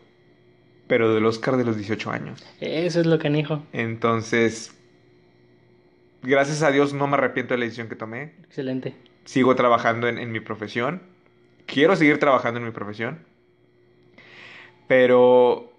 pero 0.87 1.13
del 1.13 1.25
Oscar 1.25 1.57
de 1.57 1.65
los 1.65 1.75
18 1.75 2.09
años. 2.11 2.43
Eso 2.61 3.01
es 3.01 3.05
lo 3.05 3.19
canijo. 3.19 3.63
Entonces, 3.73 4.73
gracias 6.23 6.63
a 6.63 6.71
Dios 6.71 6.93
no 6.93 7.07
me 7.07 7.15
arrepiento 7.15 7.53
de 7.53 7.59
la 7.59 7.65
decisión 7.65 7.89
que 7.89 7.95
tomé 7.95 8.33
Excelente. 8.45 8.95
sigo 9.25 9.55
trabajando 9.55 10.07
en, 10.07 10.17
en 10.17 10.31
mi 10.31 10.39
profesión. 10.39 11.01
Quiero 11.65 11.95
seguir 11.95 12.19
trabajando 12.19 12.59
en 12.59 12.65
mi 12.65 12.71
profesión. 12.71 13.19
Pero 14.87 15.71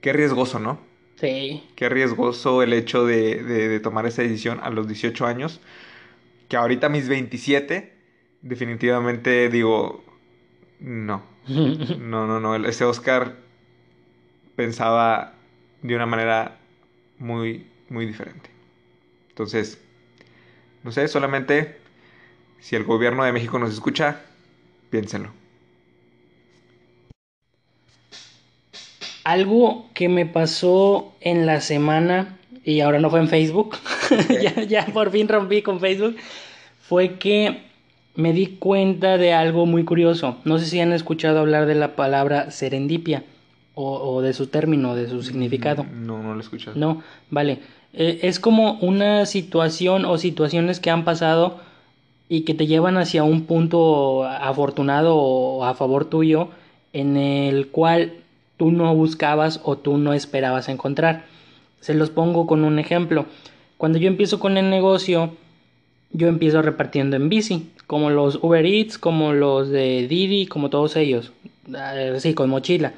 qué 0.00 0.12
riesgoso, 0.12 0.58
¿no? 0.58 0.80
Sí. 1.16 1.62
Qué 1.74 1.88
riesgoso 1.88 2.62
el 2.62 2.72
hecho 2.72 3.06
de, 3.06 3.42
de, 3.42 3.68
de 3.68 3.80
tomar 3.80 4.06
esa 4.06 4.22
decisión 4.22 4.60
a 4.62 4.70
los 4.70 4.88
18 4.88 5.26
años. 5.26 5.60
Que 6.48 6.56
ahorita 6.56 6.88
mis 6.88 7.08
27, 7.08 7.94
definitivamente 8.42 9.48
digo, 9.50 10.04
no. 10.80 11.22
No, 11.96 12.26
no, 12.26 12.40
no. 12.40 12.56
Ese 12.66 12.84
Oscar 12.84 13.36
pensaba 14.54 15.34
de 15.82 15.94
una 15.96 16.06
manera 16.06 16.58
muy, 17.18 17.66
muy 17.88 18.06
diferente. 18.06 18.50
Entonces, 19.30 19.80
no 20.82 20.92
sé, 20.92 21.08
solamente 21.08 21.76
si 22.60 22.76
el 22.76 22.84
gobierno 22.84 23.24
de 23.24 23.32
México 23.32 23.58
nos 23.58 23.72
escucha, 23.72 24.22
piénsenlo. 24.90 25.30
Algo 29.26 29.86
que 29.92 30.08
me 30.08 30.24
pasó 30.24 31.12
en 31.20 31.46
la 31.46 31.60
semana, 31.60 32.38
y 32.64 32.78
ahora 32.78 33.00
no 33.00 33.10
fue 33.10 33.18
en 33.18 33.28
Facebook, 33.28 33.76
ya, 34.40 34.62
ya 34.62 34.86
por 34.86 35.10
fin 35.10 35.26
rompí 35.26 35.62
con 35.62 35.80
Facebook, 35.80 36.16
fue 36.80 37.18
que 37.18 37.62
me 38.14 38.32
di 38.32 38.46
cuenta 38.46 39.18
de 39.18 39.32
algo 39.32 39.66
muy 39.66 39.84
curioso. 39.84 40.36
No 40.44 40.58
sé 40.58 40.66
si 40.66 40.78
han 40.78 40.92
escuchado 40.92 41.40
hablar 41.40 41.66
de 41.66 41.74
la 41.74 41.96
palabra 41.96 42.52
serendipia 42.52 43.24
o, 43.74 43.94
o 43.94 44.22
de 44.22 44.32
su 44.32 44.46
término, 44.46 44.94
de 44.94 45.08
su 45.08 45.24
significado. 45.24 45.84
No, 45.92 46.22
no 46.22 46.32
lo 46.32 46.38
he 46.38 46.42
escuchado. 46.42 46.78
No, 46.78 47.02
vale. 47.28 47.58
Eh, 47.94 48.20
es 48.22 48.38
como 48.38 48.74
una 48.74 49.26
situación 49.26 50.04
o 50.04 50.18
situaciones 50.18 50.78
que 50.78 50.90
han 50.90 51.04
pasado 51.04 51.58
y 52.28 52.42
que 52.42 52.54
te 52.54 52.68
llevan 52.68 52.96
hacia 52.96 53.24
un 53.24 53.46
punto 53.46 54.22
afortunado 54.22 55.16
o 55.16 55.64
a 55.64 55.74
favor 55.74 56.04
tuyo 56.04 56.50
en 56.92 57.16
el 57.16 57.68
cual 57.68 58.12
tú 58.56 58.70
no 58.70 58.94
buscabas 58.94 59.60
o 59.64 59.76
tú 59.76 59.98
no 59.98 60.12
esperabas 60.12 60.68
encontrar. 60.68 61.24
Se 61.80 61.94
los 61.94 62.10
pongo 62.10 62.46
con 62.46 62.64
un 62.64 62.78
ejemplo. 62.78 63.26
Cuando 63.76 63.98
yo 63.98 64.08
empiezo 64.08 64.38
con 64.40 64.56
el 64.56 64.70
negocio, 64.70 65.36
yo 66.12 66.28
empiezo 66.28 66.62
repartiendo 66.62 67.16
en 67.16 67.28
bici, 67.28 67.70
como 67.86 68.10
los 68.10 68.36
Uber 68.42 68.64
Eats, 68.64 68.98
como 68.98 69.32
los 69.32 69.68
de 69.68 70.06
Didi, 70.08 70.46
como 70.46 70.70
todos 70.70 70.96
ellos. 70.96 71.32
Sí, 72.18 72.34
con 72.34 72.48
mochila. 72.48 72.94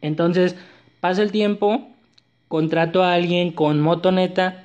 Entonces, 0.00 0.56
pasa 1.00 1.22
el 1.22 1.32
tiempo, 1.32 1.88
contrato 2.48 3.02
a 3.02 3.14
alguien 3.14 3.50
con 3.52 3.80
motoneta 3.80 4.64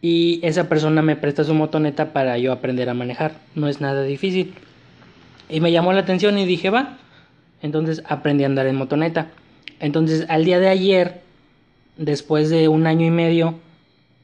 y 0.00 0.40
esa 0.42 0.68
persona 0.68 1.02
me 1.02 1.16
presta 1.16 1.44
su 1.44 1.54
motoneta 1.54 2.12
para 2.12 2.36
yo 2.38 2.52
aprender 2.52 2.88
a 2.88 2.94
manejar. 2.94 3.36
No 3.54 3.68
es 3.68 3.80
nada 3.80 4.02
difícil. 4.02 4.54
Y 5.48 5.60
me 5.60 5.72
llamó 5.72 5.92
la 5.92 6.00
atención 6.00 6.38
y 6.38 6.44
dije, 6.44 6.70
va. 6.70 6.98
Entonces 7.62 8.02
aprendí 8.06 8.44
a 8.44 8.46
andar 8.46 8.66
en 8.66 8.76
motoneta. 8.76 9.30
Entonces 9.80 10.26
al 10.28 10.44
día 10.44 10.58
de 10.58 10.68
ayer, 10.68 11.20
después 11.96 12.50
de 12.50 12.68
un 12.68 12.86
año 12.86 13.06
y 13.06 13.10
medio, 13.10 13.54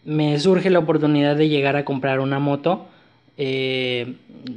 me 0.05 0.39
surge 0.39 0.71
la 0.71 0.79
oportunidad 0.79 1.37
de 1.37 1.49
llegar 1.49 1.77
a 1.77 1.85
comprar 1.85 2.21
una 2.21 2.39
moto. 2.39 2.87
Eh, 3.37 4.17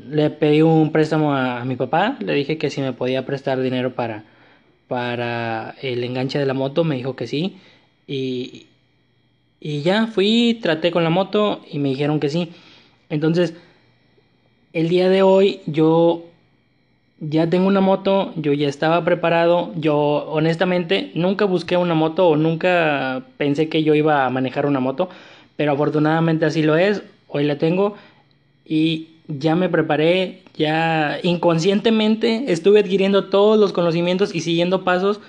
le 0.09 0.29
pedí 0.32 0.61
un 0.61 0.91
préstamo 0.91 1.34
a, 1.34 1.61
a, 1.61 1.65
mi 1.65 1.75
papá, 1.75 2.17
le 2.19 2.34
dije 2.34 2.57
que 2.57 2.69
si 2.69 2.82
me 2.82 2.93
podía 2.93 3.25
prestar 3.25 3.61
dinero 3.61 3.93
para, 3.93 4.23
para 4.88 5.75
el 5.82 6.03
enganche 6.03 6.39
de 6.39 6.45
la 6.45 6.53
moto, 6.53 6.84
me 6.84 6.95
dijo 6.95 7.15
que 7.15 7.27
sí. 7.27 7.57
Y, 8.07 8.65
y 9.59 9.84
ya 9.84 10.07
fui, 10.07 10.59
traté 10.61 10.89
con 10.89 11.03
la 11.03 11.11
moto 11.11 11.61
y 11.71 11.79
me 11.79 11.89
dijeron 11.89 12.19
que 12.19 12.29
sí. 12.29 12.49
Entonces, 13.09 13.53
el 14.73 14.89
día 14.89 15.07
de 15.09 15.21
hoy 15.21 15.61
yo 15.67 16.25
ya 17.22 17.47
tengo 17.47 17.67
una 17.67 17.82
moto, 17.82 18.34
yo 18.36 18.51
ya 18.51 18.67
estaba 18.67 19.05
preparado, 19.05 19.72
yo 19.76 19.95
honestamente 20.28 21.11
nunca 21.13 21.45
busqué 21.45 21.78
una 21.78 21.93
moto 21.93 22.28
o 22.28 22.36
nunca 22.36 23.24
pensé 23.38 23.69
que 23.69 23.84
yo 23.84 23.93
iba 23.93 24.26
a 24.26 24.30
manejar 24.32 24.65
una 24.65 24.80
moto, 24.80 25.07
pero 25.55 25.72
afortunadamente 25.72 26.45
así 26.45 26.63
lo 26.63 26.76
es, 26.78 27.03
hoy 27.28 27.43
la 27.43 27.59
tengo 27.59 27.95
y 28.65 29.09
ya 29.28 29.55
me 29.55 29.69
preparé, 29.69 30.41
ya 30.55 31.19
inconscientemente 31.22 32.51
estuve 32.51 32.80
adquiriendo 32.80 33.26
todos 33.26 33.59
los 33.59 33.72
conocimientos 33.72 34.34
y 34.34 34.41
siguiendo 34.41 34.84
pasos 34.84 35.22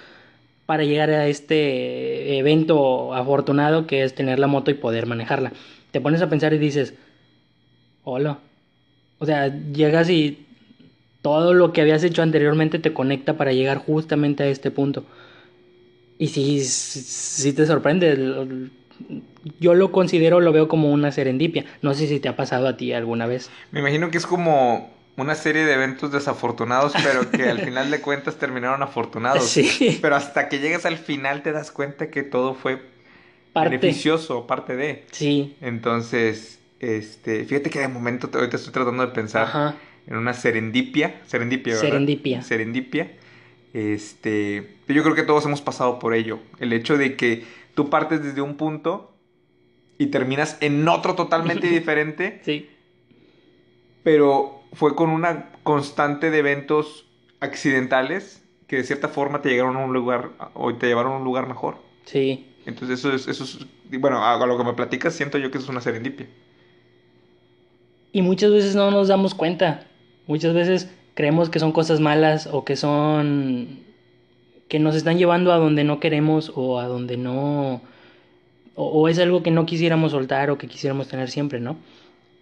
para 0.65 0.85
llegar 0.85 1.11
a 1.11 1.27
este 1.29 2.39
evento 2.39 3.13
afortunado 3.13 3.87
que 3.87 4.03
es 4.03 4.15
tener 4.15 4.39
la 4.39 4.47
moto 4.47 4.71
y 4.71 4.75
poder 4.75 5.05
manejarla. 5.05 5.53
Te 5.91 6.01
pones 6.01 6.23
a 6.23 6.31
pensar 6.31 6.55
y 6.55 6.59
dices, 6.59 6.95
hola. 8.03 8.39
O 9.19 9.27
sea, 9.27 9.55
llegas 9.73 10.09
y 10.09 10.47
todo 11.23 11.55
lo 11.55 11.73
que 11.73 11.81
habías 11.81 12.03
hecho 12.05 12.23
anteriormente 12.23 12.79
te 12.79 12.93
conecta 12.93 13.37
para 13.37 13.53
llegar 13.53 13.79
justamente 13.79 14.43
a 14.43 14.49
este 14.49 14.71
punto. 14.71 15.05
Y 16.19 16.29
sí, 16.29 16.61
sí 16.63 17.53
te 17.53 17.67
sorprende. 17.67 18.71
Yo 19.59 19.75
lo 19.75 19.91
considero, 19.91 20.41
lo 20.41 20.53
veo 20.53 20.69
como 20.69 20.93
una 20.93 21.11
serendipia. 21.11 21.65
No 21.81 21.95
sé 21.95 22.07
si 22.07 22.21
te 22.21 22.29
ha 22.29 22.37
pasado 22.37 22.69
a 22.69 22.77
ti 22.77 22.93
alguna 22.93 23.27
vez. 23.27 23.51
Me 23.71 23.81
imagino 23.81 24.11
que 24.11 24.19
es 24.19 24.27
como 24.27 24.93
una 25.17 25.35
serie 25.35 25.65
de 25.65 25.75
eventos 25.75 26.11
desafortunados, 26.13 26.93
pero 27.03 27.31
que 27.31 27.49
al 27.49 27.61
final 27.61 27.91
de 27.91 28.01
cuentas 28.01 28.37
terminaron 28.37 28.83
afortunados. 28.83 29.45
Sí. 29.49 29.99
Pero 30.01 30.17
hasta 30.17 30.49
que 30.49 30.59
llegas 30.59 30.87
al 30.87 30.99
final 30.99 31.43
te 31.43 31.53
das 31.53 31.71
cuenta 31.71 32.11
que 32.11 32.23
todo 32.23 32.55
fue 32.55 32.83
parte. 33.53 33.77
beneficioso, 33.77 34.47
parte 34.47 34.77
de. 34.77 35.05
Sí. 35.11 35.57
Entonces, 35.61 36.61
este, 36.81 37.45
fíjate 37.45 37.71
que 37.71 37.81
de 37.81 37.89
momento 37.89 38.31
ahorita 38.33 38.57
estoy 38.57 38.73
tratando 38.73 39.07
de 39.07 39.13
pensar 39.13 39.45
Ajá. 39.45 39.75
En 40.07 40.17
una 40.17 40.35
serendipia, 40.35 41.21
serendipia, 41.27 41.75
¿verdad? 41.75 41.89
Serendipia. 41.89 42.43
Serendipia. 42.43 43.13
Este, 43.73 44.77
yo 44.89 45.03
creo 45.03 45.15
que 45.15 45.23
todos 45.23 45.45
hemos 45.47 45.63
pasado 45.63 45.99
por 45.99 46.15
ello. 46.15 46.41
El 46.59 46.73
hecho 46.73 46.99
de 46.99 47.17
que 47.17 47.45
tú 47.75 47.89
partes 47.89 48.23
desde 48.23 48.41
un 48.41 48.57
punto 48.57 49.15
y 49.99 50.07
terminas 50.07 50.59
en 50.61 50.87
otro 50.89 51.15
totalmente 51.15 51.67
diferente. 51.71 52.41
Sí. 52.45 52.69
Pero 54.03 54.63
fue 54.73 54.95
con 54.95 55.11
una 55.11 55.53
constante 55.63 56.31
de 56.31 56.39
eventos 56.39 57.07
accidentales 57.41 58.43
que 58.67 58.77
de 58.77 58.85
cierta 58.85 59.09
forma 59.09 59.43
te 59.43 59.51
llegaron 59.51 59.77
a 59.77 59.85
un 59.85 59.93
lugar 59.93 60.31
o 60.55 60.75
te 60.75 60.87
llevaron 60.87 61.13
a 61.13 61.17
un 61.17 61.25
lugar 61.25 61.47
mejor. 61.47 61.77
Sí. 62.05 62.49
Entonces 62.67 62.99
eso 62.99 63.13
es, 63.13 63.29
eso 63.29 63.45
es 63.45 63.67
bueno, 63.99 64.25
a 64.25 64.45
lo 64.47 64.57
que 64.57 64.65
me 64.65 64.73
platicas 64.73 65.15
siento 65.15 65.39
yo 65.39 65.51
que 65.51 65.59
eso 65.59 65.67
es 65.67 65.71
una 65.71 65.81
serendipia. 65.81 66.27
Y 68.13 68.23
muchas 68.23 68.51
veces 68.51 68.75
no 68.75 68.91
nos 68.91 69.09
damos 69.09 69.35
cuenta. 69.35 69.87
Muchas 70.27 70.55
veces 70.55 70.91
creemos 71.15 71.51
que 71.51 71.59
son 71.59 71.73
cosas 71.73 72.01
malas 72.01 72.49
o 72.51 72.65
que 72.65 72.77
son 72.77 73.81
que 74.69 74.79
nos 74.79 74.95
están 74.95 75.19
llevando 75.19 75.53
a 75.53 75.59
donde 75.59 75.85
no 75.85 76.01
queremos 76.01 76.53
o 76.55 76.79
a 76.79 76.87
donde 76.87 77.19
no 77.19 77.83
o, 78.75 79.09
es 79.09 79.19
algo 79.19 79.43
que 79.43 79.51
no 79.51 79.67
quisiéramos 79.67 80.13
soltar 80.13 80.51
o 80.51 80.57
que 80.57 80.67
quisiéramos 80.67 81.09
tener 81.09 81.29
siempre, 81.29 81.61
¿no? 81.61 81.77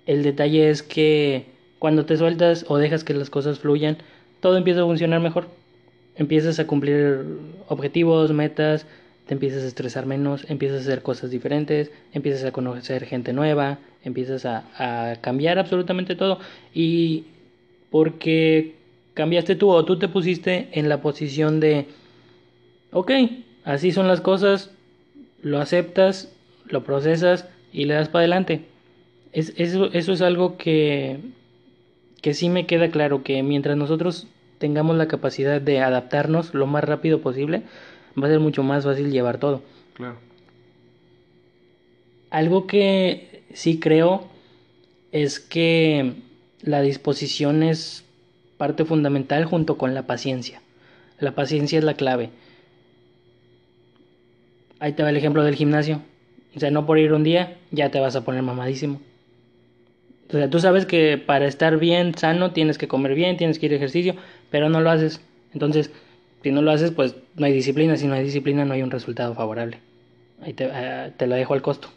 El 0.07 0.23
detalle 0.23 0.71
es 0.71 0.85
que 0.85 1.47
cuando 1.81 2.07
te 2.07 2.17
sueltas 2.17 2.65
o 2.69 2.79
dejas 2.79 3.03
que 3.03 3.15
las 3.15 3.31
cosas 3.31 3.59
fluyan, 3.59 3.99
todo 4.41 4.57
empieza 4.57 4.83
a 4.83 4.85
funcionar 4.85 5.21
mejor. 5.21 5.49
Empiezas 6.15 6.61
a 6.61 6.67
cumplir 6.67 7.25
objetivos, 7.69 8.33
metas, 8.33 8.87
te 9.27 9.35
empiezas 9.35 9.65
a 9.65 9.67
estresar 9.67 10.07
menos, 10.07 10.49
empiezas 10.49 10.79
a 10.79 10.83
hacer 10.83 11.03
cosas 11.03 11.31
diferentes, 11.31 11.91
empiezas 12.13 12.45
a 12.45 12.53
conocer 12.53 13.07
gente 13.07 13.33
nueva, 13.33 13.79
empiezas 14.05 14.47
a, 14.47 14.65
a 14.77 15.17
cambiar 15.17 15.59
absolutamente 15.59 16.15
todo. 16.15 16.39
Y 16.73 17.25
porque 17.91 18.77
cambiaste 19.15 19.57
tú 19.57 19.71
o 19.71 19.85
tú 19.85 19.99
te 19.99 20.09
pusiste 20.09 20.69
en 20.73 20.89
la 20.89 21.03
posición 21.03 21.61
de, 21.61 21.87
ok, 22.93 23.11
así 23.65 23.93
son 23.93 24.09
las 24.09 24.21
cosas, 24.21 24.71
lo 25.43 25.59
aceptas, 25.59 26.33
lo 26.67 26.85
procesas 26.85 27.49
y 27.73 27.85
le 27.85 27.95
das 27.95 28.09
para 28.09 28.21
adelante. 28.21 28.65
Es, 29.33 29.53
eso, 29.57 29.93
eso 29.93 30.13
es 30.13 30.23
algo 30.23 30.57
que, 30.57 31.21
que 32.23 32.35
sí 32.35 32.49
me 32.49 32.67
queda 32.67 32.91
claro 32.91 33.23
que 33.23 33.43
mientras 33.43 33.77
nosotros 33.77 34.27
tengamos 34.59 34.97
la 34.97 35.09
capacidad 35.09 35.61
de 35.61 35.81
adaptarnos 35.81 36.55
lo 36.55 36.67
más 36.67 36.85
rápido 36.85 37.21
posible, 37.21 37.63
va 38.21 38.27
a 38.27 38.31
ser 38.31 38.41
mucho 38.41 38.63
más 38.63 38.85
fácil 38.85 39.11
llevar 39.11 39.39
todo. 39.39 39.63
Claro. 39.95 40.17
Algo 42.31 42.67
que 42.67 43.43
sí 43.53 43.81
creo 43.81 44.29
es 45.13 45.41
que 45.41 46.15
la 46.63 46.83
disposición 46.83 47.63
es 47.63 48.05
parte 48.57 48.85
fundamental 48.85 49.45
junto 49.45 49.79
con 49.79 49.95
la 49.95 50.07
paciencia. 50.07 50.61
La 51.19 51.35
paciencia 51.35 51.79
es 51.79 51.85
la 51.85 51.95
clave. 51.95 52.31
Ahí 54.79 54.93
te 54.93 55.03
va 55.03 55.11
el 55.11 55.17
ejemplo 55.17 55.45
del 55.45 55.55
gimnasio. 55.55 56.03
O 56.57 56.61
sea, 56.61 56.71
no 56.71 56.87
por 56.87 56.99
ir 56.99 57.13
un 57.13 57.23
día 57.23 57.59
ya 57.71 57.91
te 57.91 58.01
vas 58.01 58.17
a 58.17 58.25
poner 58.25 58.43
mamadísimo. 58.43 59.01
O 60.29 60.33
sea, 60.33 60.49
tú 60.49 60.61
sabes 60.61 60.87
que 60.87 61.19
para 61.19 61.47
estar 61.47 61.79
bien, 61.79 62.15
sano, 62.17 62.53
tienes 62.53 62.79
que 62.79 62.89
comer 62.89 63.15
bien, 63.15 63.37
tienes 63.37 63.59
que 63.59 63.67
ir 63.67 63.73
a 63.73 63.77
ejercicio, 63.77 64.15
pero 64.51 64.69
no 64.69 64.81
lo 64.81 64.91
haces. 64.91 65.21
Entonces, 65.53 65.91
si 66.43 66.51
no 66.53 66.63
lo 66.63 66.71
haces, 66.71 66.93
pues 66.93 67.17
no 67.37 67.47
hay 67.47 67.53
disciplina. 67.53 67.97
Si 67.97 68.07
no 68.07 68.15
hay 68.15 68.25
disciplina, 68.25 68.65
no 68.65 68.75
hay 68.75 68.83
un 68.83 68.91
resultado 68.91 69.35
favorable. 69.35 69.79
Ahí 70.43 70.53
te, 70.53 70.67
uh, 70.67 71.11
te 71.17 71.27
lo 71.27 71.35
dejo 71.35 71.55
al 71.55 71.63
costo. 71.63 71.89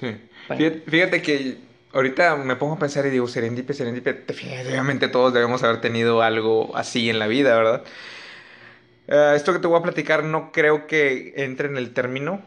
Sí. 0.00 0.08
Fíjate, 0.86 1.22
que 1.22 1.56
ahorita 1.94 2.36
me 2.36 2.56
pongo 2.56 2.74
a 2.74 2.78
pensar 2.78 3.06
y 3.06 3.10
digo, 3.10 3.26
serendipia, 3.28 3.74
serendipia. 3.74 4.12
Definitivamente 4.12 5.08
todos 5.08 5.32
debemos 5.32 5.62
haber 5.62 5.80
tenido 5.80 6.22
algo 6.22 6.76
así 6.76 7.08
en 7.08 7.18
la 7.18 7.26
vida, 7.26 7.56
¿verdad? 7.56 7.84
Eh, 9.08 9.32
esto 9.36 9.52
que 9.52 9.58
te 9.60 9.66
voy 9.66 9.78
a 9.78 9.82
platicar 9.82 10.24
no 10.24 10.50
creo 10.52 10.86
que 10.86 11.34
entre 11.36 11.68
en 11.68 11.76
el 11.76 11.92
término, 11.92 12.42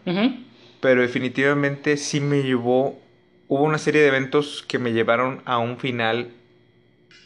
pero 0.82 1.02
definitivamente 1.02 1.98
sí 1.98 2.20
me 2.20 2.43
llevó, 2.43 3.00
hubo 3.48 3.64
una 3.64 3.78
serie 3.78 4.02
de 4.02 4.08
eventos 4.08 4.64
que 4.68 4.80
me 4.80 4.91
llevaron 4.91 5.41
a 5.45 5.58
un 5.58 5.78
final 5.78 6.32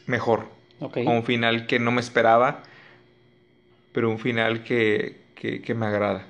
mejor, 0.05 0.47
a 0.79 1.09
un 1.09 1.23
final 1.23 1.65
que 1.67 1.79
no 1.79 1.91
me 1.91 2.01
esperaba, 2.01 2.63
pero 3.93 4.09
un 4.09 4.19
final 4.19 4.63
que, 4.63 5.17
que, 5.35 5.61
que 5.61 5.73
me 5.73 5.85
agrada. 5.85 6.25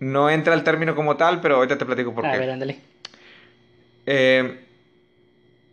No 0.00 0.30
entra 0.30 0.54
el 0.54 0.62
término 0.62 0.94
como 0.94 1.16
tal, 1.16 1.40
pero 1.40 1.56
ahorita 1.56 1.76
te 1.76 1.84
platico 1.84 2.14
por 2.14 2.24
A 2.26 2.32
qué. 2.32 2.38
ver, 2.38 2.50
ándale. 2.50 2.78
Eh, 4.10 4.58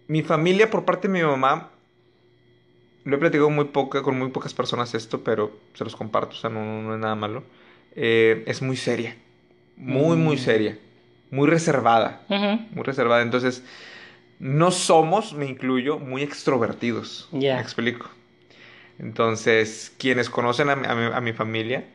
mi 0.07 0.21
familia, 0.23 0.69
por 0.69 0.83
parte 0.83 1.07
de 1.07 1.13
mi 1.13 1.23
mamá, 1.23 1.71
lo 3.05 3.15
he 3.15 3.19
platicado 3.19 3.49
muy 3.49 3.65
poca, 3.65 4.01
con 4.01 4.17
muy 4.19 4.29
pocas 4.29 4.53
personas 4.53 4.93
esto, 4.93 5.23
pero 5.23 5.57
se 5.73 5.86
los 5.86 5.95
comparto, 5.95 6.31
o 6.36 6.38
sea, 6.39 6.49
no, 6.49 6.81
no 6.81 6.93
es 6.95 6.99
nada 6.99 7.15
malo. 7.15 7.43
Eh, 7.95 8.43
es 8.45 8.61
muy 8.61 8.75
seria, 8.75 9.15
muy, 9.77 10.17
muy 10.17 10.36
Mm. 10.36 10.39
seria, 10.39 10.77
muy 11.31 11.47
reservada, 11.47 12.23
muy 12.71 12.83
reservada. 12.83 13.21
Entonces, 13.21 13.63
no 14.39 14.71
somos, 14.71 15.31
me 15.33 15.45
incluyo, 15.45 15.97
muy 15.97 16.23
extrovertidos. 16.23 17.29
Ya. 17.31 17.55
Me 17.55 17.61
explico. 17.61 18.09
Entonces, 18.99 19.93
quienes 19.97 20.29
conocen 20.29 20.69
a 20.69 20.75
mi, 20.75 20.86
a 20.88 20.93
mi- 20.95 21.13
a 21.15 21.21
mi 21.21 21.31
familia, 21.31 21.86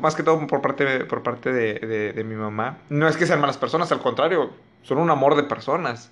más 0.00 0.14
que 0.14 0.22
todo 0.22 0.46
por 0.46 0.60
parte, 0.60 0.84
de- 0.84 1.04
por 1.04 1.22
parte 1.22 1.52
de, 1.52 1.74
de- 1.74 2.12
de 2.12 2.24
mi 2.24 2.34
mamá, 2.34 2.78
no 2.88 3.08
es 3.08 3.16
que 3.16 3.26
sean 3.26 3.40
malas 3.40 3.56
personas, 3.56 3.90
al 3.92 4.00
contrario, 4.00 4.50
son 4.82 4.98
un 4.98 5.10
amor 5.10 5.34
de 5.36 5.44
personas. 5.44 6.10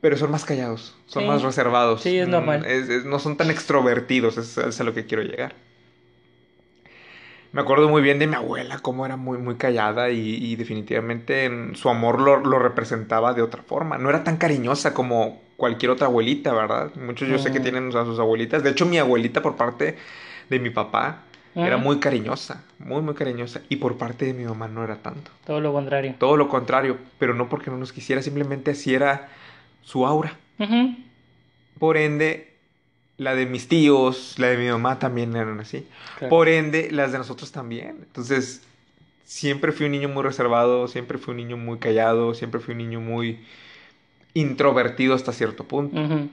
Pero 0.00 0.16
son 0.16 0.30
más 0.30 0.44
callados, 0.44 0.96
son 1.06 1.24
Sí. 1.24 1.28
más 1.28 1.42
reservados. 1.42 2.02
Sí, 2.02 2.16
es 2.18 2.28
Mm, 2.28 2.30
normal. 2.30 2.64
es- 2.66 2.88
es- 2.88 3.04
no 3.04 3.18
son 3.18 3.36
tan 3.36 3.50
extrovertidos, 3.50 4.38
es, 4.38 4.56
es 4.56 4.80
a 4.80 4.84
lo 4.84 4.94
que 4.94 5.06
quiero 5.06 5.22
llegar. 5.24 5.54
Me 7.50 7.62
acuerdo 7.62 7.88
muy 7.88 8.02
bien 8.02 8.18
de 8.18 8.26
mi 8.26 8.34
abuela, 8.34 8.78
cómo 8.80 9.06
era 9.06 9.16
muy, 9.16 9.38
muy 9.38 9.54
callada 9.56 10.10
y, 10.10 10.34
y 10.36 10.56
definitivamente 10.56 11.48
mm, 11.48 11.74
su 11.76 11.88
amor 11.88 12.20
lo, 12.20 12.36
lo 12.40 12.58
representaba 12.58 13.32
de 13.32 13.42
otra 13.42 13.62
forma. 13.62 13.96
No 13.98 14.10
era 14.10 14.22
tan 14.22 14.36
cariñosa 14.36 14.92
como 14.92 15.40
cualquier 15.56 15.90
otra 15.90 16.06
abuelita, 16.08 16.52
¿verdad? 16.52 16.94
Muchos 16.96 17.26
yo 17.28 17.38
sé 17.38 17.50
que 17.50 17.60
Mm. 17.60 17.62
tienen 17.62 17.96
a 17.96 18.04
sus 18.04 18.18
abuelitas. 18.20 18.62
De 18.62 18.70
hecho, 18.70 18.84
mi 18.86 18.98
abuelita 18.98 19.40
por 19.42 19.56
parte 19.56 19.96
de 20.50 20.60
mi 20.60 20.70
papá 20.70 21.24
era 21.54 21.76
muy 21.76 21.98
cariñosa, 21.98 22.64
muy, 22.78 23.02
muy 23.02 23.14
cariñosa. 23.14 23.62
Y 23.68 23.76
por 23.76 23.96
parte 23.96 24.26
de 24.26 24.34
mi 24.34 24.44
mamá 24.44 24.68
no 24.68 24.84
era 24.84 24.96
tanto. 24.96 25.30
Todo 25.46 25.60
lo 25.60 25.72
contrario. 25.72 26.14
Todo 26.18 26.36
lo 26.36 26.48
contrario, 26.48 26.98
pero 27.18 27.34
no 27.34 27.48
porque 27.48 27.70
no 27.70 27.76
nos 27.76 27.92
quisiera, 27.92 28.22
simplemente 28.22 28.72
así 28.72 28.94
era 28.94 29.28
su 29.82 30.06
aura. 30.06 30.36
Por 31.78 31.96
ende, 31.96 32.54
la 33.16 33.34
de 33.34 33.46
mis 33.46 33.68
tíos, 33.68 34.34
la 34.38 34.48
de 34.48 34.56
mi 34.56 34.68
mamá 34.68 34.98
también 34.98 35.34
eran 35.36 35.60
así. 35.60 35.86
Claro. 36.18 36.30
Por 36.30 36.48
ende, 36.48 36.90
las 36.90 37.12
de 37.12 37.18
nosotros 37.18 37.52
también. 37.52 37.98
Entonces, 38.02 38.62
siempre 39.24 39.72
fui 39.72 39.86
un 39.86 39.92
niño 39.92 40.08
muy 40.08 40.22
reservado, 40.22 40.88
siempre 40.88 41.18
fui 41.18 41.32
un 41.32 41.38
niño 41.38 41.56
muy 41.56 41.78
callado, 41.78 42.34
siempre 42.34 42.60
fui 42.60 42.72
un 42.72 42.78
niño 42.78 43.00
muy 43.00 43.40
introvertido 44.34 45.14
hasta 45.14 45.32
cierto 45.32 45.64
punto. 45.64 46.00
Ujú. 46.00 46.28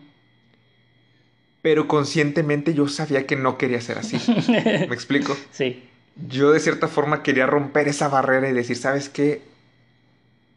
Pero 1.65 1.87
conscientemente 1.87 2.75
yo 2.75 2.87
sabía 2.87 3.25
que 3.25 3.35
no 3.35 3.57
quería 3.57 3.81
ser 3.81 3.97
así. 3.97 4.21
¿Me 4.51 4.93
explico? 4.93 5.35
Sí. 5.49 5.83
Yo 6.27 6.51
de 6.51 6.59
cierta 6.59 6.87
forma 6.87 7.23
quería 7.23 7.47
romper 7.47 7.87
esa 7.87 8.07
barrera 8.07 8.47
y 8.47 8.53
decir, 8.53 8.77
¿sabes 8.77 9.09
qué? 9.09 9.41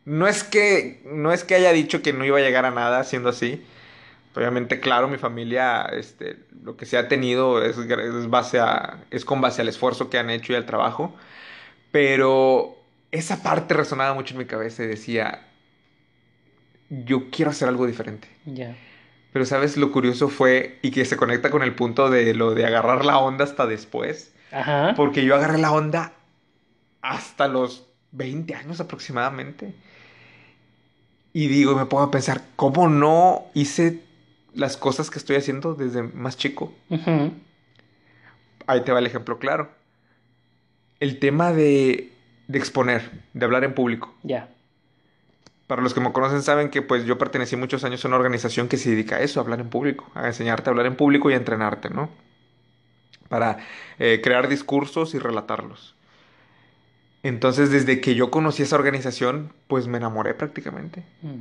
No 0.05 0.29
es 0.29 0.45
que 0.45 1.01
no 1.07 1.33
es 1.33 1.45
que 1.45 1.55
haya 1.55 1.73
dicho 1.73 2.03
que 2.03 2.13
no 2.13 2.27
iba 2.27 2.37
a 2.37 2.43
llegar 2.43 2.67
a 2.67 2.73
nada 2.73 3.05
siendo 3.05 3.31
así. 3.31 3.65
Obviamente, 4.35 4.81
claro, 4.81 5.09
mi 5.09 5.17
familia, 5.17 5.87
este, 5.95 6.41
lo 6.63 6.77
que 6.77 6.85
se 6.85 6.99
ha 6.99 7.09
tenido 7.09 7.65
es, 7.65 7.79
es 7.79 8.29
base 8.29 8.59
a, 8.59 9.03
es 9.11 9.25
con 9.25 9.41
base 9.41 9.63
al 9.63 9.69
esfuerzo 9.69 10.11
que 10.11 10.19
han 10.19 10.29
hecho 10.29 10.53
y 10.53 10.57
al 10.57 10.67
trabajo. 10.67 11.17
Pero 11.91 12.77
esa 13.13 13.43
parte 13.43 13.73
resonaba 13.73 14.13
mucho 14.13 14.35
en 14.35 14.41
mi 14.41 14.45
cabeza 14.45 14.85
y 14.85 14.89
decía, 14.89 15.47
yo 16.91 17.31
quiero 17.31 17.51
hacer 17.51 17.67
algo 17.67 17.87
diferente. 17.87 18.29
Ya. 18.45 18.77
Pero 19.33 19.45
sabes, 19.45 19.77
lo 19.77 19.93
curioso 19.93 20.29
fue, 20.29 20.79
y 20.83 20.91
que 20.91 21.05
se 21.05 21.17
conecta 21.17 21.51
con 21.51 21.63
el 21.63 21.75
punto 21.75 22.11
de 22.11 22.35
lo 22.35 22.55
de 22.55 22.67
agarrar 22.67 23.05
la 23.05 23.19
onda 23.19 23.45
hasta 23.45 23.67
después. 23.67 24.33
Ajá. 24.51 24.95
Porque 24.97 25.25
yo 25.25 25.35
agarré 25.35 25.59
la 25.59 25.73
onda 25.73 26.13
hasta 27.03 27.49
los 27.49 27.87
20 28.13 28.55
años 28.55 28.81
aproximadamente. 28.81 29.75
Y 31.33 31.49
digo, 31.49 31.77
me 31.77 31.87
pongo 31.87 32.05
a 32.05 32.11
pensar, 32.11 32.43
¿cómo 32.57 32.89
no 32.89 33.45
hice 33.55 34.03
las 34.55 34.77
cosas 34.77 35.11
que 35.11 35.19
estoy 35.19 35.37
haciendo 35.37 35.75
desde 35.75 36.03
más 36.03 36.37
chico? 36.37 36.73
Ahí 38.67 38.81
te 38.83 38.93
va 38.93 38.99
el 38.99 39.07
ejemplo 39.07 39.39
claro. 39.39 39.71
El 41.01 41.19
tema 41.19 41.53
de, 41.53 42.13
de 42.49 42.59
exponer, 42.59 43.11
de 43.35 43.45
hablar 43.45 43.65
en 43.65 43.75
público. 43.75 44.15
Ya. 44.23 44.49
Para 45.69 45.83
los 45.83 45.93
que 45.93 46.01
me 46.01 46.13
conocen 46.13 46.43
saben 46.43 46.71
que 46.71 46.81
pues 46.81 47.05
yo 47.05 47.19
pertenecí 47.19 47.55
muchos 47.55 47.85
años 47.85 48.03
a 48.03 48.09
una 48.09 48.17
organización 48.17 48.69
que 48.69 48.79
se 48.79 48.91
dedica 48.91 49.17
a 49.17 49.21
eso, 49.21 49.39
a 49.39 49.43
hablar 49.43 49.61
en 49.61 49.69
público, 49.69 50.11
a 50.15 50.27
enseñarte 50.27 50.69
a 50.69 50.73
hablar 50.73 50.87
en 50.87 50.97
público 50.97 51.31
y 51.31 51.35
a 51.35 51.37
entrenarte, 51.37 51.91
¿no? 51.91 52.09
Para 53.29 53.59
eh, 53.99 54.21
crear 54.25 54.49
discursos 54.49 55.15
y 55.15 55.19
relatarlos. 55.19 55.95
Entonces, 57.23 57.71
desde 57.71 58.01
que 58.01 58.15
yo 58.15 58.31
conocí 58.31 58.63
esa 58.63 58.77
organización, 58.77 59.53
pues 59.67 59.89
me 59.89 59.99
enamoré 59.99 60.33
prácticamente. 60.33 61.05
Mm. 61.21 61.41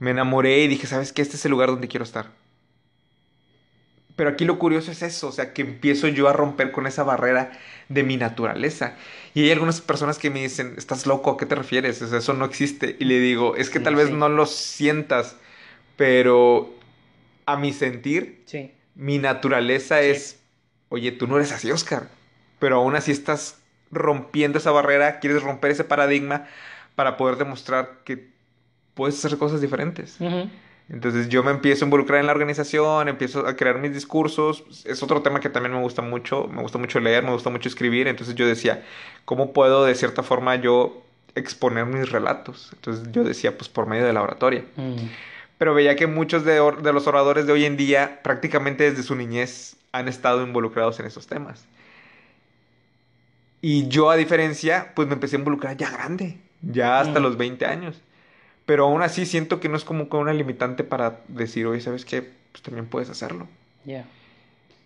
Me 0.00 0.10
enamoré 0.10 0.58
y 0.64 0.66
dije, 0.66 0.88
¿sabes 0.88 1.12
qué? 1.12 1.22
Este 1.22 1.36
es 1.36 1.44
el 1.44 1.52
lugar 1.52 1.68
donde 1.68 1.86
quiero 1.86 2.02
estar. 2.02 2.30
Pero 4.16 4.30
aquí 4.30 4.44
lo 4.44 4.58
curioso 4.58 4.90
es 4.92 5.02
eso, 5.02 5.28
o 5.28 5.32
sea, 5.32 5.52
que 5.54 5.62
empiezo 5.62 6.06
yo 6.08 6.28
a 6.28 6.32
romper 6.32 6.70
con 6.70 6.86
esa 6.86 7.02
barrera 7.02 7.52
de 7.88 8.02
mi 8.02 8.16
naturaleza. 8.16 8.94
Y 9.34 9.44
hay 9.44 9.50
algunas 9.52 9.80
personas 9.80 10.18
que 10.18 10.28
me 10.30 10.42
dicen, 10.42 10.74
¿estás 10.76 11.06
loco? 11.06 11.30
¿A 11.30 11.36
qué 11.38 11.46
te 11.46 11.54
refieres? 11.54 12.02
O 12.02 12.06
sea, 12.08 12.18
eso 12.18 12.34
no 12.34 12.44
existe. 12.44 12.96
Y 12.98 13.04
le 13.06 13.18
digo, 13.20 13.56
es 13.56 13.70
que 13.70 13.78
Sí, 13.78 13.84
tal 13.84 13.94
vez 13.96 14.10
no 14.10 14.28
lo 14.28 14.44
sientas, 14.46 15.36
pero 15.96 16.74
a 17.46 17.56
mi 17.56 17.72
sentir, 17.72 18.42
Sí. 18.46 18.72
mi 18.94 19.18
naturaleza 19.18 20.00
Sí. 20.00 20.06
es, 20.08 20.40
oye, 20.90 21.12
tú 21.12 21.26
no 21.26 21.36
eres 21.36 21.52
así, 21.52 21.70
Oscar. 21.70 22.08
Pero 22.58 22.76
aún 22.76 22.94
así 22.94 23.10
estás 23.12 23.58
rompiendo 23.90 24.58
esa 24.58 24.70
barrera, 24.70 25.20
quieres 25.20 25.42
romper 25.42 25.70
ese 25.70 25.84
paradigma 25.84 26.46
para 26.94 27.16
poder 27.16 27.36
demostrar 27.36 28.00
que 28.04 28.28
puedes 28.94 29.24
hacer 29.24 29.38
cosas 29.38 29.60
diferentes. 29.60 30.18
Entonces 30.88 31.28
yo 31.28 31.42
me 31.42 31.50
empiezo 31.52 31.84
a 31.84 31.86
involucrar 31.86 32.20
en 32.20 32.26
la 32.26 32.32
organización, 32.32 33.08
empiezo 33.08 33.46
a 33.46 33.56
crear 33.56 33.78
mis 33.78 33.94
discursos. 33.94 34.64
Es 34.84 35.02
otro 35.02 35.22
tema 35.22 35.40
que 35.40 35.48
también 35.48 35.72
me 35.74 35.80
gusta 35.80 36.02
mucho. 36.02 36.48
Me 36.48 36.60
gusta 36.60 36.76
mucho 36.78 37.00
leer, 37.00 37.24
me 37.24 37.30
gusta 37.32 37.48
mucho 37.50 37.68
escribir. 37.68 38.08
Entonces 38.08 38.34
yo 38.34 38.46
decía, 38.46 38.84
¿cómo 39.24 39.52
puedo 39.52 39.84
de 39.84 39.94
cierta 39.94 40.22
forma 40.22 40.56
yo 40.56 41.02
exponer 41.34 41.86
mis 41.86 42.10
relatos? 42.10 42.70
Entonces 42.74 43.10
yo 43.12 43.24
decía, 43.24 43.56
pues 43.56 43.68
por 43.70 43.86
medio 43.86 44.04
de 44.04 44.12
la 44.12 44.22
oratoria. 44.22 44.64
Mm. 44.76 44.96
Pero 45.56 45.72
veía 45.74 45.96
que 45.96 46.06
muchos 46.06 46.44
de, 46.44 46.60
or- 46.60 46.82
de 46.82 46.92
los 46.92 47.06
oradores 47.06 47.46
de 47.46 47.52
hoy 47.52 47.64
en 47.64 47.76
día 47.76 48.20
prácticamente 48.22 48.84
desde 48.90 49.02
su 49.02 49.14
niñez 49.14 49.76
han 49.92 50.08
estado 50.08 50.42
involucrados 50.42 50.98
en 51.00 51.06
esos 51.06 51.26
temas. 51.26 51.64
Y 53.60 53.86
yo 53.88 54.10
a 54.10 54.16
diferencia, 54.16 54.92
pues 54.94 55.06
me 55.08 55.14
empecé 55.14 55.36
a 55.36 55.38
involucrar 55.38 55.76
ya 55.76 55.90
grande, 55.90 56.38
ya 56.62 57.00
hasta 57.00 57.20
Mm. 57.20 57.22
los 57.22 57.36
20 57.36 57.64
años. 57.66 58.00
Pero 58.66 58.84
aún 58.84 59.02
así 59.02 59.26
siento 59.26 59.58
que 59.60 59.68
no 59.68 59.76
es 59.76 59.84
como 59.84 60.06
una 60.12 60.32
limitante 60.32 60.84
para 60.84 61.20
decir, 61.28 61.66
oye, 61.66 61.80
¿sabes 61.80 62.04
qué? 62.04 62.22
Pues 62.52 62.62
también 62.62 62.86
puedes 62.86 63.10
hacerlo. 63.10 63.48
Ya. 63.84 64.04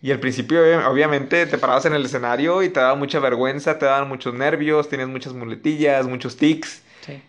Y 0.02 0.12
al 0.12 0.20
principio, 0.20 0.60
obvi- 0.64 0.86
obviamente, 0.86 1.46
te 1.46 1.58
parabas 1.58 1.84
en 1.84 1.92
el 1.94 2.04
escenario 2.04 2.62
y 2.62 2.68
te 2.68 2.80
daba 2.80 2.94
mucha 2.94 3.18
vergüenza, 3.18 3.78
te 3.78 3.86
daban 3.86 4.08
muchos 4.08 4.34
nervios, 4.34 4.88
tenías 4.88 5.08
muchas 5.08 5.32
muletillas, 5.32 6.06
muchos 6.06 6.36
tics. 6.36 6.82
Sí. 7.02 7.22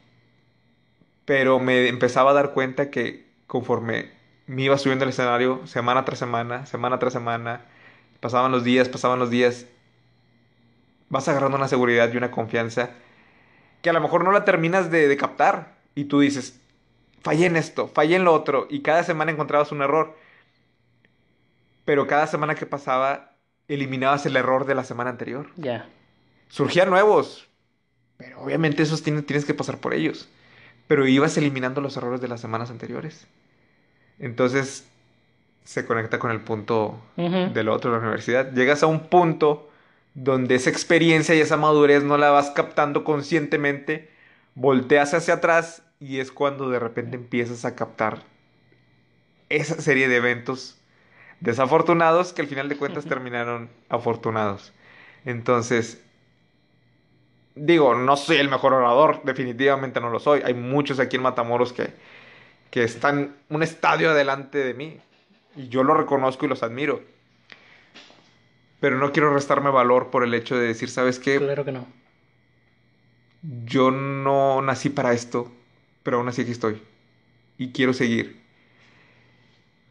Pero 1.26 1.60
me 1.60 1.88
empezaba 1.90 2.32
a 2.32 2.34
dar 2.34 2.52
cuenta 2.52 2.90
que 2.90 3.26
conforme 3.48 4.12
me 4.46 4.64
iba 4.64 4.78
subiendo 4.78 5.04
al 5.04 5.10
escenario, 5.10 5.66
semana 5.68 6.06
tras 6.06 6.20
semana, 6.20 6.66
semana 6.66 7.00
tras 7.00 7.14
semana, 7.14 7.62
pasaban 8.22 8.52
los 8.52 8.64
días, 8.64 8.88
pasaban 8.88 9.20
los 9.20 9.30
días, 9.30 9.66
vas 11.10 11.28
agarrando 11.28 11.58
una 11.58 11.68
seguridad 11.68 12.12
y 12.14 12.18
una 12.18 12.32
confianza 12.32 12.92
que 13.82 13.90
a 13.90 13.94
lo 13.94 14.02
mejor 14.02 14.24
no 14.24 14.32
la 14.32 14.46
terminas 14.46 14.90
de, 14.92 15.08
de 15.08 15.18
captar. 15.18 15.77
Y 15.98 16.04
tú 16.06 16.20
dices, 16.20 16.60
fallé 17.24 17.48
en 17.48 17.56
esto, 17.58 17.88
fallé 17.88 18.18
en 18.18 18.24
lo 18.24 18.32
otro, 18.32 18.68
y 18.70 18.82
cada 18.82 19.04
semana 19.04 19.32
encontrabas 19.32 19.72
un 19.72 19.82
error. 19.82 20.16
Pero 21.86 22.06
cada 22.06 22.28
semana 22.28 22.54
que 22.54 22.68
pasaba, 22.68 23.32
eliminabas 23.68 24.24
el 24.28 24.36
error 24.36 24.66
de 24.68 24.76
la 24.76 24.84
semana 24.84 25.10
anterior 25.10 25.50
Ya. 25.58 25.90
surgían 26.50 26.92
nuevos, 26.92 27.48
pero 28.18 28.40
obviamente 28.42 28.84
esos 28.84 29.02
tienes, 29.02 29.26
tienes 29.26 29.44
que 29.44 29.56
pasar 29.56 29.80
por 29.80 29.96
ellos. 29.96 30.30
Pero 30.88 31.08
ibas 31.08 31.36
eliminando 31.38 31.82
los 31.82 31.98
errores 31.98 32.22
de 32.22 32.28
las 32.28 32.42
semanas 32.42 32.70
anteriores. 32.70 33.26
Entonces 34.20 34.86
se 35.64 35.84
conecta 35.86 36.20
con 36.20 36.30
el 36.30 36.42
punto 36.42 37.02
Ujú. 37.18 37.52
del 37.54 37.70
otro, 37.70 37.92
la 37.92 37.98
universidad. 37.98 38.54
Llegas 38.54 38.84
a 38.84 38.88
un 38.88 39.08
punto 39.08 39.68
donde 40.14 40.54
esa 40.54 40.70
experiencia 40.70 41.34
y 41.34 41.42
esa 41.42 41.58
madurez 41.58 42.04
no 42.04 42.18
la 42.18 42.30
vas 42.30 42.52
captando 42.52 43.04
conscientemente, 43.04 44.10
volteas 44.56 45.14
hacia 45.16 45.36
atrás 45.36 45.82
y 46.00 46.20
es 46.20 46.32
cuando 46.32 46.70
de 46.70 46.80
repente 46.80 47.16
empiezas 47.16 47.66
a 47.66 47.76
captar 47.76 48.24
esa 49.50 49.82
serie 49.82 50.08
de 50.08 50.18
eventos 50.18 50.78
desafortunados 51.40 52.34
que 52.34 52.42
al 52.42 52.48
final 52.48 52.70
de 52.70 52.78
cuentas 52.78 53.06
terminaron 53.06 53.70
afortunados. 53.90 54.74
Entonces, 55.26 56.04
digo, 57.56 57.96
no 57.96 58.16
soy 58.18 58.38
el 58.38 58.50
mejor 58.50 58.74
orador, 58.74 59.22
definitivamente 59.24 60.00
no 60.00 60.10
lo 60.10 60.20
soy. 60.20 60.42
Hay 60.44 60.54
muchos 60.54 61.00
aquí 61.00 61.18
en 61.18 61.24
Matamoros 61.24 61.74
que, 61.74 61.94
que 62.72 62.84
están 62.84 63.36
un 63.50 63.64
estadio 63.64 64.12
adelante 64.12 64.60
de 64.60 64.74
mí. 64.74 65.00
Y 65.56 65.70
yo 65.70 65.84
lo 65.84 65.96
reconozco 65.96 66.46
y 66.46 66.50
los 66.50 66.62
admiro. 66.62 67.02
Pero 68.80 68.98
no 68.98 69.12
quiero 69.12 69.34
restarme 69.34 69.72
valor 69.72 70.12
por 70.12 70.24
el 70.24 70.34
hecho 70.36 70.56
de 70.56 70.68
decir, 70.68 70.90
¿sabes 70.90 71.18
qué? 71.18 71.40
Claro 71.40 71.66
que 71.66 71.72
no. 71.72 71.88
Yo 73.42 73.92
no 73.92 74.62
nací 74.62 74.90
para 74.90 75.14
esto, 75.14 75.52
pero 76.08 76.20
aún 76.20 76.30
así 76.30 76.44
aquí 76.44 76.52
estoy. 76.52 76.82
Y 77.58 77.74
quiero 77.74 77.94
seguir. 77.94 78.38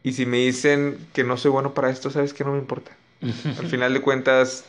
Y 0.01 0.13
si 0.13 0.25
me 0.25 0.37
dicen 0.37 0.97
que 1.13 1.23
no 1.23 1.37
soy 1.37 1.51
bueno 1.51 1.75
para 1.75 1.91
esto, 1.91 2.09
¿sabes 2.09 2.33
qué? 2.33 2.43
No 2.43 2.53
me 2.53 2.57
importa. 2.57 2.97
Al 3.59 3.67
final 3.67 3.93
de 3.93 4.01
cuentas, 4.01 4.65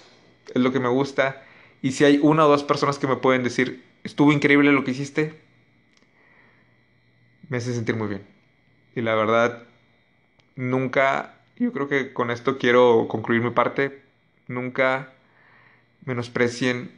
es 0.55 0.61
lo 0.61 0.73
que 0.73 0.79
me 0.79 0.91
gusta. 0.91 1.43
Y 1.81 1.93
si 1.93 2.05
hay 2.05 2.21
una 2.23 2.45
o 2.45 2.51
dos 2.51 2.65
personas 2.65 2.99
que 2.99 3.07
me 3.07 3.17
pueden 3.17 3.45
decir, 3.45 3.83
estuvo 4.05 4.31
increíble 4.31 4.73
lo 4.73 4.85
que 4.85 4.91
hiciste, 4.91 5.41
me 7.49 7.57
hace 7.57 7.73
sentir 7.73 7.97
muy 7.97 8.09
bien. 8.09 8.27
Y 8.95 9.01
la 9.01 9.15
verdad, 9.15 9.63
nunca, 10.55 11.41
yo 11.57 11.73
creo 11.73 11.89
que 11.89 12.13
con 12.13 12.31
esto 12.31 12.59
quiero 12.59 13.09
concluir 13.09 13.41
mi 13.41 13.53
parte, 13.53 14.03
nunca 14.49 15.15
menosprecien 16.05 16.98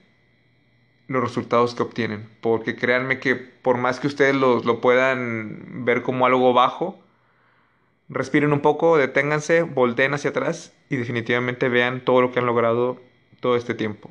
los 1.11 1.25
resultados 1.25 1.75
que 1.75 1.83
obtienen. 1.83 2.31
Porque 2.41 2.77
créanme 2.77 3.19
que 3.19 3.35
por 3.35 3.79
más 3.79 3.99
que 3.99 4.07
ustedes 4.07 4.37
lo, 4.37 4.63
lo 4.63 4.81
puedan 4.81 5.85
ver 5.85 6.03
como 6.03 6.25
algo 6.25 6.53
bajo, 6.53 7.01
respiren 8.09 8.53
un 8.53 8.61
poco, 8.61 8.97
deténganse, 8.97 9.63
volteen 9.63 10.15
hacia 10.15 10.31
atrás 10.31 10.73
y 10.89 10.97
definitivamente 10.97 11.69
vean 11.69 12.05
todo 12.05 12.21
lo 12.21 12.31
que 12.31 12.39
han 12.39 12.47
logrado 12.47 13.01
todo 13.41 13.57
este 13.57 13.75
tiempo. 13.75 14.09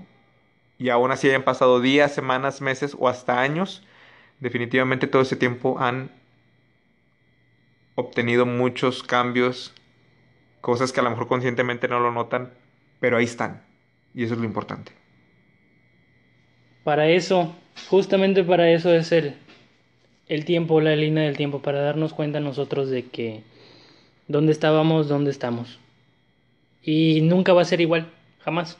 Y 0.78 0.90
aún 0.90 1.12
así 1.12 1.30
hayan 1.30 1.44
pasado 1.44 1.80
días, 1.80 2.14
semanas, 2.14 2.60
meses 2.60 2.98
o 3.00 3.08
hasta 3.08 3.40
años, 3.40 3.82
definitivamente 4.42 5.08
todo 5.08 5.22
ese 5.22 5.38
tiempo 5.38 5.80
han 5.80 6.12
obtenido 7.96 8.46
muchos 8.46 9.04
cambios, 9.04 9.74
cosas 10.60 10.92
que 10.92 11.00
a 11.00 11.04
lo 11.04 11.12
mejor 11.12 11.30
conscientemente 11.30 11.88
no 11.88 12.02
lo 12.02 12.12
notan, 12.12 12.52
pero 13.00 13.16
ahí 13.16 13.26
están. 13.26 13.64
Y 14.14 14.26
eso 14.26 14.34
es 14.34 14.40
lo 14.42 14.46
importante. 14.46 14.99
Para 16.90 17.08
eso, 17.08 17.54
justamente 17.88 18.44
para 18.44 18.68
eso 18.72 18.92
es 18.92 19.12
el, 19.12 19.36
el 20.28 20.44
tiempo, 20.44 20.82
la 20.82 20.96
línea 20.96 21.26
del 21.26 21.38
tiempo, 21.38 21.62
para 21.62 21.82
darnos 21.82 22.14
cuenta 22.14 22.40
nosotros 22.40 22.90
de 22.90 23.06
que 23.06 23.44
dónde 24.28 24.52
estábamos, 24.54 25.08
dónde 25.08 25.30
estamos. 25.30 25.78
Y 26.82 27.22
nunca 27.22 27.54
va 27.54 27.62
a 27.62 27.66
ser 27.66 27.80
igual, 27.80 28.08
jamás, 28.40 28.80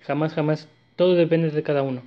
jamás, 0.00 0.32
jamás. 0.32 0.68
Todo 0.96 1.16
depende 1.16 1.50
de 1.50 1.62
cada 1.62 1.82
uno. 1.82 2.00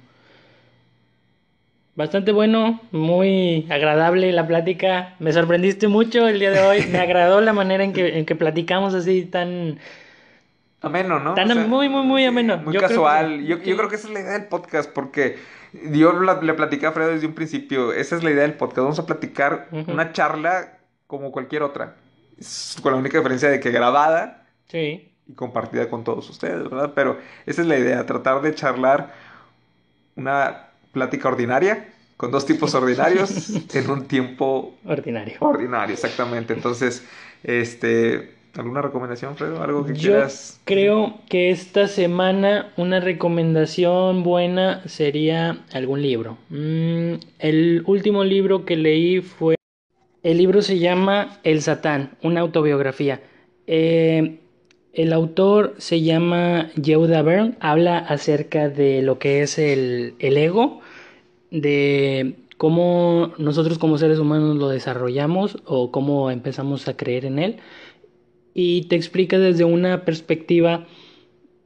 Bastante 1.93 2.31
bueno, 2.31 2.81
muy 2.91 3.67
agradable 3.69 4.31
la 4.31 4.47
plática. 4.47 5.13
Me 5.19 5.33
sorprendiste 5.33 5.87
mucho 5.87 6.27
el 6.27 6.39
día 6.39 6.49
de 6.49 6.61
hoy. 6.61 6.87
Me 6.91 6.97
agradó 6.97 7.41
la 7.41 7.53
manera 7.53 7.83
en 7.83 7.93
que, 7.93 8.17
en 8.17 8.25
que 8.25 8.33
platicamos 8.33 8.95
así 8.95 9.25
tan... 9.25 9.77
Ameno, 10.84 11.19
¿no? 11.19 11.34
Tan 11.34 11.49
O 11.49 11.53
sea, 11.55 11.65
muy, 11.65 11.89
muy, 11.89 12.03
muy 12.05 12.25
ameno. 12.25 12.57
Muy 12.57 12.73
Yo 12.73 12.79
creo 12.79 12.89
casual. 12.89 13.39
que- 13.39 13.45
yo, 13.45 13.57
yo 13.57 13.75
creo 13.77 13.89
que 13.89 13.95
esa 13.95 14.07
es 14.07 14.13
la 14.13 14.19
idea 14.19 14.34
del 14.34 14.45
podcast, 14.47 14.91
porque 14.91 15.38
yo 15.91 16.13
la- 16.13 16.41
le 16.41 16.53
platicé 16.53 16.86
a 16.86 16.91
Fredo 16.91 17.09
desde 17.11 17.25
un 17.25 17.34
principio. 17.34 17.91
Esa 17.93 18.15
es 18.15 18.23
la 18.23 18.29
idea 18.31 18.43
del 18.43 18.53
podcast. 18.55 18.79
Vamos 18.79 18.99
a 18.99 19.05
platicar 19.05 19.67
una 19.71 20.11
charla 20.11 20.77
como 21.07 21.31
cualquier 21.31 21.63
otra. 21.63 21.95
Con 22.81 22.91
la 22.91 22.97
única 22.99 23.17
diferencia 23.17 23.49
de 23.49 23.59
que 23.59 23.71
grabada 23.71 24.45
Sí. 24.67 25.11
y 25.27 25.34
compartida 25.34 25.89
con 25.89 26.03
todos 26.03 26.29
ustedes, 26.29 26.63
¿verdad? 26.63 26.91
Pero 26.95 27.17
esa 27.45 27.61
es 27.61 27.67
la 27.67 27.77
idea, 27.77 28.05
tratar 28.05 28.41
de 28.41 28.53
charlar 28.53 29.13
una 30.15 30.67
plática 30.91 31.27
ordinaria 31.29 31.88
con 32.17 32.31
dos 32.31 32.45
tipos 32.45 32.73
ordinarios 32.75 33.49
en 33.75 33.89
un 33.89 34.05
tiempo 34.05 34.75
Ordinario. 34.86 35.36
ordinario, 35.39 35.93
exactamente. 35.93 36.53
Entonces, 36.53 37.03
este, 37.43 38.36
¿alguna 38.57 38.81
recomendación, 38.81 39.35
Fredo? 39.35 39.61
¿Algo 39.61 39.85
que 39.85 39.93
Yo 39.93 40.11
quieras? 40.11 40.61
creo 40.63 41.15
que 41.29 41.49
esta 41.49 41.87
semana 41.87 42.71
una 42.77 42.99
recomendación 42.99 44.23
buena 44.23 44.81
sería 44.87 45.63
algún 45.71 46.01
libro. 46.01 46.37
Mm, 46.49 47.13
el 47.39 47.83
último 47.85 48.23
libro 48.23 48.65
que 48.65 48.75
leí 48.75 49.21
fue... 49.21 49.55
El 50.21 50.37
libro 50.37 50.61
se 50.61 50.79
llama 50.79 51.39
El 51.43 51.61
Satán, 51.61 52.11
una 52.21 52.41
autobiografía. 52.41 53.21
Eh, 53.67 54.39
el 54.93 55.11
autor 55.11 55.73
se 55.79 56.01
llama 56.01 56.69
Yehuda 56.75 57.23
Bern, 57.23 57.57
habla 57.59 57.97
acerca 57.97 58.69
de 58.69 59.01
lo 59.01 59.17
que 59.17 59.41
es 59.41 59.57
el, 59.57 60.13
el 60.19 60.37
ego, 60.37 60.81
de 61.49 62.35
cómo 62.57 63.33
nosotros 63.37 63.79
como 63.79 63.97
seres 63.97 64.19
humanos 64.19 64.55
lo 64.55 64.69
desarrollamos 64.69 65.57
o 65.65 65.91
cómo 65.91 66.29
empezamos 66.29 66.87
a 66.87 66.95
creer 66.95 67.25
en 67.25 67.39
él 67.39 67.59
y 68.53 68.83
te 68.83 68.95
explica 68.95 69.39
desde 69.39 69.63
una 69.63 70.05
perspectiva 70.05 70.87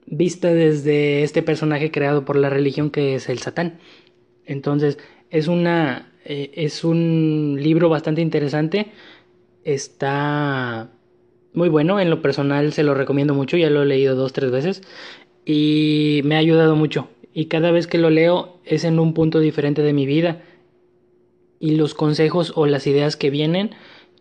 vista 0.05 0.53
desde 0.53 1.23
este 1.23 1.43
personaje 1.43 1.91
creado 1.91 2.23
por 2.23 2.38
la 2.38 2.49
religión 2.49 2.91
que 2.91 3.15
es 3.15 3.29
el 3.29 3.39
Satán. 3.39 3.79
Entonces, 4.45 4.97
es 5.29 5.47
una 5.47 6.13
eh, 6.29 6.51
es 6.55 6.83
un 6.83 7.57
libro 7.61 7.89
bastante 7.89 8.21
interesante. 8.21 8.88
Está 9.63 10.89
muy 11.53 11.69
bueno, 11.69 11.99
en 11.99 12.09
lo 12.09 12.21
personal 12.21 12.73
se 12.73 12.83
lo 12.83 12.93
recomiendo 12.93 13.33
mucho, 13.33 13.57
ya 13.57 13.69
lo 13.69 13.83
he 13.83 13.85
leído 13.85 14.15
dos, 14.15 14.33
tres 14.33 14.51
veces 14.51 14.81
y 15.45 16.21
me 16.25 16.35
ha 16.35 16.39
ayudado 16.39 16.75
mucho. 16.75 17.09
Y 17.33 17.45
cada 17.45 17.71
vez 17.71 17.88
que 17.88 17.97
lo 17.97 18.09
leo 18.09 18.59
es 18.65 18.83
en 18.83 18.99
un 18.99 19.13
punto 19.13 19.39
diferente 19.39 19.81
de 19.81 19.93
mi 19.93 20.05
vida 20.05 20.41
y 21.59 21.75
los 21.75 21.93
consejos 21.93 22.51
o 22.55 22.65
las 22.65 22.85
ideas 22.88 23.15
que 23.15 23.29
vienen 23.29 23.71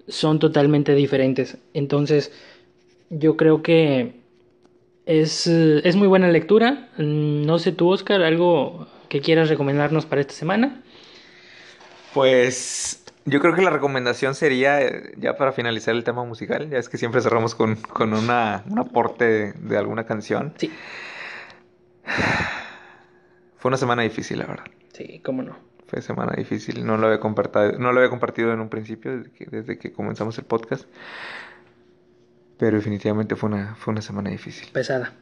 son 0.06 0.38
totalmente 0.38 0.94
diferentes. 0.94 1.58
Entonces, 1.74 2.32
yo 3.10 3.36
creo 3.36 3.62
que 3.62 4.14
es, 5.06 5.46
eh, 5.46 5.82
es 5.84 5.96
muy 5.96 6.08
buena 6.08 6.28
lectura. 6.28 6.90
Mm, 6.98 7.44
No 7.46 7.58
sé 7.58 7.72
tú, 7.72 7.90
Oscar, 7.90 8.22
algo 8.22 8.88
que 9.08 9.20
quieras 9.20 9.48
recomendarnos 9.48 10.06
para 10.06 10.20
esta 10.22 10.34
semana. 10.34 10.82
Pues 12.12 13.04
yo 13.24 13.40
creo 13.40 13.54
que 13.54 13.62
la 13.62 13.70
recomendación 13.70 14.34
sería, 14.34 14.80
eh, 14.82 15.12
ya 15.16 15.36
para 15.36 15.52
finalizar 15.52 15.94
el 15.94 16.04
tema 16.04 16.24
musical, 16.24 16.70
ya 16.70 16.78
es 16.78 16.88
que 16.88 16.98
siempre 16.98 17.20
cerramos 17.20 17.54
con, 17.54 17.76
con 17.76 18.14
una, 18.14 18.64
un 18.66 18.78
aporte 18.78 19.24
de, 19.24 19.52
de 19.52 19.76
alguna 19.78 20.06
canción. 20.06 20.54
Sí, 20.56 20.80
Fue 23.56 23.68
una 23.68 23.76
semana 23.76 24.02
difícil, 24.02 24.38
la 24.38 24.46
verdad. 24.46 24.66
sí, 24.92 25.20
cómo 25.24 25.42
no. 25.42 25.56
Fue 25.86 26.02
semana 26.02 26.32
difícil, 26.36 26.84
no 26.84 26.96
lo 26.96 27.06
había 27.06 27.20
compartido, 27.20 27.72
no 27.78 27.92
lo 27.92 27.98
había 28.00 28.10
compartido 28.10 28.52
en 28.52 28.60
un 28.60 28.68
principio, 28.68 29.16
desde 29.18 29.30
que, 29.32 29.46
desde 29.46 29.78
que 29.78 29.92
comenzamos 29.92 30.36
el 30.38 30.44
podcast. 30.44 30.84
Pero 32.58 32.76
definitivamente 32.76 33.36
fue 33.36 33.48
una, 33.50 33.74
fue 33.76 33.92
una 33.92 34.02
semana 34.02 34.30
difícil. 34.30 34.68
Pesada. 34.72 35.12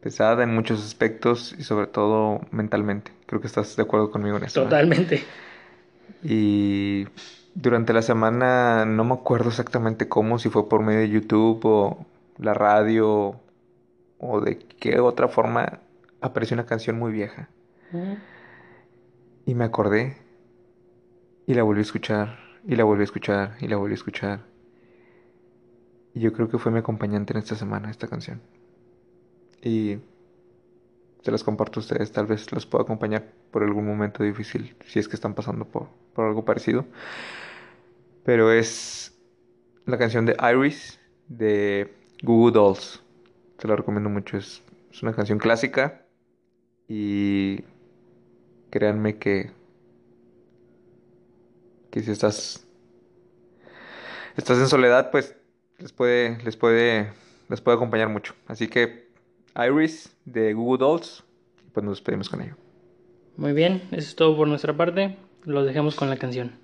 Pesada 0.00 0.42
en 0.44 0.54
muchos 0.54 0.84
aspectos 0.84 1.54
y 1.58 1.64
sobre 1.64 1.86
todo 1.86 2.40
mentalmente. 2.50 3.12
Creo 3.26 3.40
que 3.40 3.46
estás 3.46 3.76
de 3.76 3.82
acuerdo 3.82 4.10
conmigo 4.10 4.36
en 4.36 4.44
eso. 4.44 4.64
¿no? 4.64 4.68
Totalmente. 4.68 5.24
Y 6.22 7.06
durante 7.54 7.92
la 7.92 8.02
semana 8.02 8.84
no 8.86 9.04
me 9.04 9.14
acuerdo 9.14 9.48
exactamente 9.50 10.08
cómo, 10.08 10.38
si 10.38 10.48
fue 10.50 10.68
por 10.68 10.82
medio 10.82 11.00
de 11.00 11.08
YouTube 11.10 11.60
o 11.64 12.06
la 12.38 12.54
radio 12.54 13.40
o 14.18 14.40
de 14.40 14.58
qué 14.58 15.00
otra 15.00 15.28
forma 15.28 15.80
apareció 16.20 16.54
una 16.54 16.66
canción 16.66 16.98
muy 16.98 17.12
vieja. 17.12 17.50
Mm, 17.92 18.16
Y 19.46 19.54
me 19.54 19.64
acordé 19.64 20.16
y 21.46 21.54
la 21.54 21.62
volví 21.62 21.80
a 21.80 21.82
escuchar 21.82 22.38
y 22.66 22.74
la 22.76 22.84
volví 22.84 23.02
a 23.02 23.04
escuchar 23.04 23.56
y 23.60 23.68
la 23.68 23.76
volví 23.76 23.92
a 23.92 23.94
escuchar. 23.94 24.40
Y 26.14 26.20
yo 26.20 26.32
creo 26.32 26.48
que 26.48 26.58
fue 26.58 26.72
mi 26.72 26.78
acompañante 26.78 27.32
en 27.32 27.38
esta 27.38 27.54
semana 27.54 27.90
esta 27.90 28.08
canción. 28.08 28.40
Y 29.62 29.98
se 31.22 31.30
las 31.30 31.44
comparto 31.44 31.80
a 31.80 31.82
ustedes, 31.82 32.12
tal 32.12 32.26
vez 32.26 32.50
los 32.52 32.66
pueda 32.66 32.82
acompañar 32.82 33.32
por 33.50 33.62
algún 33.62 33.86
momento 33.86 34.22
difícil, 34.24 34.76
si 34.86 34.98
es 34.98 35.08
que 35.08 35.16
están 35.16 35.34
pasando 35.34 35.64
por, 35.64 35.88
por 36.14 36.26
algo 36.26 36.44
parecido. 36.44 36.84
Pero 38.24 38.52
es 38.52 39.18
la 39.86 39.98
canción 39.98 40.26
de 40.26 40.36
Iris 40.52 41.00
de 41.28 41.92
Goo 42.22 42.36
Goo 42.36 42.50
Dolls. 42.50 43.02
Te 43.58 43.68
la 43.68 43.76
recomiendo 43.76 44.10
mucho, 44.10 44.36
es, 44.36 44.62
es 44.90 45.02
una 45.02 45.14
canción 45.14 45.38
clásica 45.38 46.06
y 46.88 47.64
créanme 48.70 49.18
que 49.18 49.52
que 51.92 52.02
si 52.02 52.10
estás 52.10 52.66
estás 54.36 54.58
en 54.58 54.66
soledad, 54.66 55.10
pues 55.10 55.36
les 55.82 55.92
puede 55.92 56.38
les 56.44 56.56
puede 56.56 57.10
les 57.48 57.60
puede 57.60 57.76
acompañar 57.76 58.08
mucho. 58.08 58.34
Así 58.46 58.68
que 58.68 59.08
Iris 59.56 60.16
de 60.24 60.54
Google 60.54 60.78
Dolls, 60.78 61.24
pues 61.72 61.84
nos 61.84 61.98
despedimos 61.98 62.28
con 62.28 62.40
ello. 62.40 62.56
Muy 63.36 63.52
bien, 63.52 63.82
eso 63.90 64.08
es 64.08 64.16
todo 64.16 64.36
por 64.36 64.48
nuestra 64.48 64.76
parte. 64.76 65.16
Los 65.44 65.66
dejamos 65.66 65.94
con 65.94 66.08
la 66.08 66.16
canción. 66.16 66.61